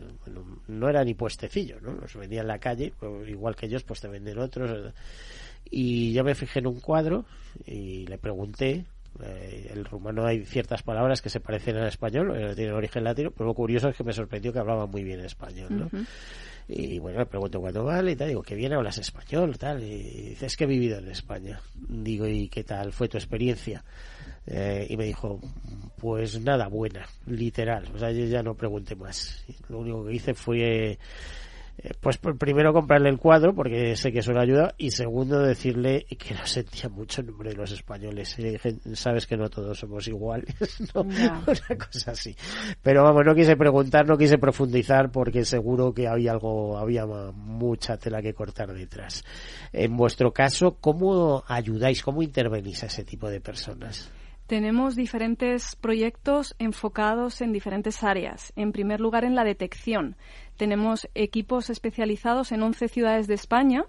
no 0.69 0.91
era 0.91 1.03
ni 1.03 1.15
puestecillo, 1.15 1.81
¿no? 1.81 1.93
Los 1.93 2.15
vendía 2.15 2.43
en 2.43 2.49
la 2.49 2.59
calle, 2.59 2.93
pues, 3.01 3.27
igual 3.27 3.57
que 3.57 3.65
ellos, 3.65 3.85
pues 3.85 4.03
te 4.03 4.09
venden 4.09 4.39
otros. 4.39 4.93
Y 5.71 6.13
yo 6.13 6.25
me 6.25 6.35
fijé 6.35 6.59
en 6.59 6.67
un 6.67 6.81
cuadro 6.81 7.25
y 7.65 8.07
le 8.07 8.19
pregunté 8.19 8.85
eh, 9.23 9.71
el 9.73 9.85
rumano 9.85 10.27
hay 10.27 10.45
ciertas 10.45 10.83
palabras 10.83 11.23
que 11.23 11.31
se 11.31 11.41
parecen 11.41 11.77
al 11.77 11.89
español, 11.89 12.35
eh, 12.37 12.55
tienen 12.55 12.75
origen 12.75 13.05
latino, 13.05 13.31
pero 13.31 13.47
lo 13.47 13.55
curioso 13.55 13.89
es 13.89 13.97
que 13.97 14.05
me 14.05 14.13
sorprendió 14.13 14.53
que 14.53 14.59
hablaba 14.59 14.87
muy 14.87 15.03
bien 15.03 15.21
español, 15.21 15.69
¿no? 15.71 16.05
Y 16.69 16.99
bueno, 17.01 17.19
le 17.19 17.27
pregunto 17.27 17.61
cuánto 17.61 17.85
vale 17.85 18.13
y 18.13 18.17
tal, 18.17 18.29
digo, 18.29 18.43
que 18.43 18.55
bien 18.55 18.73
hablas 18.73 18.97
español, 18.99 19.59
tal, 19.59 19.83
y 19.83 20.31
dice, 20.31 20.47
es 20.47 20.57
que 20.57 20.65
he 20.65 20.67
vivido 20.67 20.99
en 20.99 21.09
España. 21.09 21.61
Digo, 21.75 22.27
¿y 22.27 22.49
qué 22.49 22.65
tal 22.65 22.93
fue 22.93 23.09
tu 23.09 23.19
experiencia? 23.19 23.83
Eh, 24.47 24.87
y 24.89 24.97
me 24.97 25.05
dijo, 25.05 25.41
pues 25.99 26.41
nada, 26.41 26.69
buena, 26.69 27.07
literal. 27.27 27.89
O 27.95 27.99
sea, 27.99 28.11
yo 28.11 28.25
ya 28.27 28.43
no 28.43 28.55
pregunté 28.55 28.95
más. 28.95 29.45
Lo 29.69 29.79
único 29.79 30.07
que 30.07 30.15
hice 30.15 30.35
fue 30.35 30.93
eh, 30.93 30.99
pues 32.01 32.19
primero 32.19 32.73
comprarle 32.73 33.09
el 33.09 33.19
cuadro 33.19 33.55
porque 33.55 33.97
sé 33.97 34.13
que 34.13 34.21
eso 34.21 34.33
le 34.33 34.41
ayuda 34.41 34.75
y 34.79 34.91
segundo 34.91 35.41
decirle 35.41 36.05
que 36.19 36.35
no 36.35 36.47
sentía 36.47 36.89
mucho 36.89 37.21
el 37.21 37.29
nombre 37.29 37.51
de 37.51 37.57
los 37.57 37.73
españoles 37.73 38.37
sabes 38.95 39.27
que 39.27 39.37
no 39.37 39.49
todos 39.49 39.79
somos 39.79 40.07
iguales 40.07 40.55
¿no? 40.95 41.03
una 41.03 41.79
cosa 41.79 42.13
así 42.13 42.37
pero 42.83 43.03
vamos 43.03 43.25
no 43.25 43.35
quise 43.35 43.57
preguntar 43.57 44.07
no 44.07 44.17
quise 44.17 44.39
profundizar 44.39 45.11
porque 45.11 45.45
seguro 45.45 45.93
que 45.93 46.07
había 46.07 46.33
algo 46.33 46.79
había 46.79 47.07
mucha 47.07 47.97
tela 47.97 48.23
que 48.23 48.35
cortar 48.35 48.73
detrás 48.73 49.25
en 49.73 49.97
vuestro 49.97 50.33
caso 50.33 50.77
cómo 50.81 51.43
ayudáis 51.49 52.03
cómo 52.03 52.23
intervenís 52.23 52.83
a 52.85 52.87
ese 52.87 53.05
tipo 53.05 53.29
de 53.29 53.41
personas 53.41 54.11
tenemos 54.53 54.97
diferentes 54.97 55.77
proyectos 55.77 56.55
enfocados 56.59 57.41
en 57.41 57.53
diferentes 57.53 58.03
áreas. 58.03 58.53
En 58.55 58.73
primer 58.73 59.01
lugar, 59.01 59.25
en 59.25 59.35
la 59.35 59.45
detección. 59.45 60.17
Tenemos 60.63 61.09
equipos 61.17 61.71
especializados 61.71 62.53
en 62.53 62.63
11 62.63 62.87
ciudades 62.87 63.27
de 63.27 63.35
España 63.35 63.85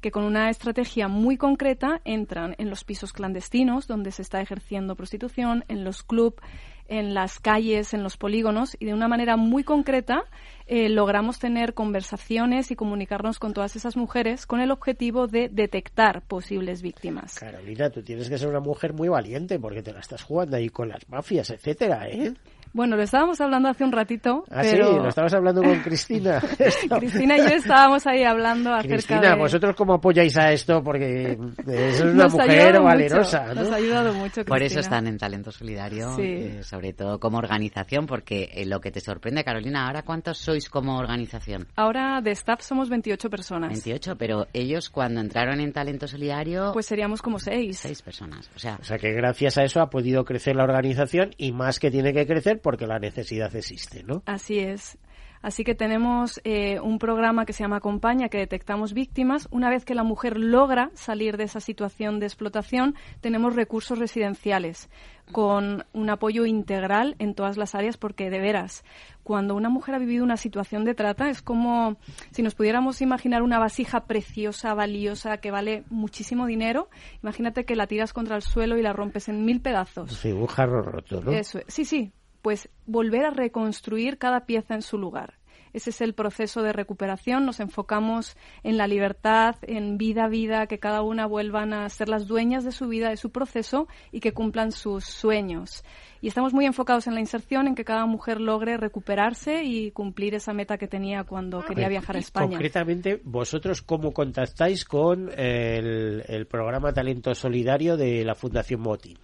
que 0.00 0.10
con 0.10 0.24
una 0.24 0.50
estrategia 0.50 1.06
muy 1.06 1.36
concreta 1.36 2.00
entran 2.04 2.56
en 2.58 2.68
los 2.68 2.82
pisos 2.82 3.12
clandestinos 3.12 3.86
donde 3.86 4.10
se 4.10 4.22
está 4.22 4.40
ejerciendo 4.40 4.96
prostitución, 4.96 5.64
en 5.68 5.84
los 5.84 6.02
clubs, 6.02 6.42
en 6.88 7.14
las 7.14 7.38
calles, 7.38 7.94
en 7.94 8.02
los 8.02 8.16
polígonos 8.16 8.76
y 8.80 8.86
de 8.86 8.94
una 8.94 9.06
manera 9.06 9.36
muy 9.36 9.62
concreta 9.62 10.24
eh, 10.66 10.88
logramos 10.88 11.38
tener 11.38 11.74
conversaciones 11.74 12.72
y 12.72 12.74
comunicarnos 12.74 13.38
con 13.38 13.52
todas 13.52 13.76
esas 13.76 13.96
mujeres 13.96 14.46
con 14.46 14.58
el 14.58 14.72
objetivo 14.72 15.28
de 15.28 15.48
detectar 15.48 16.22
posibles 16.22 16.82
víctimas. 16.82 17.38
Carolina, 17.38 17.88
tú 17.90 18.02
tienes 18.02 18.28
que 18.28 18.36
ser 18.36 18.48
una 18.48 18.58
mujer 18.58 18.94
muy 18.94 19.08
valiente 19.08 19.60
porque 19.60 19.80
te 19.80 19.92
la 19.92 20.00
estás 20.00 20.24
jugando 20.24 20.56
ahí 20.56 20.70
con 20.70 20.88
las 20.88 21.08
mafias, 21.08 21.50
etcétera, 21.50 22.08
¿eh? 22.08 22.34
Bueno, 22.76 22.94
lo 22.94 23.04
estábamos 23.04 23.40
hablando 23.40 23.70
hace 23.70 23.84
un 23.84 23.92
ratito. 23.92 24.44
Ah, 24.50 24.62
sí, 24.62 24.76
lo 24.76 25.08
estabas 25.08 25.32
hablando 25.32 25.62
con 25.62 25.80
Cristina. 25.80 26.42
Cristina 26.98 27.38
y 27.38 27.40
yo 27.40 27.56
estábamos 27.56 28.06
ahí 28.06 28.22
hablando 28.22 28.70
acerca 28.70 28.96
Cristina, 28.96 29.34
¿vosotros 29.34 29.74
cómo 29.74 29.94
apoyáis 29.94 30.36
a 30.36 30.52
esto? 30.52 30.82
Porque 30.84 31.38
es 31.66 32.00
una 32.02 32.28
mujer 32.28 32.78
valerosa. 32.78 33.54
Nos 33.54 33.72
ha 33.72 33.76
ayudado 33.76 34.12
mucho, 34.12 34.44
Cristina. 34.44 34.54
Por 34.54 34.62
eso 34.62 34.80
están 34.80 35.06
en 35.06 35.16
Talento 35.16 35.50
Solidario, 35.52 36.18
eh, 36.18 36.62
sobre 36.64 36.92
todo 36.92 37.18
como 37.18 37.38
organización, 37.38 38.06
porque 38.06 38.50
eh, 38.52 38.66
lo 38.66 38.78
que 38.82 38.90
te 38.90 39.00
sorprende, 39.00 39.42
Carolina, 39.42 39.86
¿ahora 39.86 40.02
cuántos 40.02 40.36
sois 40.36 40.68
como 40.68 40.98
organización? 40.98 41.68
Ahora 41.76 42.20
de 42.20 42.32
staff 42.32 42.60
somos 42.60 42.90
28 42.90 43.30
personas. 43.30 43.70
28, 43.70 44.16
pero 44.18 44.48
ellos 44.52 44.90
cuando 44.90 45.22
entraron 45.22 45.60
en 45.60 45.72
Talento 45.72 46.06
Solidario... 46.06 46.72
Pues 46.74 46.84
seríamos 46.84 47.22
como 47.22 47.38
seis. 47.38 47.78
Seis 47.78 48.02
personas, 48.02 48.50
o 48.54 48.58
sea... 48.58 48.76
O 48.78 48.84
sea 48.84 48.98
que 48.98 49.14
gracias 49.14 49.56
a 49.56 49.64
eso 49.64 49.80
ha 49.80 49.88
podido 49.88 50.26
crecer 50.26 50.56
la 50.56 50.64
organización 50.64 51.30
y 51.38 51.52
más 51.52 51.80
que 51.80 51.90
tiene 51.90 52.12
que 52.12 52.26
crecer 52.26 52.60
porque 52.66 52.88
la 52.88 52.98
necesidad 52.98 53.54
existe, 53.54 54.02
¿no? 54.02 54.24
Así 54.26 54.58
es. 54.58 54.98
Así 55.40 55.62
que 55.62 55.76
tenemos 55.76 56.40
eh, 56.42 56.80
un 56.80 56.98
programa 56.98 57.46
que 57.46 57.52
se 57.52 57.62
llama 57.62 57.76
Acompaña, 57.76 58.28
que 58.28 58.38
detectamos 58.38 58.92
víctimas. 58.92 59.46
Una 59.52 59.70
vez 59.70 59.84
que 59.84 59.94
la 59.94 60.02
mujer 60.02 60.36
logra 60.36 60.90
salir 60.94 61.36
de 61.36 61.44
esa 61.44 61.60
situación 61.60 62.18
de 62.18 62.26
explotación, 62.26 62.96
tenemos 63.20 63.54
recursos 63.54 64.00
residenciales 64.00 64.90
con 65.30 65.84
un 65.92 66.10
apoyo 66.10 66.44
integral 66.44 67.14
en 67.20 67.36
todas 67.36 67.56
las 67.56 67.76
áreas, 67.76 67.98
porque 67.98 68.30
de 68.30 68.40
veras, 68.40 68.82
cuando 69.22 69.54
una 69.54 69.68
mujer 69.68 69.94
ha 69.94 69.98
vivido 69.98 70.24
una 70.24 70.36
situación 70.36 70.84
de 70.84 70.96
trata, 70.96 71.30
es 71.30 71.42
como 71.42 71.98
si 72.32 72.42
nos 72.42 72.56
pudiéramos 72.56 73.00
imaginar 73.00 73.42
una 73.42 73.60
vasija 73.60 74.06
preciosa, 74.06 74.74
valiosa, 74.74 75.36
que 75.36 75.52
vale 75.52 75.84
muchísimo 75.88 76.46
dinero. 76.46 76.88
Imagínate 77.22 77.64
que 77.64 77.76
la 77.76 77.86
tiras 77.86 78.12
contra 78.12 78.34
el 78.34 78.42
suelo 78.42 78.76
y 78.76 78.82
la 78.82 78.92
rompes 78.92 79.28
en 79.28 79.44
mil 79.44 79.60
pedazos. 79.60 80.12
Sí, 80.12 80.32
un 80.32 80.48
jarro 80.48 80.82
roto, 80.82 81.20
¿no? 81.20 81.30
Eso, 81.30 81.60
sí, 81.68 81.84
sí, 81.84 82.12
pues 82.46 82.68
volver 82.86 83.24
a 83.24 83.30
reconstruir 83.30 84.18
cada 84.18 84.46
pieza 84.46 84.76
en 84.76 84.82
su 84.82 84.98
lugar. 84.98 85.34
Ese 85.72 85.90
es 85.90 86.00
el 86.00 86.14
proceso 86.14 86.62
de 86.62 86.72
recuperación. 86.72 87.44
Nos 87.44 87.58
enfocamos 87.58 88.36
en 88.62 88.76
la 88.76 88.86
libertad, 88.86 89.56
en 89.62 89.98
vida 89.98 90.26
a 90.26 90.28
vida, 90.28 90.68
que 90.68 90.78
cada 90.78 91.02
una 91.02 91.26
vuelvan 91.26 91.72
a 91.72 91.88
ser 91.88 92.08
las 92.08 92.28
dueñas 92.28 92.64
de 92.64 92.70
su 92.70 92.86
vida, 92.86 93.08
de 93.08 93.16
su 93.16 93.32
proceso 93.32 93.88
y 94.12 94.20
que 94.20 94.32
cumplan 94.32 94.70
sus 94.70 95.06
sueños. 95.06 95.82
Y 96.20 96.28
estamos 96.28 96.54
muy 96.54 96.66
enfocados 96.66 97.08
en 97.08 97.14
la 97.14 97.20
inserción, 97.20 97.66
en 97.66 97.74
que 97.74 97.84
cada 97.84 98.06
mujer 98.06 98.40
logre 98.40 98.76
recuperarse 98.76 99.64
y 99.64 99.90
cumplir 99.90 100.36
esa 100.36 100.52
meta 100.52 100.78
que 100.78 100.86
tenía 100.86 101.24
cuando 101.24 101.64
quería 101.64 101.88
viajar 101.88 102.14
a 102.14 102.20
España. 102.20 102.50
Concretamente, 102.50 103.20
vosotros 103.24 103.82
cómo 103.82 104.12
contactáis 104.12 104.84
con 104.84 105.32
el, 105.36 106.22
el 106.28 106.46
programa 106.46 106.92
Talento 106.92 107.34
Solidario 107.34 107.96
de 107.96 108.24
la 108.24 108.36
Fundación 108.36 108.82
Motin. 108.82 109.18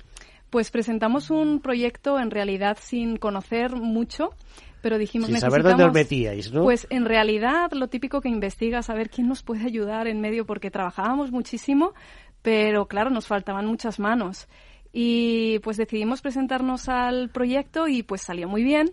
Pues 0.53 0.71
presentamos 0.71 1.31
un 1.31 1.61
proyecto 1.61 2.19
en 2.19 2.31
realidad 2.31 2.77
sin 2.79 3.17
conocer 3.17 3.75
mucho, 3.75 4.35
pero 4.83 4.99
dijimos 4.99 5.29
sin 5.29 5.41
saber 5.41 5.63
dónde 5.63 5.85
os 5.85 5.95
metíais, 5.95 6.53
¿no? 6.53 6.63
Pues 6.63 6.87
en 6.91 7.07
realidad 7.07 7.73
lo 7.73 7.89
típico 7.89 8.21
que 8.21 8.29
investiga, 8.29 8.83
saber 8.83 9.09
quién 9.09 9.29
nos 9.29 9.43
puede 9.43 9.65
ayudar 9.65 10.09
en 10.09 10.21
medio, 10.21 10.45
porque 10.45 10.71
trabajábamos 10.71 11.31
muchísimo, 11.33 11.95
pero 12.43 12.85
claro, 12.85 13.09
nos 13.09 13.27
faltaban 13.27 13.65
muchas 13.65 13.99
manos. 13.99 14.47
Y 14.93 15.59
pues 15.61 15.79
decidimos 15.79 16.21
presentarnos 16.21 16.91
al 16.91 17.31
proyecto 17.31 17.89
y 17.89 18.03
pues 18.03 18.21
salió 18.21 18.47
muy 18.47 18.63
bien. 18.63 18.91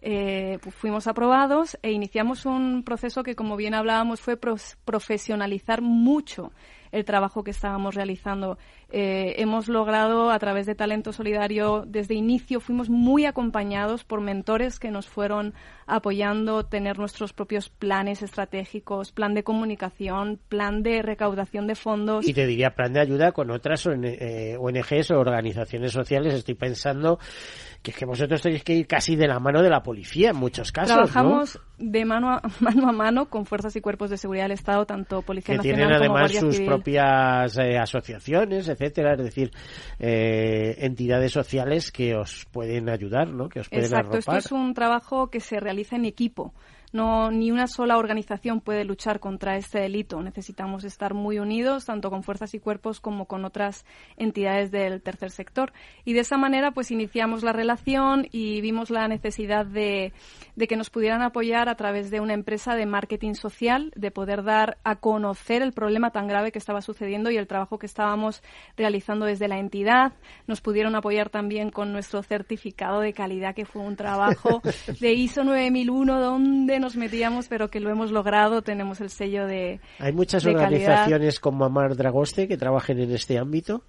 Eh, 0.00 0.60
pues 0.62 0.74
fuimos 0.74 1.06
aprobados 1.08 1.76
e 1.82 1.92
iniciamos 1.92 2.46
un 2.46 2.84
proceso 2.84 3.22
que, 3.22 3.34
como 3.34 3.56
bien 3.56 3.74
hablábamos, 3.74 4.22
fue 4.22 4.38
profesionalizar 4.38 5.82
mucho 5.82 6.52
el 6.92 7.04
trabajo 7.04 7.42
que 7.42 7.50
estábamos 7.50 7.94
realizando. 7.94 8.58
Eh, 8.90 9.34
hemos 9.38 9.68
logrado 9.68 10.30
a 10.30 10.38
través 10.38 10.66
de 10.66 10.74
Talento 10.74 11.12
Solidario, 11.12 11.84
desde 11.86 12.14
inicio 12.14 12.60
fuimos 12.60 12.90
muy 12.90 13.24
acompañados 13.24 14.04
por 14.04 14.20
mentores 14.20 14.78
que 14.78 14.90
nos 14.90 15.08
fueron 15.08 15.54
apoyando, 15.86 16.64
tener 16.64 16.98
nuestros 16.98 17.32
propios 17.32 17.70
planes 17.70 18.22
estratégicos, 18.22 19.12
plan 19.12 19.34
de 19.34 19.42
comunicación, 19.42 20.38
plan 20.48 20.82
de 20.82 21.02
recaudación 21.02 21.66
de 21.66 21.74
fondos. 21.74 22.28
Y 22.28 22.34
te 22.34 22.46
diría 22.46 22.74
plan 22.74 22.92
de 22.92 23.00
ayuda 23.00 23.32
con 23.32 23.50
otras 23.50 23.86
ONGs 23.86 25.10
eh, 25.10 25.14
o 25.14 25.18
organizaciones 25.18 25.92
sociales. 25.92 26.34
Estoy 26.34 26.54
pensando 26.54 27.18
que 27.82 27.90
es 27.90 27.96
que 27.96 28.04
vosotros 28.04 28.40
tenéis 28.40 28.62
que 28.62 28.74
ir 28.74 28.86
casi 28.86 29.16
de 29.16 29.26
la 29.26 29.40
mano 29.40 29.60
de 29.60 29.68
la 29.68 29.82
policía 29.82 30.30
en 30.30 30.36
muchos 30.36 30.70
casos. 30.70 30.92
Trabajamos 30.92 31.60
de 31.78 32.04
mano 32.04 32.30
a, 32.30 32.40
mano 32.60 32.88
a 32.88 32.92
mano 32.92 33.28
con 33.28 33.44
fuerzas 33.44 33.74
y 33.74 33.80
cuerpos 33.80 34.08
de 34.10 34.16
seguridad 34.16 34.44
del 34.44 34.52
Estado, 34.52 34.86
tanto 34.86 35.22
Policía 35.22 35.54
que 35.54 35.56
Nacional 35.58 35.88
tienen 35.88 35.94
además 35.94 36.32
sus 36.32 36.60
propias 36.60 37.58
eh, 37.58 37.76
asociaciones, 37.76 38.68
etcétera, 38.68 39.14
es 39.14 39.24
decir, 39.24 39.50
eh, 39.98 40.76
entidades 40.78 41.32
sociales 41.32 41.90
que 41.90 42.14
os 42.14 42.46
pueden 42.52 42.88
ayudar, 42.88 43.28
¿no? 43.28 43.48
Que 43.48 43.60
os 43.60 43.68
pueden 43.68 43.84
Exacto, 43.84 44.16
esto 44.16 44.36
es 44.36 44.52
un 44.52 44.74
trabajo 44.74 45.28
que 45.28 45.40
se 45.40 45.58
realiza 45.58 45.96
en 45.96 46.04
equipo. 46.04 46.54
No, 46.92 47.30
ni 47.30 47.50
una 47.50 47.66
sola 47.68 47.96
organización 47.96 48.60
puede 48.60 48.84
luchar 48.84 49.18
contra 49.18 49.56
este 49.56 49.80
delito. 49.80 50.22
Necesitamos 50.22 50.84
estar 50.84 51.14
muy 51.14 51.38
unidos, 51.38 51.86
tanto 51.86 52.10
con 52.10 52.22
fuerzas 52.22 52.52
y 52.54 52.58
cuerpos 52.58 53.00
como 53.00 53.26
con 53.26 53.46
otras 53.46 53.86
entidades 54.18 54.70
del 54.70 55.00
tercer 55.00 55.30
sector. 55.30 55.72
Y 56.04 56.12
de 56.12 56.20
esa 56.20 56.36
manera, 56.36 56.72
pues 56.72 56.90
iniciamos 56.90 57.42
la 57.42 57.52
relación 57.52 58.28
y 58.30 58.60
vimos 58.60 58.90
la 58.90 59.08
necesidad 59.08 59.64
de, 59.64 60.12
de 60.54 60.68
que 60.68 60.76
nos 60.76 60.90
pudieran 60.90 61.22
apoyar 61.22 61.70
a 61.70 61.76
través 61.76 62.10
de 62.10 62.20
una 62.20 62.34
empresa 62.34 62.74
de 62.74 62.84
marketing 62.84 63.34
social, 63.34 63.90
de 63.96 64.10
poder 64.10 64.42
dar 64.42 64.76
a 64.84 64.96
conocer 64.96 65.62
el 65.62 65.72
problema 65.72 66.10
tan 66.10 66.28
grave 66.28 66.52
que 66.52 66.58
estaba 66.58 66.82
sucediendo 66.82 67.30
y 67.30 67.38
el 67.38 67.46
trabajo 67.46 67.78
que 67.78 67.86
estábamos 67.86 68.42
realizando 68.76 69.24
desde 69.24 69.48
la 69.48 69.58
entidad. 69.58 70.12
Nos 70.46 70.60
pudieron 70.60 70.94
apoyar 70.94 71.30
también 71.30 71.70
con 71.70 71.92
nuestro 71.92 72.22
certificado 72.22 73.00
de 73.00 73.14
calidad, 73.14 73.54
que 73.54 73.64
fue 73.64 73.80
un 73.80 73.96
trabajo 73.96 74.60
de 75.00 75.12
ISO 75.14 75.42
9001, 75.44 76.20
donde 76.20 76.81
nos 76.82 76.96
metíamos, 76.96 77.48
pero 77.48 77.70
que 77.70 77.80
lo 77.80 77.88
hemos 77.88 78.10
logrado. 78.10 78.60
Tenemos 78.60 79.00
el 79.00 79.08
sello 79.08 79.46
de. 79.46 79.80
¿Hay 79.98 80.12
muchas 80.12 80.44
organizaciones 80.44 81.40
como 81.40 81.64
Amar 81.64 81.96
Dragoste 81.96 82.46
que 82.46 82.58
trabajen 82.58 82.98
en 82.98 83.12
este 83.12 83.38
ámbito? 83.38 83.84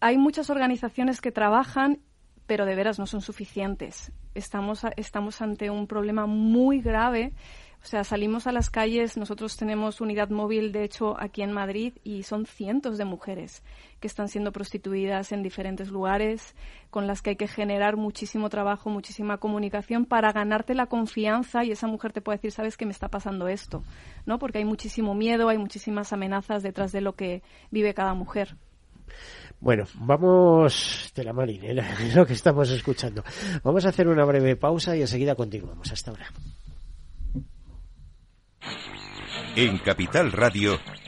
Hay 0.00 0.16
muchas 0.16 0.48
organizaciones 0.48 1.20
que 1.20 1.30
trabajan, 1.30 1.98
pero 2.46 2.64
de 2.64 2.74
veras 2.74 2.98
no 2.98 3.06
son 3.06 3.20
suficientes. 3.20 4.12
Estamos, 4.34 4.86
estamos 4.96 5.42
ante 5.42 5.68
un 5.68 5.86
problema 5.86 6.24
muy 6.24 6.80
grave 6.80 7.34
o 7.82 7.86
sea, 7.86 8.04
salimos 8.04 8.46
a 8.46 8.52
las 8.52 8.68
calles, 8.68 9.16
nosotros 9.16 9.56
tenemos 9.56 10.02
unidad 10.02 10.28
móvil, 10.28 10.70
de 10.70 10.84
hecho, 10.84 11.18
aquí 11.18 11.40
en 11.40 11.52
Madrid, 11.52 11.94
y 12.04 12.24
son 12.24 12.44
cientos 12.44 12.98
de 12.98 13.06
mujeres 13.06 13.62
que 14.00 14.06
están 14.06 14.28
siendo 14.28 14.52
prostituidas 14.52 15.32
en 15.32 15.42
diferentes 15.42 15.88
lugares, 15.88 16.54
con 16.90 17.06
las 17.06 17.22
que 17.22 17.30
hay 17.30 17.36
que 17.36 17.48
generar 17.48 17.96
muchísimo 17.96 18.50
trabajo, 18.50 18.90
muchísima 18.90 19.38
comunicación 19.38 20.04
para 20.04 20.32
ganarte 20.32 20.74
la 20.74 20.86
confianza 20.86 21.64
y 21.64 21.72
esa 21.72 21.86
mujer 21.86 22.12
te 22.12 22.20
puede 22.20 22.36
decir, 22.36 22.52
sabes 22.52 22.76
que 22.76 22.84
me 22.84 22.92
está 22.92 23.08
pasando 23.08 23.48
esto, 23.48 23.82
¿no? 24.26 24.38
Porque 24.38 24.58
hay 24.58 24.64
muchísimo 24.66 25.14
miedo, 25.14 25.48
hay 25.48 25.58
muchísimas 25.58 26.12
amenazas 26.12 26.62
detrás 26.62 26.92
de 26.92 27.00
lo 27.00 27.14
que 27.14 27.42
vive 27.70 27.94
cada 27.94 28.12
mujer. 28.12 28.56
Bueno, 29.58 29.84
vamos 29.94 31.12
de 31.14 31.24
la 31.24 31.32
marinera, 31.32 31.94
es 32.00 32.14
lo 32.16 32.26
que 32.26 32.34
estamos 32.34 32.70
escuchando. 32.70 33.24
Vamos 33.62 33.84
a 33.86 33.88
hacer 33.88 34.08
una 34.08 34.24
breve 34.24 34.56
pausa 34.56 34.96
y 34.96 35.00
enseguida 35.00 35.34
continuamos. 35.34 35.90
Hasta 35.92 36.10
ahora. 36.10 36.26
En 39.56 39.78
Capital 39.78 40.32
Radio 40.32 40.78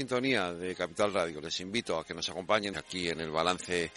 sintonía 0.00 0.50
de 0.54 0.74
Capital 0.74 1.12
Radio. 1.12 1.42
Les 1.42 1.60
invito 1.60 1.98
a 1.98 2.04
que 2.06 2.14
nos 2.14 2.26
acompañen 2.30 2.74
aquí 2.74 3.10
en 3.10 3.20
el 3.20 3.30
balance. 3.30 3.92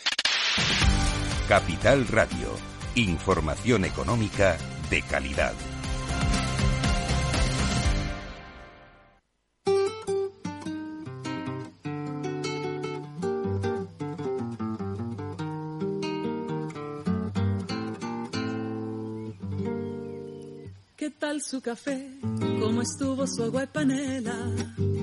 Capital 1.47 2.05
Radio. 2.09 2.49
Información 2.95 3.85
económica 3.85 4.57
de 4.89 5.01
calidad. 5.03 5.53
su 21.39 21.61
café, 21.61 22.19
cómo 22.59 22.81
estuvo 22.81 23.25
su 23.25 23.43
agua 23.43 23.63
y 23.63 23.67
panela. 23.67 25.02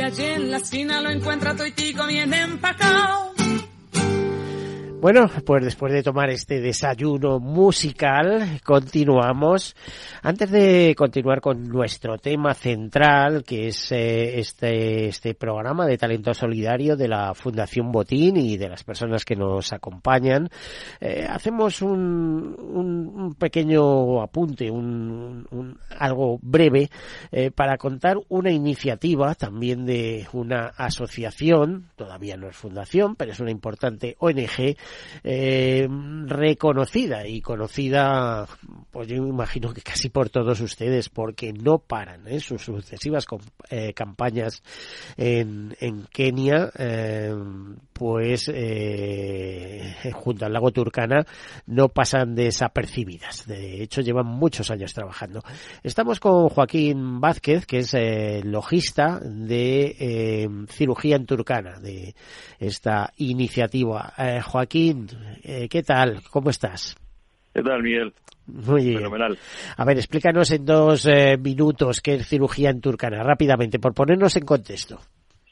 Allí 0.00 0.24
en 0.24 0.50
la 0.50 0.56
esquina 0.56 1.00
lo 1.00 1.10
encuentra 1.10 1.54
toitico 1.54 2.06
bien 2.06 2.32
empacado. 2.32 3.29
Bueno, 5.00 5.30
pues 5.46 5.64
después 5.64 5.94
de 5.94 6.02
tomar 6.02 6.28
este 6.28 6.60
desayuno 6.60 7.40
musical, 7.40 8.60
continuamos. 8.62 9.74
Antes 10.20 10.50
de 10.50 10.94
continuar 10.94 11.40
con 11.40 11.66
nuestro 11.66 12.18
tema 12.18 12.52
central, 12.52 13.42
que 13.42 13.68
es 13.68 13.92
eh, 13.92 14.38
este, 14.38 15.08
este 15.08 15.32
programa 15.32 15.86
de 15.86 15.96
talento 15.96 16.34
solidario 16.34 16.96
de 16.98 17.08
la 17.08 17.32
Fundación 17.32 17.90
Botín 17.90 18.36
y 18.36 18.58
de 18.58 18.68
las 18.68 18.84
personas 18.84 19.24
que 19.24 19.36
nos 19.36 19.72
acompañan, 19.72 20.50
eh, 21.00 21.26
hacemos 21.26 21.80
un, 21.80 22.54
un, 22.58 23.34
pequeño 23.36 24.20
apunte, 24.20 24.70
un, 24.70 25.46
un 25.50 25.78
algo 25.98 26.38
breve, 26.42 26.90
eh, 27.32 27.50
para 27.50 27.78
contar 27.78 28.18
una 28.28 28.50
iniciativa 28.50 29.34
también 29.34 29.86
de 29.86 30.26
una 30.34 30.66
asociación, 30.76 31.86
todavía 31.96 32.36
no 32.36 32.50
es 32.50 32.56
fundación, 32.56 33.16
pero 33.16 33.32
es 33.32 33.40
una 33.40 33.50
importante 33.50 34.14
ONG, 34.18 34.76
eh, 35.22 35.88
reconocida 36.26 37.26
y 37.26 37.40
conocida, 37.40 38.46
pues 38.90 39.08
yo 39.08 39.16
imagino 39.16 39.72
que 39.72 39.82
casi 39.82 40.08
por 40.08 40.30
todos 40.30 40.60
ustedes, 40.60 41.08
porque 41.08 41.52
no 41.52 41.78
paran 41.78 42.26
¿eh? 42.28 42.40
sus 42.40 42.62
sucesivas 42.62 43.26
eh, 43.70 43.92
campañas 43.92 44.62
en, 45.16 45.76
en 45.80 46.06
Kenia, 46.12 46.70
eh, 46.76 47.34
pues 47.92 48.50
junto 50.14 50.46
al 50.46 50.52
lago 50.52 50.70
Turkana 50.70 51.26
no 51.66 51.88
pasan 51.88 52.34
desapercibidas. 52.34 53.46
De 53.46 53.82
hecho, 53.82 54.00
llevan 54.00 54.26
muchos 54.26 54.70
años 54.70 54.94
trabajando. 54.94 55.42
Estamos 55.82 56.18
con 56.18 56.48
Joaquín 56.48 57.20
Vázquez, 57.20 57.66
que 57.66 57.78
es 57.78 57.94
logista 58.44 59.20
de 59.22 60.48
cirugía 60.70 61.16
en 61.16 61.26
Turkana, 61.26 61.78
de 61.78 62.14
esta 62.58 63.12
iniciativa. 63.18 64.14
Joaquín, 64.44 64.79
eh, 64.88 65.68
¿qué 65.68 65.82
tal? 65.82 66.22
¿Cómo 66.30 66.50
estás? 66.50 66.96
¿Qué 67.54 67.62
tal, 67.62 67.82
Miguel? 67.82 68.12
Muy 68.46 68.84
bien. 68.84 68.98
Fenomenal. 68.98 69.38
A 69.76 69.84
ver, 69.84 69.98
explícanos 69.98 70.50
en 70.50 70.64
dos 70.64 71.06
eh, 71.06 71.36
minutos 71.36 72.00
qué 72.00 72.14
es 72.14 72.28
cirugía 72.28 72.70
en 72.70 72.80
Turcana, 72.80 73.22
rápidamente, 73.22 73.78
por 73.78 73.94
ponernos 73.94 74.36
en 74.36 74.44
contexto. 74.44 74.98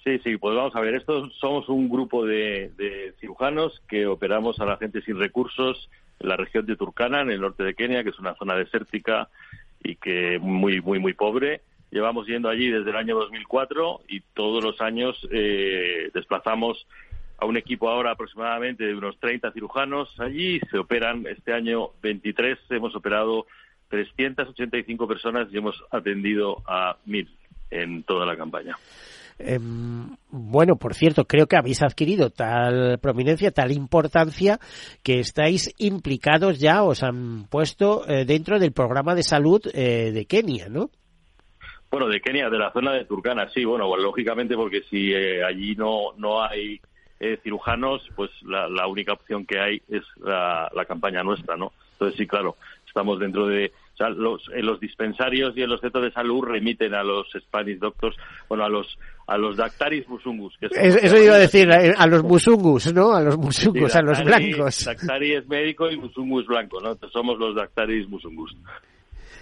Sí, 0.04 0.18
sí, 0.24 0.36
pues 0.38 0.56
vamos 0.56 0.74
a 0.74 0.80
ver, 0.80 0.94
estos 0.94 1.36
somos 1.38 1.68
un 1.68 1.88
grupo 1.88 2.24
de, 2.24 2.72
cirujanos 3.20 3.82
que 3.88 4.06
operamos 4.06 4.58
a 4.60 4.64
la 4.64 4.76
gente 4.76 5.02
sin 5.02 5.18
recursos 5.18 5.90
en 6.18 6.28
la 6.28 6.36
región 6.36 6.64
de 6.66 6.76
Turkana, 6.76 7.20
en 7.20 7.30
el 7.30 7.40
norte 7.40 7.62
de 7.62 7.74
Kenia, 7.74 8.02
que 8.02 8.10
es 8.10 8.18
una 8.18 8.34
zona 8.36 8.54
desértica 8.54 9.28
y 9.82 9.96
que 9.96 10.38
muy, 10.40 10.80
muy, 10.80 10.98
muy 10.98 11.14
pobre. 11.14 11.60
Llevamos 11.90 12.26
yendo 12.26 12.48
allí 12.48 12.70
desde 12.70 12.90
el 12.90 12.96
año 12.96 13.16
2004 13.16 14.00
y 14.08 14.20
todos 14.34 14.62
los 14.62 14.80
años 14.80 15.16
eh, 15.30 16.10
desplazamos 16.14 16.86
a 17.38 17.46
un 17.46 17.56
equipo 17.56 17.88
ahora 17.88 18.12
aproximadamente 18.12 18.84
de 18.84 18.94
unos 18.94 19.18
30 19.20 19.52
cirujanos 19.52 20.08
allí. 20.18 20.60
Se 20.70 20.78
operan 20.78 21.24
este 21.26 21.52
año 21.52 21.90
23, 22.02 22.58
hemos 22.70 22.94
operado 22.94 23.46
385 23.88 25.06
personas 25.06 25.48
y 25.50 25.56
hemos 25.56 25.82
atendido 25.90 26.62
a 26.66 26.96
1.000 27.06 27.28
en 27.70 28.02
toda 28.02 28.26
la 28.26 28.36
campaña. 28.36 28.76
Em, 29.38 30.16
bueno, 30.30 30.76
por 30.76 30.94
cierto, 30.94 31.24
creo 31.24 31.46
que 31.46 31.56
habéis 31.56 31.82
adquirido 31.82 32.30
tal 32.30 32.98
prominencia, 32.98 33.52
tal 33.52 33.70
importancia 33.70 34.58
que 35.04 35.20
estáis 35.20 35.72
implicados 35.78 36.58
ya, 36.58 36.82
os 36.82 37.04
han 37.04 37.46
puesto 37.48 38.08
eh, 38.08 38.24
dentro 38.24 38.58
del 38.58 38.72
programa 38.72 39.14
de 39.14 39.22
salud 39.22 39.62
eh, 39.72 40.10
de 40.12 40.26
Kenia, 40.26 40.68
¿no? 40.68 40.90
Bueno, 41.88 42.08
de 42.08 42.20
Kenia, 42.20 42.50
de 42.50 42.58
la 42.58 42.72
zona 42.72 42.92
de 42.92 43.04
Turkana, 43.04 43.48
sí, 43.54 43.64
bueno, 43.64 43.96
lógicamente 43.96 44.56
porque 44.56 44.82
si 44.90 45.12
eh, 45.12 45.44
allí 45.44 45.76
no, 45.76 46.12
no 46.16 46.42
hay 46.42 46.80
eh, 47.20 47.38
cirujanos, 47.42 48.02
pues 48.14 48.30
la, 48.42 48.86
única 48.86 49.12
opción 49.12 49.44
que 49.44 49.58
hay 49.58 49.82
es 49.88 50.02
la, 50.20 50.84
campaña 50.86 51.22
nuestra, 51.22 51.56
¿no? 51.56 51.72
Entonces 51.92 52.16
sí, 52.16 52.26
claro, 52.26 52.56
estamos 52.86 53.18
dentro 53.18 53.46
de, 53.46 53.72
o 53.94 53.96
sea, 53.96 54.08
los, 54.10 54.42
en 54.54 54.64
los 54.64 54.78
dispensarios 54.78 55.56
y 55.56 55.62
en 55.62 55.70
los 55.70 55.80
centros 55.80 56.04
de 56.04 56.12
salud 56.12 56.44
remiten 56.44 56.94
a 56.94 57.02
los 57.02 57.28
Spanish 57.32 57.78
doctors, 57.78 58.16
bueno, 58.48 58.64
a 58.64 58.68
los 58.68 58.98
a 59.28 59.36
los 59.36 59.56
dactaris 59.56 60.08
musungus. 60.08 60.56
Que 60.58 60.68
eso 60.72 61.16
iba 61.18 61.34
a 61.34 61.38
decir, 61.38 61.70
eh, 61.70 61.92
a 61.96 62.06
los 62.06 62.24
musungus, 62.24 62.92
¿no? 62.94 63.12
A 63.12 63.20
los 63.20 63.36
musungus, 63.36 63.94
a 63.94 64.00
los 64.00 64.24
blancos. 64.24 64.86
Dactari 64.86 65.34
es 65.34 65.46
médico 65.46 65.90
y 65.90 65.98
musungus 65.98 66.46
blanco, 66.46 66.80
¿no? 66.80 66.96
somos 67.12 67.38
los 67.38 67.54
dactaris 67.54 68.08
musungus. 68.08 68.56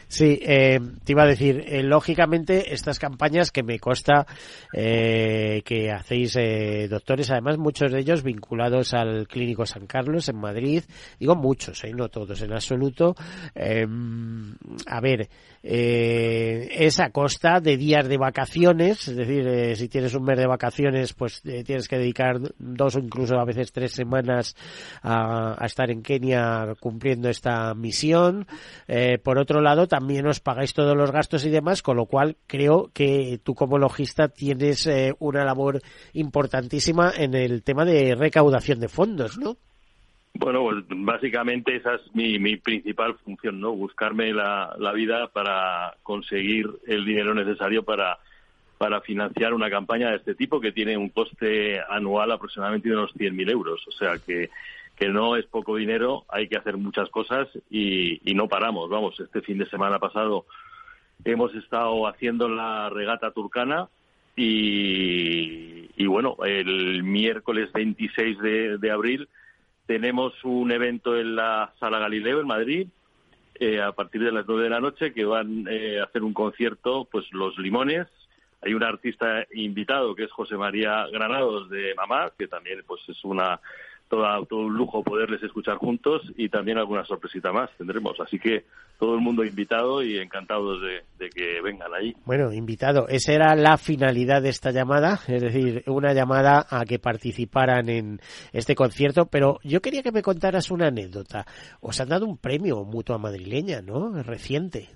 Sí, 0.08 0.38
eh, 0.42 0.78
te 1.04 1.12
iba 1.12 1.24
a 1.24 1.26
decir, 1.26 1.64
eh, 1.66 1.82
lógicamente 1.82 2.72
estas 2.72 2.98
campañas 2.98 3.50
que 3.50 3.64
me 3.64 3.80
consta 3.80 4.26
eh, 4.72 5.62
que 5.64 5.90
hacéis 5.90 6.36
eh, 6.36 6.86
doctores, 6.88 7.30
además 7.30 7.58
muchos 7.58 7.90
de 7.90 8.00
ellos 8.00 8.22
vinculados 8.22 8.94
al 8.94 9.26
Clínico 9.26 9.66
San 9.66 9.86
Carlos 9.86 10.28
en 10.28 10.36
Madrid, 10.36 10.84
digo 11.18 11.34
muchos, 11.34 11.82
eh, 11.82 11.92
no 11.92 12.08
todos 12.08 12.40
en 12.42 12.52
absoluto. 12.52 13.16
Em, 13.54 14.54
a 14.86 15.00
ver, 15.00 15.28
eh, 15.68 16.68
es 16.70 17.00
a 17.00 17.10
costa 17.10 17.58
de 17.58 17.76
días 17.76 18.08
de 18.08 18.18
vacaciones, 18.18 19.08
es 19.08 19.16
decir, 19.16 19.48
eh, 19.48 19.74
si 19.74 19.88
tienes 19.88 20.14
un 20.14 20.22
mes 20.22 20.38
de 20.38 20.46
vacaciones, 20.46 21.12
pues 21.12 21.40
eh, 21.44 21.64
tienes 21.64 21.88
que 21.88 21.98
dedicar 21.98 22.38
dos 22.58 22.94
o 22.94 23.00
incluso 23.00 23.36
a 23.40 23.44
veces 23.44 23.72
tres 23.72 23.90
semanas 23.90 24.54
a, 25.02 25.56
estar 25.66 25.90
en 25.90 26.02
Kenia 26.02 26.74
cumpliendo 26.78 27.28
esta 27.28 27.74
misión. 27.74 28.46
Eh, 28.86 29.18
por 29.18 29.38
otro 29.38 29.60
lado, 29.60 29.88
también 29.88 30.28
os 30.28 30.38
pagáis 30.38 30.72
todos 30.72 30.96
los 30.96 31.10
gastos 31.10 31.44
y 31.44 31.50
demás, 31.50 31.82
con 31.82 31.96
lo 31.96 32.06
cual 32.06 32.36
creo 32.46 32.90
que 32.92 33.40
tú 33.42 33.56
como 33.56 33.76
logista 33.76 34.28
tienes 34.28 34.88
una 35.18 35.44
labor 35.44 35.80
importantísima 36.12 37.12
en 37.16 37.34
el 37.34 37.64
tema 37.64 37.84
de 37.84 38.14
recaudación 38.14 38.78
de 38.78 38.88
fondos, 38.88 39.36
¿no? 39.36 39.56
Bueno, 40.38 40.62
pues 40.62 40.84
básicamente 40.88 41.76
esa 41.76 41.94
es 41.94 42.14
mi, 42.14 42.38
mi 42.38 42.56
principal 42.56 43.14
función, 43.24 43.60
¿no? 43.60 43.72
Buscarme 43.72 44.32
la, 44.32 44.74
la 44.78 44.92
vida 44.92 45.28
para 45.28 45.94
conseguir 46.02 46.68
el 46.86 47.04
dinero 47.04 47.34
necesario 47.34 47.82
para 47.82 48.18
para 48.78 49.00
financiar 49.00 49.54
una 49.54 49.70
campaña 49.70 50.10
de 50.10 50.16
este 50.16 50.34
tipo 50.34 50.60
que 50.60 50.72
tiene 50.72 50.98
un 50.98 51.08
coste 51.08 51.80
anual 51.88 52.30
aproximadamente 52.30 52.88
de 52.88 52.96
unos 52.96 53.14
100.000 53.14 53.50
euros. 53.50 53.82
O 53.88 53.92
sea 53.92 54.18
que, 54.18 54.50
que 54.96 55.08
no 55.08 55.36
es 55.36 55.46
poco 55.46 55.76
dinero, 55.76 56.24
hay 56.28 56.46
que 56.48 56.58
hacer 56.58 56.76
muchas 56.76 57.08
cosas 57.08 57.48
y, 57.70 58.20
y 58.30 58.34
no 58.34 58.48
paramos. 58.48 58.90
Vamos, 58.90 59.18
este 59.18 59.40
fin 59.40 59.58
de 59.58 59.68
semana 59.70 59.98
pasado 59.98 60.44
hemos 61.24 61.54
estado 61.54 62.06
haciendo 62.06 62.48
la 62.48 62.90
regata 62.90 63.30
turcana 63.30 63.88
y, 64.36 65.88
y 65.96 66.06
bueno, 66.06 66.36
el 66.44 67.02
miércoles 67.02 67.72
26 67.72 68.38
de, 68.38 68.78
de, 68.78 68.90
abril 68.90 69.28
tenemos 69.86 70.32
un 70.44 70.70
evento 70.72 71.18
en 71.18 71.36
la 71.36 71.72
Sala 71.78 71.98
Galileo 71.98 72.40
en 72.40 72.46
Madrid 72.46 72.88
eh, 73.58 73.80
a 73.80 73.92
partir 73.92 74.22
de 74.22 74.32
las 74.32 74.46
nueve 74.46 74.64
de 74.64 74.70
la 74.70 74.80
noche 74.80 75.14
que 75.14 75.24
van 75.24 75.66
eh, 75.68 76.00
a 76.00 76.04
hacer 76.04 76.22
un 76.22 76.34
concierto, 76.34 77.08
pues 77.10 77.24
Los 77.32 77.56
Limones, 77.58 78.06
hay 78.60 78.74
un 78.74 78.82
artista 78.82 79.46
invitado 79.54 80.14
que 80.14 80.24
es 80.24 80.32
José 80.32 80.56
María 80.56 81.06
Granados 81.06 81.70
de 81.70 81.94
Mamá, 81.94 82.32
que 82.36 82.48
también 82.48 82.82
pues 82.86 83.00
es 83.08 83.24
una 83.24 83.60
todo, 84.08 84.24
todo 84.46 84.60
un 84.60 84.74
lujo 84.74 85.02
poderles 85.02 85.42
escuchar 85.42 85.76
juntos 85.76 86.22
y 86.36 86.48
también 86.48 86.78
alguna 86.78 87.04
sorpresita 87.04 87.52
más 87.52 87.70
tendremos. 87.76 88.18
Así 88.20 88.38
que 88.38 88.64
todo 88.98 89.14
el 89.14 89.20
mundo 89.20 89.44
invitado 89.44 90.02
y 90.02 90.18
encantados 90.18 90.80
de, 90.80 91.02
de, 91.18 91.30
que 91.30 91.60
vengan 91.62 91.92
ahí. 91.94 92.14
Bueno, 92.24 92.52
invitado. 92.52 93.08
Esa 93.08 93.32
era 93.32 93.54
la 93.54 93.76
finalidad 93.76 94.42
de 94.42 94.50
esta 94.50 94.70
llamada, 94.70 95.20
es 95.26 95.42
decir, 95.42 95.82
una 95.86 96.12
llamada 96.12 96.66
a 96.68 96.84
que 96.84 96.98
participaran 96.98 97.88
en 97.88 98.20
este 98.52 98.74
concierto. 98.74 99.26
Pero 99.26 99.58
yo 99.62 99.80
quería 99.80 100.02
que 100.02 100.12
me 100.12 100.22
contaras 100.22 100.70
una 100.70 100.88
anécdota. 100.88 101.46
Os 101.80 102.00
han 102.00 102.08
dado 102.08 102.26
un 102.26 102.38
premio 102.38 102.84
mutua 102.84 103.18
madrileña, 103.18 103.82
¿no? 103.82 104.22
Reciente. 104.22 104.88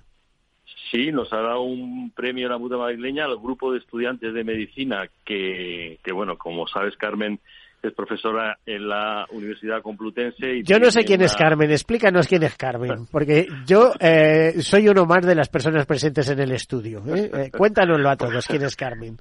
Sí, 0.91 1.11
nos 1.11 1.31
ha 1.31 1.37
dado 1.37 1.61
un 1.61 2.11
premio 2.11 2.49
la 2.49 2.57
Mutua 2.57 2.79
Madrileña 2.79 3.23
al 3.23 3.37
grupo 3.37 3.71
de 3.71 3.79
estudiantes 3.79 4.33
de 4.33 4.43
medicina 4.43 5.09
que, 5.23 5.99
que 6.03 6.11
bueno, 6.11 6.37
como 6.37 6.67
sabes, 6.67 6.97
Carmen, 6.97 7.39
es 7.87 7.93
profesora 7.93 8.57
en 8.65 8.87
la 8.87 9.25
Universidad 9.31 9.81
Complutense. 9.81 10.57
Y 10.57 10.63
yo 10.63 10.79
no 10.79 10.91
sé 10.91 11.03
quién 11.03 11.21
es 11.21 11.35
Carmen, 11.35 11.71
explícanos 11.71 12.27
quién 12.27 12.43
es 12.43 12.55
Carmen, 12.55 13.07
porque 13.11 13.47
yo 13.65 13.93
eh, 13.99 14.61
soy 14.61 14.87
uno 14.87 15.05
más 15.05 15.25
de 15.25 15.35
las 15.35 15.49
personas 15.49 15.85
presentes 15.85 16.29
en 16.29 16.39
el 16.39 16.51
estudio. 16.51 17.03
¿eh? 17.07 17.31
Eh, 17.33 17.51
cuéntanoslo 17.51 18.09
a 18.09 18.15
todos, 18.15 18.45
quién 18.47 18.63
es 18.63 18.75
Carmen. 18.75 19.17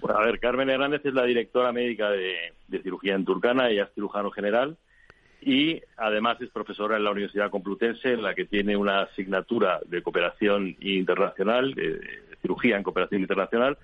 Bueno, 0.00 0.18
a 0.18 0.26
ver, 0.26 0.38
Carmen 0.38 0.70
Hernández 0.70 1.02
es 1.04 1.14
la 1.14 1.24
directora 1.24 1.72
médica 1.72 2.10
de, 2.10 2.34
de 2.68 2.82
cirugía 2.82 3.14
en 3.14 3.24
Turcana, 3.24 3.68
ella 3.68 3.84
es 3.84 3.94
cirujano 3.94 4.30
general 4.30 4.76
y 5.40 5.80
además 5.96 6.40
es 6.40 6.50
profesora 6.50 6.96
en 6.96 7.04
la 7.04 7.12
Universidad 7.12 7.50
Complutense, 7.50 8.12
en 8.12 8.22
la 8.22 8.34
que 8.34 8.46
tiene 8.46 8.76
una 8.76 9.02
asignatura 9.02 9.80
de 9.86 10.02
cooperación 10.02 10.76
internacional, 10.80 11.72
de 11.74 12.00
cirugía 12.42 12.76
en 12.76 12.82
cooperación 12.82 13.20
internacional, 13.20 13.78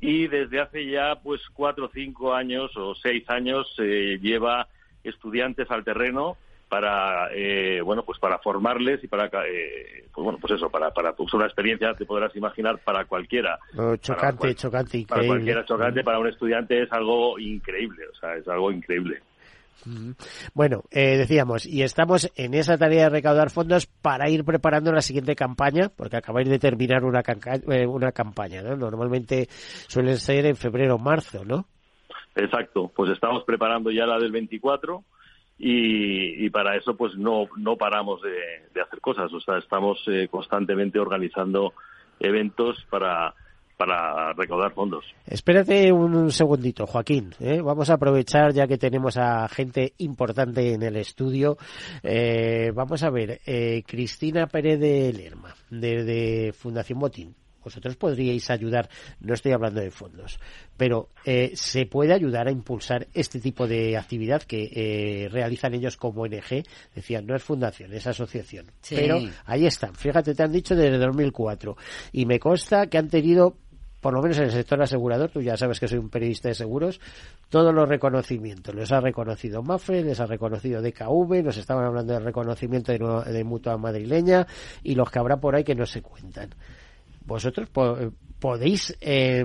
y 0.00 0.28
desde 0.28 0.60
hace 0.60 0.86
ya 0.86 1.16
pues 1.22 1.40
cuatro 1.52 1.86
o 1.86 1.90
cinco 1.92 2.34
años 2.34 2.70
o 2.76 2.94
seis 2.94 3.28
años 3.28 3.66
eh, 3.78 4.18
lleva 4.20 4.68
estudiantes 5.02 5.70
al 5.70 5.84
terreno 5.84 6.36
para 6.68 7.28
eh, 7.32 7.80
bueno 7.80 8.04
pues 8.04 8.18
para 8.18 8.38
formarles 8.38 9.02
y 9.04 9.06
para 9.06 9.26
eh, 9.46 10.04
pues 10.12 10.24
bueno 10.24 10.38
pues 10.40 10.54
eso 10.54 10.68
para 10.68 10.90
para 10.90 11.12
pues 11.14 11.32
una 11.32 11.46
experiencia 11.46 11.94
te 11.94 12.04
podrás 12.04 12.34
imaginar 12.34 12.78
para 12.78 13.04
cualquiera 13.04 13.58
chocante 14.00 14.38
para, 14.38 14.54
chocante 14.54 14.98
increíble. 14.98 15.06
para 15.06 15.26
cualquiera 15.26 15.64
chocante 15.64 16.04
para 16.04 16.18
un 16.18 16.26
estudiante 16.26 16.82
es 16.82 16.92
algo 16.92 17.38
increíble 17.38 18.06
o 18.12 18.14
sea 18.16 18.34
es 18.34 18.46
algo 18.48 18.72
increíble 18.72 19.22
bueno, 20.54 20.82
eh, 20.90 21.16
decíamos, 21.16 21.66
y 21.66 21.82
estamos 21.82 22.30
en 22.36 22.54
esa 22.54 22.76
tarea 22.76 23.04
de 23.04 23.10
recaudar 23.10 23.50
fondos 23.50 23.86
para 23.86 24.28
ir 24.28 24.44
preparando 24.44 24.92
la 24.92 25.00
siguiente 25.00 25.36
campaña, 25.36 25.90
porque 25.94 26.16
acabáis 26.16 26.48
de 26.48 26.58
terminar 26.58 27.04
una, 27.04 27.22
eh, 27.70 27.86
una 27.86 28.12
campaña, 28.12 28.62
¿no? 28.62 28.76
Normalmente 28.76 29.46
suelen 29.48 30.18
ser 30.18 30.46
en 30.46 30.56
febrero 30.56 30.96
o 30.96 30.98
marzo, 30.98 31.44
¿no? 31.44 31.66
Exacto, 32.34 32.90
pues 32.94 33.10
estamos 33.12 33.44
preparando 33.44 33.90
ya 33.90 34.06
la 34.06 34.18
del 34.18 34.32
24 34.32 35.04
y, 35.58 36.50
para 36.50 36.76
eso 36.76 36.96
pues 36.96 37.16
no, 37.16 37.48
no 37.56 37.76
paramos 37.76 38.20
de, 38.20 38.68
de 38.74 38.82
hacer 38.82 39.00
cosas, 39.00 39.32
o 39.32 39.40
sea, 39.40 39.56
estamos 39.58 40.02
eh, 40.06 40.28
constantemente 40.30 40.98
organizando 40.98 41.72
eventos 42.20 42.84
para 42.90 43.34
para 43.76 44.32
recaudar 44.32 44.72
fondos. 44.72 45.04
Espérate 45.26 45.92
un, 45.92 46.30
segundito, 46.30 46.86
Joaquín. 46.86 47.34
¿eh? 47.40 47.60
Vamos 47.60 47.90
a 47.90 47.94
aprovechar 47.94 48.52
ya 48.52 48.66
que 48.66 48.78
tenemos 48.78 49.16
a 49.16 49.48
gente 49.48 49.94
importante 49.98 50.72
en 50.72 50.82
el 50.82 50.96
estudio. 50.96 51.56
Eh, 52.02 52.72
vamos 52.74 53.02
a 53.02 53.10
ver, 53.10 53.40
eh, 53.46 53.82
Cristina 53.86 54.46
Pérez 54.46 54.80
de 54.80 55.12
Lerma, 55.12 55.54
de, 55.70 56.54
Fundación 56.56 56.98
Botín. 56.98 57.34
Vosotros 57.66 57.96
podríais 57.96 58.48
ayudar, 58.48 58.88
no 59.18 59.34
estoy 59.34 59.50
hablando 59.50 59.80
de 59.80 59.90
fondos, 59.90 60.38
pero 60.76 61.08
eh, 61.24 61.50
se 61.56 61.84
puede 61.86 62.14
ayudar 62.14 62.46
a 62.46 62.52
impulsar 62.52 63.08
este 63.12 63.40
tipo 63.40 63.66
de 63.66 63.96
actividad 63.96 64.42
que 64.42 64.70
eh, 64.72 65.28
realizan 65.28 65.74
ellos 65.74 65.96
como 65.96 66.22
ONG. 66.22 66.62
Decían, 66.94 67.26
no 67.26 67.34
es 67.34 67.42
fundación, 67.42 67.92
es 67.92 68.06
asociación. 68.06 68.66
Pero 68.88 69.18
ahí 69.46 69.66
están, 69.66 69.96
fíjate, 69.96 70.36
te 70.36 70.44
han 70.44 70.52
dicho 70.52 70.76
desde 70.76 70.96
2004. 70.96 71.76
Y 72.12 72.24
me 72.24 72.38
consta 72.38 72.86
que 72.86 72.98
han 72.98 73.08
tenido 73.08 73.56
por 74.00 74.14
lo 74.14 74.22
menos 74.22 74.38
en 74.38 74.44
el 74.44 74.52
sector 74.52 74.80
asegurador, 74.80 75.30
tú 75.30 75.40
ya 75.40 75.56
sabes 75.56 75.80
que 75.80 75.88
soy 75.88 75.98
un 75.98 76.10
periodista 76.10 76.48
de 76.48 76.54
seguros, 76.54 77.00
todos 77.48 77.74
los 77.74 77.88
reconocimientos. 77.88 78.74
Les 78.74 78.92
ha 78.92 79.00
reconocido 79.00 79.62
MAFE, 79.62 80.02
les 80.02 80.20
ha 80.20 80.26
reconocido 80.26 80.82
DKV, 80.82 81.42
nos 81.42 81.56
estaban 81.56 81.84
hablando 81.84 82.12
del 82.12 82.24
reconocimiento 82.24 82.92
de, 82.92 83.44
mutua 83.44 83.76
madrileña 83.78 84.46
y 84.82 84.94
los 84.94 85.10
que 85.10 85.18
habrá 85.18 85.38
por 85.38 85.56
ahí 85.56 85.64
que 85.64 85.74
no 85.74 85.86
se 85.86 86.02
cuentan. 86.02 86.50
Vosotros 87.24 87.68
podéis, 88.38 88.96
eh, 89.00 89.44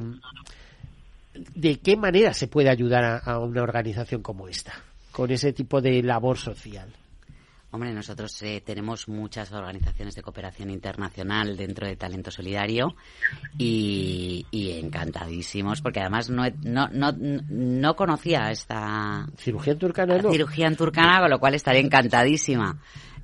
¿de 1.55 1.79
qué 1.79 1.97
manera 1.97 2.33
se 2.33 2.47
puede 2.47 2.69
ayudar 2.69 3.21
a 3.23 3.39
una 3.39 3.63
organización 3.63 4.21
como 4.21 4.47
esta? 4.47 4.73
Con 5.11 5.31
ese 5.31 5.53
tipo 5.53 5.81
de 5.81 6.03
labor 6.03 6.37
social. 6.37 6.89
Hombre, 7.73 7.93
nosotros 7.93 8.41
eh, 8.41 8.61
tenemos 8.65 9.07
muchas 9.07 9.49
organizaciones 9.53 10.13
de 10.13 10.21
cooperación 10.21 10.69
internacional 10.69 11.55
dentro 11.55 11.87
de 11.87 11.95
Talento 11.95 12.29
Solidario 12.29 12.95
y, 13.57 14.45
encantadísimos, 14.51 15.81
porque 15.81 16.01
además 16.01 16.29
no, 16.29 16.43
no, 16.63 16.89
no, 16.91 17.13
no 17.17 17.95
conocía 17.95 18.51
esta 18.51 19.25
cirugía 19.37 19.71
en 19.71 19.79
turcana, 19.79 20.17
¿no? 20.17 20.31
cirugía 20.31 20.67
en 20.67 20.75
turcana, 20.75 21.21
con 21.21 21.29
lo 21.29 21.39
cual 21.39 21.55
estaré 21.55 21.79
encantadísima 21.79 22.77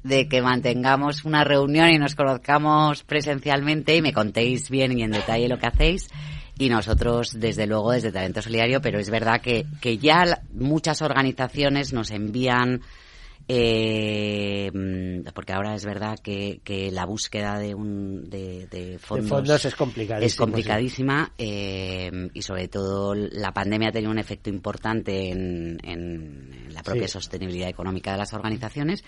de 0.03 0.29
que 0.29 0.41
mantengamos 0.41 1.25
una 1.25 1.43
reunión 1.43 1.89
y 1.89 1.97
nos 1.97 2.15
conozcamos 2.15 3.03
presencialmente 3.03 3.97
y 3.97 4.01
me 4.01 4.13
contéis 4.13 4.69
bien 4.69 4.97
y 4.97 5.03
en 5.03 5.11
detalle 5.11 5.49
lo 5.49 5.59
que 5.59 5.67
hacéis 5.67 6.07
y 6.57 6.69
nosotros 6.69 7.37
desde 7.37 7.67
luego 7.67 7.91
desde 7.91 8.13
Talento 8.13 8.41
Solidario, 8.41 8.79
pero 8.81 8.97
es 8.97 9.09
verdad 9.09 9.41
que, 9.41 9.65
que 9.81 9.97
ya 9.97 10.41
muchas 10.53 11.01
organizaciones 11.01 11.91
nos 11.91 12.11
envían 12.11 12.81
eh, 13.47 14.69
porque 15.33 15.53
ahora 15.53 15.73
es 15.73 15.85
verdad 15.85 16.19
que, 16.19 16.59
que 16.63 16.91
la 16.91 17.05
búsqueda 17.05 17.57
de, 17.57 17.73
un, 17.73 18.29
de, 18.29 18.99
fondos, 18.99 19.63
es 19.63 19.75
complicadísima, 19.75 20.25
es 20.25 20.35
complicadísima 20.35 21.31
eh, 21.37 22.29
y 22.33 22.41
sobre 22.41 22.67
todo 22.67 23.15
la 23.15 23.53
pandemia 23.53 23.89
ha 23.89 23.91
tenido 23.91 24.11
un 24.11 24.19
efecto 24.19 24.49
importante 24.49 25.29
en, 25.29 25.77
en 25.83 26.67
la 26.73 26.83
propia 26.83 27.07
sostenibilidad 27.07 27.69
económica 27.69 28.11
de 28.11 28.17
las 28.17 28.33
organizaciones, 28.33 29.03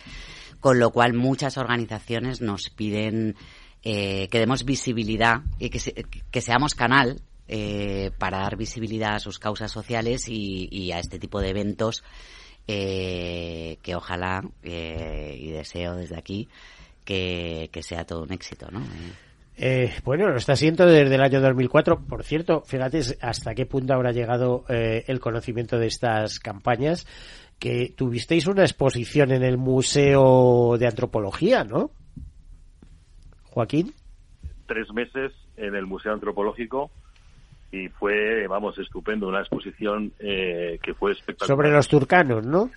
con 0.59 0.79
lo 0.79 0.91
cual 0.91 1.13
muchas 1.13 1.57
organizaciones 1.57 2.39
nos 2.39 2.69
piden 2.69 3.35
eh, 3.83 4.27
que 4.29 4.39
demos 4.39 4.63
visibilidad 4.63 5.41
y 5.57 5.69
que, 5.69 6.05
que 6.31 6.41
seamos 6.41 6.75
canal 6.75 7.21
eh, 7.47 8.11
para 8.17 8.39
dar 8.39 8.57
visibilidad 8.57 9.15
a 9.15 9.19
sus 9.19 9.39
causas 9.39 9.71
sociales 9.71 10.27
y, 10.27 10.69
y 10.71 10.91
a 10.91 10.99
este 10.99 11.17
tipo 11.17 11.41
de 11.41 11.49
eventos 11.49 12.03
eh, 12.71 13.77
que 13.81 13.95
ojalá 13.95 14.43
eh, 14.61 15.35
y 15.39 15.49
deseo 15.49 15.95
desde 15.95 16.15
aquí 16.15 16.47
que, 17.03 17.67
sea 17.81 18.05
todo 18.05 18.21
un 18.21 18.31
éxito, 18.31 18.69
¿no? 18.69 18.83
Eh, 19.57 19.91
bueno, 20.03 20.29
lo 20.29 20.37
está 20.37 20.55
siendo 20.55 20.85
desde 20.85 21.15
el 21.15 21.21
año 21.21 21.41
2004. 21.41 22.05
Por 22.07 22.23
cierto, 22.23 22.61
fíjate 22.61 23.01
hasta 23.21 23.55
qué 23.55 23.65
punto 23.65 23.95
habrá 23.95 24.11
llegado 24.11 24.65
eh, 24.69 25.03
el 25.07 25.19
conocimiento 25.19 25.79
de 25.79 25.87
estas 25.87 26.39
campañas, 26.39 27.07
que 27.57 27.91
tuvisteis 27.97 28.45
una 28.45 28.61
exposición 28.61 29.31
en 29.31 29.41
el 29.41 29.57
Museo 29.57 30.77
de 30.77 30.85
Antropología, 30.85 31.63
¿no? 31.63 31.89
Joaquín. 33.45 33.95
Tres 34.67 34.93
meses 34.93 35.31
en 35.57 35.73
el 35.73 35.87
Museo 35.87 36.13
Antropológico 36.13 36.91
y 37.71 37.87
fue, 37.89 38.47
vamos, 38.47 38.77
estupendo, 38.77 39.27
una 39.27 39.39
exposición 39.39 40.11
eh, 40.19 40.79
que 40.81 40.93
fue 40.93 41.11
espectacular. 41.11 41.47
Sobre 41.47 41.71
los 41.71 41.87
turcanos, 41.87 42.45
¿no? 42.45 42.71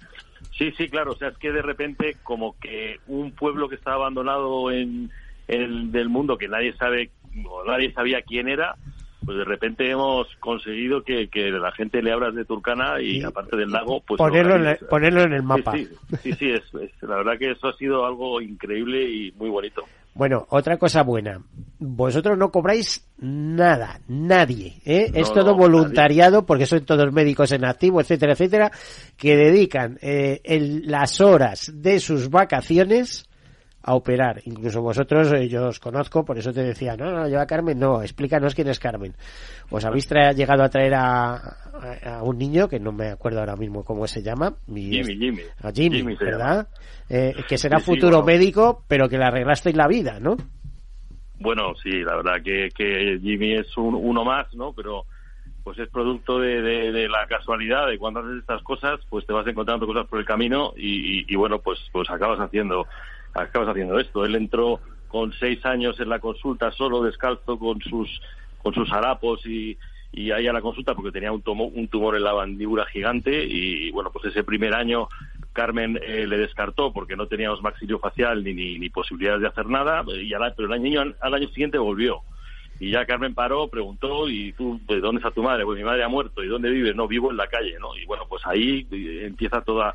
Sí, 0.57 0.72
sí, 0.76 0.88
claro, 0.88 1.12
o 1.12 1.16
sea, 1.16 1.28
es 1.28 1.38
que 1.38 1.51
de 1.51 1.62
repente 1.62 2.16
como 2.22 2.59
que 2.59 2.99
un 3.07 3.32
pueblo 3.32 3.68
que 3.68 3.76
estaba 3.76 3.97
abandonado 3.97 4.70
en, 4.70 5.11
el 5.49 5.90
del 5.93 6.09
mundo 6.09 6.38
que 6.38 6.49
nadie 6.49 6.74
sabe, 6.74 7.11
o 7.47 7.64
nadie 7.64 7.93
sabía 7.93 8.22
quién 8.22 8.49
era, 8.49 8.76
pues 9.25 9.39
de 9.39 9.45
repente 9.45 9.91
hemos 9.91 10.27
conseguido 10.41 11.03
que, 11.03 11.29
que 11.29 11.51
la 11.51 11.73
gente 11.73 12.03
le 12.03 12.12
hablas 12.12 12.35
de 12.35 12.45
Turcana 12.45 13.01
y, 13.01 13.23
aparte 13.23 13.57
del 13.57 13.70
lago, 13.70 14.03
pues 14.07 14.18
ponerlo, 14.18 14.57
en 14.57 14.66
el, 14.66 14.77
ponerlo 14.79 15.23
en 15.23 15.33
el 15.35 15.43
mapa. 15.43 15.73
Sí, 16.23 16.33
sí, 16.33 16.51
es, 16.51 16.62
la 17.03 17.16
verdad 17.16 17.39
que 17.39 17.53
eso 17.53 17.68
ha 17.68 17.77
sido 17.77 18.05
algo 18.05 18.41
increíble 18.41 19.03
y 19.03 19.33
muy 19.33 19.51
bonito. 19.51 19.85
Bueno, 20.14 20.47
otra 20.51 20.77
cosa 20.77 21.03
buena. 21.03 21.41
Vosotros 21.79 22.37
no 22.37 22.51
cobráis 22.51 23.09
nada, 23.18 24.01
nadie. 24.09 24.75
¿eh? 24.85 25.11
es 25.14 25.33
todo 25.33 25.55
voluntariado 25.55 26.45
porque 26.45 26.66
son 26.66 26.85
todos 26.85 27.12
médicos 27.12 27.53
en 27.53 27.64
activo, 27.64 28.01
etcétera, 28.01 28.33
etcétera, 28.33 28.73
que 29.16 29.37
dedican 29.37 29.99
eh, 30.03 30.41
las 30.85 31.20
horas 31.20 31.73
de 31.75 31.99
sus 31.99 32.29
vacaciones 32.29 33.29
a 33.83 33.95
operar. 33.95 34.41
Incluso 34.45 34.80
vosotros, 34.80 35.33
eh, 35.33 35.49
yo 35.49 35.66
os 35.66 35.80
conozco, 35.80 36.24
por 36.24 36.39
eso 36.39 36.53
te 36.53 36.62
decía, 36.62 36.97
no, 36.97 37.11
no, 37.11 37.28
lleva 37.28 37.47
Carmen, 37.47 37.78
no, 37.78 38.03
explícanos 38.03 38.55
quién 38.55 38.68
es 38.68 38.78
Carmen. 38.78 39.14
Os 39.70 39.85
habéis 39.85 40.09
llegado 40.11 40.62
a 40.62 40.68
traer 40.68 40.95
a, 40.95 41.35
a, 42.05 42.22
un 42.22 42.39
niño, 42.39 42.68
que 42.68 42.78
no 42.78 42.93
me 42.93 43.09
acuerdo 43.09 43.41
ahora 43.41 43.57
mismo 43.57 43.85
cómo 43.85 44.07
se 44.07 44.22
llama. 44.22 44.55
Jimmy, 44.66 45.16
Jimmy. 45.16 45.43
A 45.62 45.72
Jimmy, 45.72 46.16
¿verdad? 46.16 46.68
Eh, 47.09 47.35
que 47.49 47.59
será 47.59 47.80
futuro 47.80 48.22
médico, 48.22 48.85
pero 48.87 49.09
que 49.09 49.18
le 49.18 49.24
arreglasteis 49.24 49.76
la 49.76 49.89
vida, 49.89 50.20
¿no? 50.20 50.37
Bueno, 51.39 51.74
sí, 51.83 51.91
la 51.91 52.16
verdad 52.16 52.43
que, 52.43 52.68
que 52.76 53.18
Jimmy 53.20 53.55
es 53.55 53.76
un, 53.76 53.95
uno 53.97 54.24
más, 54.24 54.55
¿no? 54.55 54.72
Pero 54.72 55.07
pues 55.64 55.78
es 55.78 55.89
producto 55.89 56.39
de, 56.39 56.61
de, 56.61 57.09
la 57.09 57.26
casualidad 57.28 57.87
de 57.87 57.99
cuando 57.99 58.20
haces 58.20 58.39
estas 58.41 58.62
cosas, 58.62 59.01
pues 59.09 59.26
te 59.26 59.33
vas 59.33 59.47
encontrando 59.47 59.87
cosas 59.87 60.07
por 60.09 60.18
el 60.18 60.24
camino 60.24 60.72
y, 60.76 61.24
y 61.33 61.37
bueno, 61.37 61.61
pues 61.61 61.78
pues 61.93 62.11
acabas 62.11 62.41
haciendo 62.41 62.87
acabas 63.35 63.68
haciendo 63.68 63.99
esto. 63.99 64.24
Él 64.24 64.35
entró 64.35 64.80
con 65.09 65.33
seis 65.35 65.64
años 65.66 65.99
en 66.01 66.09
la 66.09 66.18
consulta 66.18 66.72
solo, 66.72 67.03
descalzo, 67.03 67.59
con 67.59 67.80
sus, 67.80 68.20
con 68.62 68.74
sus 68.74 68.91
harapos 68.93 69.45
y, 69.47 69.76
y 70.12 70.30
ahí 70.30 70.47
a 70.47 70.53
la 70.53 70.61
consulta 70.61 70.95
porque 70.95 71.12
tenía 71.12 71.33
un, 71.33 71.43
tumor, 71.43 71.70
un 71.74 71.89
tumor 71.89 72.16
en 72.16 72.24
la 72.24 72.35
mandíbula 72.35 72.87
gigante 72.87 73.45
y 73.45 73.91
bueno, 73.91 74.11
pues 74.11 74.26
ese 74.26 74.45
primer 74.45 74.74
año 74.74 75.09
Carmen 75.53 75.99
eh, 76.03 76.26
le 76.26 76.39
descartó 76.39 76.93
porque 76.93 77.16
no 77.16 77.26
teníamos 77.26 77.62
maxilio 77.62 77.99
facial 77.99 78.43
ni, 78.43 78.55
ni, 78.55 78.89
posibilidades 78.91 79.43
de 79.43 79.49
hacer 79.49 79.66
nada, 79.66 80.03
y 80.09 80.30
pero 80.57 80.66
el 80.66 80.72
año, 80.72 81.14
al 81.20 81.35
año 81.35 81.49
siguiente 81.49 81.78
volvió. 81.78 82.22
Y 82.80 82.91
ya 82.91 83.07
Carmen 83.07 83.35
paró, 83.35 83.68
preguntó, 83.68 84.28
¿y 84.28 84.53
tú 84.55 84.80
de 84.89 85.01
dónde 85.01 85.20
está 85.20 85.30
tu 85.30 85.43
madre? 85.43 85.64
Pues 85.64 85.78
mi 85.78 85.85
madre 85.85 86.03
ha 86.03 86.09
muerto, 86.09 86.43
¿y 86.43 86.49
dónde 86.49 86.70
vives? 86.70 86.97
No, 86.97 87.07
vivo 87.07 87.30
en 87.30 87.37
la 87.37 87.47
calle, 87.47 87.76
¿no? 87.78 87.97
Y 87.97 88.05
bueno, 88.07 88.24
pues 88.28 88.43
ahí 88.47 88.87
eh, 88.91 89.26
empieza 89.26 89.61
toda 89.61 89.95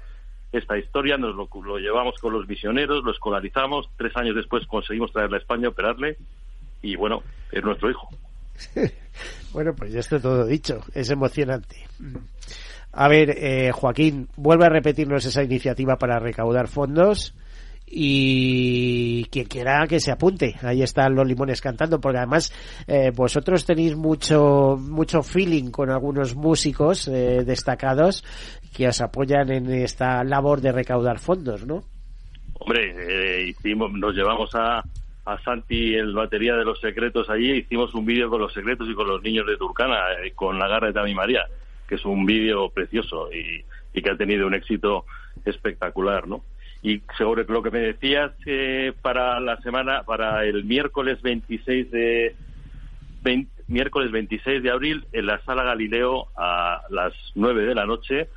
esta 0.51 0.77
historia, 0.77 1.17
nos 1.17 1.35
lo, 1.35 1.77
llevamos 1.77 2.15
con 2.19 2.33
los 2.33 2.47
misioneros, 2.47 3.03
lo 3.03 3.11
escolarizamos, 3.11 3.89
tres 3.97 4.15
años 4.15 4.35
después 4.35 4.65
conseguimos 4.65 5.11
traerle 5.11 5.37
a 5.37 5.39
España, 5.39 5.69
operarle, 5.69 6.17
y 6.81 6.95
bueno, 6.95 7.21
es 7.51 7.63
nuestro 7.63 7.89
hijo. 7.89 8.09
bueno, 9.53 9.73
pues 9.75 9.91
ya 9.91 9.99
está 9.99 10.19
todo 10.19 10.45
dicho, 10.45 10.79
es 10.93 11.09
emocionante. 11.09 11.85
A 12.93 13.07
ver, 13.07 13.31
eh, 13.37 13.71
Joaquín, 13.71 14.29
vuelve 14.37 14.65
a 14.65 14.69
repetirnos 14.69 15.25
esa 15.25 15.43
iniciativa 15.43 15.97
para 15.97 16.19
recaudar 16.19 16.67
fondos 16.67 17.35
y 17.89 19.25
quien 19.25 19.45
quiera 19.45 19.87
que 19.87 19.99
se 19.99 20.11
apunte. 20.11 20.55
Ahí 20.61 20.83
están 20.83 21.15
los 21.15 21.25
limones 21.25 21.61
cantando, 21.61 22.01
porque 22.01 22.17
además 22.17 22.51
eh, 22.85 23.11
vosotros 23.15 23.65
tenéis 23.65 23.95
mucho 23.95 24.77
mucho 24.77 25.21
feeling 25.23 25.71
con 25.71 25.89
algunos 25.89 26.35
músicos 26.35 27.07
eh, 27.07 27.43
destacados 27.45 28.23
que 28.77 28.87
os 28.87 29.01
apoyan 29.01 29.49
en 29.49 29.73
esta 29.73 30.23
labor 30.23 30.61
de 30.61 30.71
recaudar 30.71 31.17
fondos, 31.17 31.65
¿no? 31.65 31.81
Hombre, 32.59 32.93
eh, 32.93 33.47
hicimos, 33.47 33.91
nos 33.91 34.13
llevamos 34.13 34.53
a, 34.53 34.83
a 35.25 35.39
Santi 35.43 35.95
el 35.95 36.13
batería 36.13 36.55
de 36.55 36.63
los 36.63 36.79
secretos 36.79 37.27
allí, 37.27 37.53
hicimos 37.53 37.95
un 37.95 38.05
vídeo 38.05 38.29
con 38.29 38.39
los 38.39 38.53
secretos 38.53 38.87
y 38.87 38.93
con 38.93 39.07
los 39.07 39.23
niños 39.23 39.47
de 39.47 39.57
Turcana, 39.57 39.97
con 40.35 40.59
la 40.59 40.67
garra 40.67 40.87
de 40.87 40.93
Tami 40.93 41.15
María, 41.15 41.47
que 41.87 41.95
es 41.95 42.05
un 42.05 42.23
vídeo 42.27 42.69
precioso 42.69 43.29
y, 43.33 43.65
que 43.99 44.11
ha 44.11 44.15
tenido 44.15 44.45
un 44.45 44.53
éxito 44.53 45.05
espectacular, 45.43 46.27
¿no? 46.27 46.43
Y 46.83 47.01
sobre 47.17 47.45
lo 47.45 47.63
que 47.63 47.71
me 47.71 47.79
decías, 47.79 48.31
eh, 48.45 48.93
para 49.01 49.39
la 49.39 49.57
semana, 49.61 50.03
para 50.03 50.45
el 50.45 50.65
miércoles 50.65 51.19
26 51.23 51.89
de 51.89 52.35
miércoles 53.67 54.11
26 54.11 54.61
de 54.61 54.69
abril 54.69 55.07
en 55.13 55.25
la 55.25 55.43
sala 55.43 55.63
Galileo 55.63 56.27
a 56.37 56.83
las 56.91 57.13
9 57.33 57.65
de 57.65 57.73
la 57.73 57.87
noche 57.87 58.29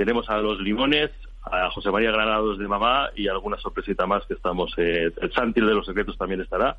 tenemos 0.00 0.30
a 0.30 0.38
los 0.38 0.58
Limones, 0.60 1.10
a 1.42 1.68
José 1.68 1.90
María 1.90 2.10
Granados 2.10 2.58
de 2.58 2.66
Mamá 2.66 3.10
y 3.14 3.28
alguna 3.28 3.58
sorpresita 3.58 4.06
más 4.06 4.24
que 4.24 4.32
estamos. 4.32 4.72
Eh, 4.78 5.12
el 5.20 5.30
Santil 5.34 5.66
de 5.66 5.74
los 5.74 5.84
Secretos 5.84 6.16
también 6.16 6.40
estará 6.40 6.78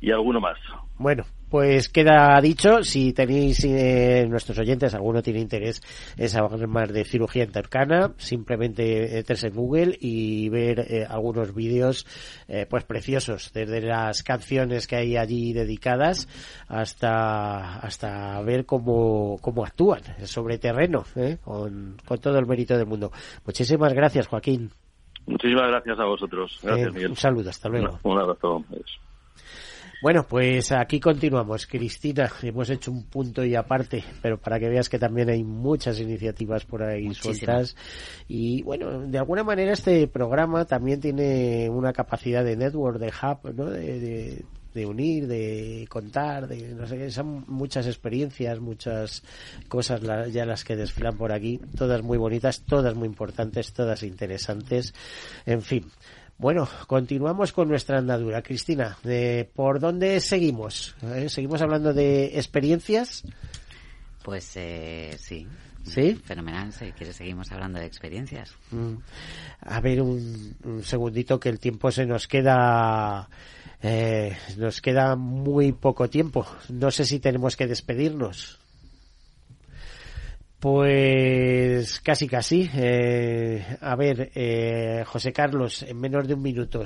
y 0.00 0.10
alguno 0.10 0.40
más. 0.40 0.56
Bueno, 0.96 1.26
pues 1.50 1.88
queda 1.88 2.40
dicho, 2.40 2.82
si 2.82 3.12
tenéis 3.12 3.64
eh, 3.64 4.26
nuestros 4.28 4.58
oyentes, 4.58 4.94
alguno 4.94 5.22
tiene 5.22 5.40
interés 5.40 5.82
en 6.16 6.28
saber 6.28 6.68
más 6.68 6.92
de 6.92 7.04
cirugía 7.04 7.44
intercana, 7.44 8.12
simplemente 8.16 9.18
entres 9.18 9.44
en 9.44 9.54
Google 9.54 9.98
y 10.00 10.48
ver 10.48 10.80
eh, 10.80 11.06
algunos 11.08 11.54
vídeos 11.54 12.06
eh, 12.48 12.66
pues 12.70 12.84
preciosos, 12.84 13.52
desde 13.52 13.80
las 13.80 14.22
canciones 14.22 14.86
que 14.86 14.96
hay 14.96 15.16
allí 15.16 15.52
dedicadas 15.52 16.28
hasta 16.68 17.80
hasta 17.80 18.40
ver 18.42 18.64
cómo, 18.64 19.38
cómo 19.40 19.64
actúan 19.64 20.02
sobre 20.24 20.58
terreno, 20.58 21.04
con, 21.42 21.96
con 22.06 22.18
todo 22.18 22.38
el 22.38 22.46
mérito 22.46 22.76
del 22.78 22.86
mundo. 22.86 23.10
Muchísimas 23.44 23.92
gracias, 23.92 24.28
Joaquín. 24.28 24.70
Muchísimas 25.26 25.68
gracias 25.68 25.98
a 25.98 26.04
vosotros. 26.04 26.60
Gracias, 26.62 27.10
Un 27.10 27.16
saludo, 27.16 27.50
hasta 27.50 27.68
luego. 27.68 27.98
Un 28.02 28.18
abrazo. 28.18 28.64
Bueno, 30.02 30.26
pues 30.26 30.72
aquí 30.72 30.98
continuamos, 30.98 31.66
Cristina. 31.66 32.30
Hemos 32.42 32.70
hecho 32.70 32.90
un 32.90 33.04
punto 33.04 33.44
y 33.44 33.54
aparte, 33.54 34.02
pero 34.22 34.38
para 34.38 34.58
que 34.58 34.70
veas 34.70 34.88
que 34.88 34.98
también 34.98 35.28
hay 35.28 35.44
muchas 35.44 36.00
iniciativas 36.00 36.64
por 36.64 36.82
ahí 36.82 37.12
sueltas. 37.12 37.76
Y 38.26 38.62
bueno, 38.62 39.00
de 39.06 39.18
alguna 39.18 39.44
manera 39.44 39.74
este 39.74 40.08
programa 40.08 40.64
también 40.64 41.00
tiene 41.00 41.68
una 41.68 41.92
capacidad 41.92 42.42
de 42.42 42.56
network, 42.56 42.98
de 42.98 43.08
hub, 43.08 43.54
¿no? 43.54 43.66
De, 43.66 44.42
de, 44.72 44.86
unir, 44.86 45.26
de 45.26 45.86
contar, 45.90 46.48
de 46.48 46.74
no 46.74 46.86
sé 46.86 47.10
son 47.10 47.44
muchas 47.46 47.86
experiencias, 47.86 48.58
muchas 48.58 49.22
cosas 49.68 50.00
ya 50.32 50.46
las 50.46 50.64
que 50.64 50.76
desfilan 50.76 51.18
por 51.18 51.30
aquí, 51.30 51.60
todas 51.76 52.02
muy 52.02 52.16
bonitas, 52.16 52.62
todas 52.62 52.94
muy 52.94 53.06
importantes, 53.06 53.74
todas 53.74 54.02
interesantes, 54.02 54.94
en 55.44 55.60
fin. 55.60 55.84
Bueno, 56.40 56.66
continuamos 56.86 57.52
con 57.52 57.68
nuestra 57.68 57.98
andadura. 57.98 58.40
Cristina, 58.40 58.96
¿por 59.54 59.78
dónde 59.78 60.20
seguimos? 60.20 60.96
¿Eh? 61.02 61.28
¿Seguimos 61.28 61.60
hablando 61.60 61.92
de 61.92 62.38
experiencias? 62.38 63.24
Pues 64.24 64.50
eh, 64.56 65.16
sí. 65.18 65.46
¿Sí? 65.82 66.14
Fenomenal, 66.24 66.72
si 66.72 66.92
quieres 66.92 67.16
seguimos 67.16 67.52
hablando 67.52 67.78
de 67.78 67.84
experiencias. 67.84 68.54
Mm. 68.70 68.94
A 69.66 69.80
ver, 69.82 70.00
un, 70.00 70.56
segundito 70.82 71.38
que 71.38 71.50
el 71.50 71.58
tiempo 71.58 71.90
se 71.90 72.06
nos 72.06 72.26
queda... 72.26 73.28
Eh, 73.82 74.34
nos 74.56 74.80
queda 74.80 75.16
muy 75.16 75.72
poco 75.72 76.08
tiempo. 76.08 76.46
No 76.70 76.90
sé 76.90 77.04
si 77.04 77.20
tenemos 77.20 77.54
que 77.54 77.66
despedirnos. 77.66 78.59
Pues 80.60 82.00
casi, 82.00 82.28
casi. 82.28 82.70
Eh, 82.74 83.64
a 83.80 83.96
ver, 83.96 84.30
eh, 84.34 85.02
José 85.06 85.32
Carlos, 85.32 85.82
en 85.84 85.98
menos 85.98 86.28
de 86.28 86.34
un 86.34 86.42
minuto, 86.42 86.84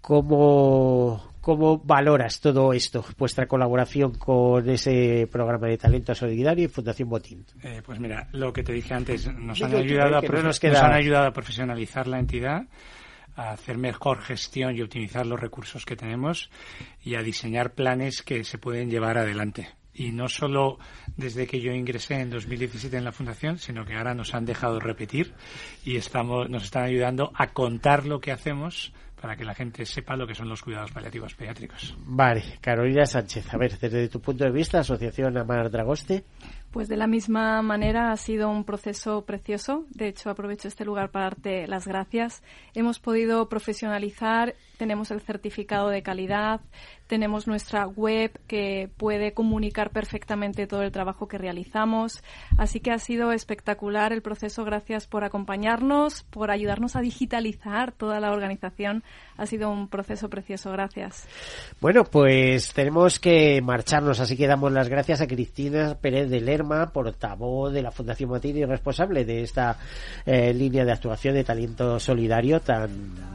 ¿cómo, 0.00 1.32
¿cómo 1.40 1.78
valoras 1.78 2.40
todo 2.40 2.72
esto, 2.72 3.04
vuestra 3.18 3.46
colaboración 3.46 4.12
con 4.12 4.70
ese 4.70 5.28
programa 5.30 5.66
de 5.66 5.76
talento 5.76 6.14
solidario 6.14 6.66
y 6.66 6.68
Fundación 6.68 7.08
Botín? 7.08 7.44
Eh, 7.64 7.82
pues 7.84 7.98
mira, 7.98 8.28
lo 8.30 8.52
que 8.52 8.62
te 8.62 8.72
dije 8.72 8.94
antes, 8.94 9.26
nos 9.34 9.60
han, 9.60 9.74
ayudado 9.74 10.18
a, 10.18 10.22
nos 10.22 10.62
han 10.62 10.92
ayudado 10.92 11.26
a 11.26 11.32
profesionalizar 11.32 12.06
la 12.06 12.20
entidad 12.20 12.62
a 13.34 13.50
hacer 13.50 13.76
mejor 13.76 14.20
gestión 14.20 14.76
y 14.76 14.82
optimizar 14.82 15.26
los 15.26 15.40
recursos 15.40 15.84
que 15.84 15.96
tenemos 15.96 16.48
y 17.02 17.16
a 17.16 17.22
diseñar 17.22 17.72
planes 17.72 18.22
que 18.22 18.44
se 18.44 18.58
pueden 18.58 18.88
llevar 18.88 19.18
adelante 19.18 19.77
y 19.98 20.12
no 20.12 20.28
solo 20.28 20.78
desde 21.16 21.46
que 21.46 21.60
yo 21.60 21.72
ingresé 21.72 22.20
en 22.20 22.30
2017 22.30 22.96
en 22.96 23.04
la 23.04 23.12
fundación, 23.12 23.58
sino 23.58 23.84
que 23.84 23.94
ahora 23.94 24.14
nos 24.14 24.32
han 24.34 24.44
dejado 24.44 24.78
repetir 24.78 25.34
y 25.84 25.96
estamos, 25.96 26.48
nos 26.48 26.62
están 26.62 26.84
ayudando 26.84 27.32
a 27.34 27.48
contar 27.48 28.06
lo 28.06 28.20
que 28.20 28.30
hacemos 28.30 28.92
para 29.20 29.36
que 29.36 29.44
la 29.44 29.54
gente 29.54 29.84
sepa 29.84 30.16
lo 30.16 30.28
que 30.28 30.34
son 30.36 30.48
los 30.48 30.62
cuidados 30.62 30.92
paliativos 30.92 31.34
pediátricos. 31.34 31.96
Vale, 32.06 32.58
Carolina 32.60 33.04
Sánchez, 33.04 33.52
a 33.52 33.58
ver, 33.58 33.76
desde 33.76 34.08
tu 34.08 34.20
punto 34.20 34.44
de 34.44 34.52
vista, 34.52 34.78
Asociación 34.78 35.36
Amar 35.36 35.68
Dragoste. 35.70 36.24
Pues 36.70 36.88
de 36.88 36.96
la 36.96 37.06
misma 37.06 37.62
manera 37.62 38.12
ha 38.12 38.16
sido 38.16 38.50
un 38.50 38.64
proceso 38.64 39.24
precioso. 39.24 39.86
De 39.90 40.08
hecho, 40.08 40.28
aprovecho 40.28 40.68
este 40.68 40.84
lugar 40.84 41.10
para 41.10 41.26
darte 41.26 41.66
las 41.66 41.86
gracias. 41.86 42.42
Hemos 42.74 42.98
podido 42.98 43.48
profesionalizar, 43.48 44.54
tenemos 44.76 45.10
el 45.10 45.20
certificado 45.20 45.88
de 45.88 46.02
calidad, 46.02 46.60
tenemos 47.08 47.46
nuestra 47.46 47.86
web 47.86 48.38
que 48.46 48.90
puede 48.96 49.32
comunicar 49.32 49.90
perfectamente 49.90 50.66
todo 50.66 50.82
el 50.82 50.92
trabajo 50.92 51.26
que 51.26 51.38
realizamos. 51.38 52.22
Así 52.58 52.80
que 52.80 52.90
ha 52.90 52.98
sido 52.98 53.32
espectacular 53.32 54.12
el 54.12 54.20
proceso. 54.20 54.64
Gracias 54.64 55.06
por 55.06 55.24
acompañarnos, 55.24 56.22
por 56.24 56.50
ayudarnos 56.50 56.96
a 56.96 57.00
digitalizar 57.00 57.92
toda 57.92 58.20
la 58.20 58.30
organización. 58.30 59.02
Ha 59.38 59.46
sido 59.46 59.70
un 59.70 59.88
proceso 59.88 60.28
precioso. 60.28 60.70
Gracias. 60.70 61.26
Bueno, 61.80 62.04
pues 62.04 62.72
tenemos 62.74 63.18
que 63.18 63.60
marcharnos, 63.62 64.20
así 64.20 64.36
que 64.36 64.46
damos 64.46 64.70
las 64.70 64.88
gracias 64.88 65.22
a 65.22 65.26
Cristina 65.26 65.96
Pérez 66.00 66.28
de 66.28 66.40
Lerma, 66.58 66.90
portavoz 66.92 67.72
de 67.72 67.82
la 67.82 67.90
Fundación 67.90 68.30
Matini 68.30 68.60
y 68.60 68.64
responsable 68.64 69.24
de 69.24 69.42
esta 69.42 69.76
eh, 70.26 70.52
línea 70.52 70.84
de 70.84 70.92
actuación 70.92 71.34
de 71.34 71.44
talento 71.44 72.00
solidario 72.00 72.60
tan, 72.60 72.90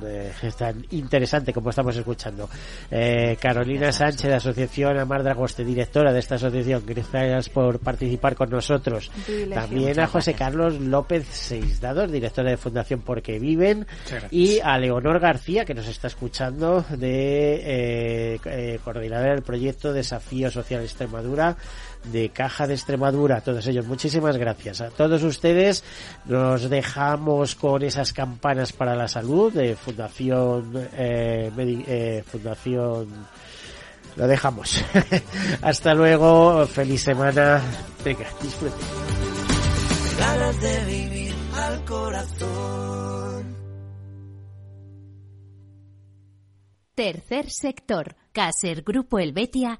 eh, 0.06 0.32
tan 0.58 0.86
interesante 0.92 1.54
como 1.54 1.70
estamos 1.70 1.96
escuchando. 1.96 2.50
Eh, 2.92 3.38
Carolina 3.40 3.92
Sánchez 3.92 4.30
de 4.30 4.36
Asociación 4.36 5.00
Amar 5.00 5.24
Dragoste, 5.24 5.64
directora 5.64 6.12
de 6.12 6.20
esta 6.20 6.36
asociación. 6.36 6.84
Gracias 6.86 7.50
por 7.50 7.80
participar 7.80 8.36
con 8.36 8.50
nosotros. 8.50 9.10
También 9.54 10.00
a 10.00 10.08
José 10.08 10.34
Carlos 10.34 10.80
López 10.80 11.26
Seisdados, 11.28 12.12
directora 12.12 12.50
de 12.50 12.58
Fundación 12.58 13.02
Porque 13.02 13.40
Viven. 13.40 13.88
Y 14.32 14.60
a 14.60 14.78
Leonor 14.78 15.20
García, 15.20 15.66
que 15.66 15.74
nos 15.74 15.88
está 15.88 16.08
escuchando, 16.08 16.86
de 16.90 17.56
eh, 17.56 18.40
eh, 18.46 18.80
coordinadora 18.84 19.34
del 19.34 19.44
proyecto 19.44 19.94
Desafío 19.94 20.52
Social 20.52 20.82
Extremadura 20.82 21.56
de 22.06 22.30
Caja 22.30 22.68
de 22.68 22.74
Extremadura, 22.74 23.38
a 23.38 23.42
todos 23.42 23.66
ellos. 23.68 23.86
Muchísimas 23.86 24.38
gracias. 24.38 24.82
A 24.82 24.90
todos 24.90 25.24
ustedes 25.24 25.84
nos 26.26 26.70
dejamos 26.70 27.56
con 27.56 27.84
esas 27.84 28.14
campanas 28.14 28.74
para 28.74 28.96
la 28.96 29.08
salud 29.08 29.54
de 29.54 29.76
Fundación 29.76 30.72
eh, 30.94 31.52
eh 31.58 32.24
Fundación 32.30 33.08
lo 34.16 34.28
dejamos. 34.28 34.84
Hasta 35.62 35.94
luego, 35.94 36.66
feliz 36.68 37.02
semana. 37.02 37.62
Venga, 38.04 38.28
disfruten. 38.42 38.80
de 40.62 40.86
vivir 40.86 41.34
al 41.56 41.86
corazón. 41.86 43.56
Tercer 46.96 47.50
sector. 47.50 48.16
Caser 48.32 48.84
Grupo 48.84 49.20
Helvetia 49.20 49.80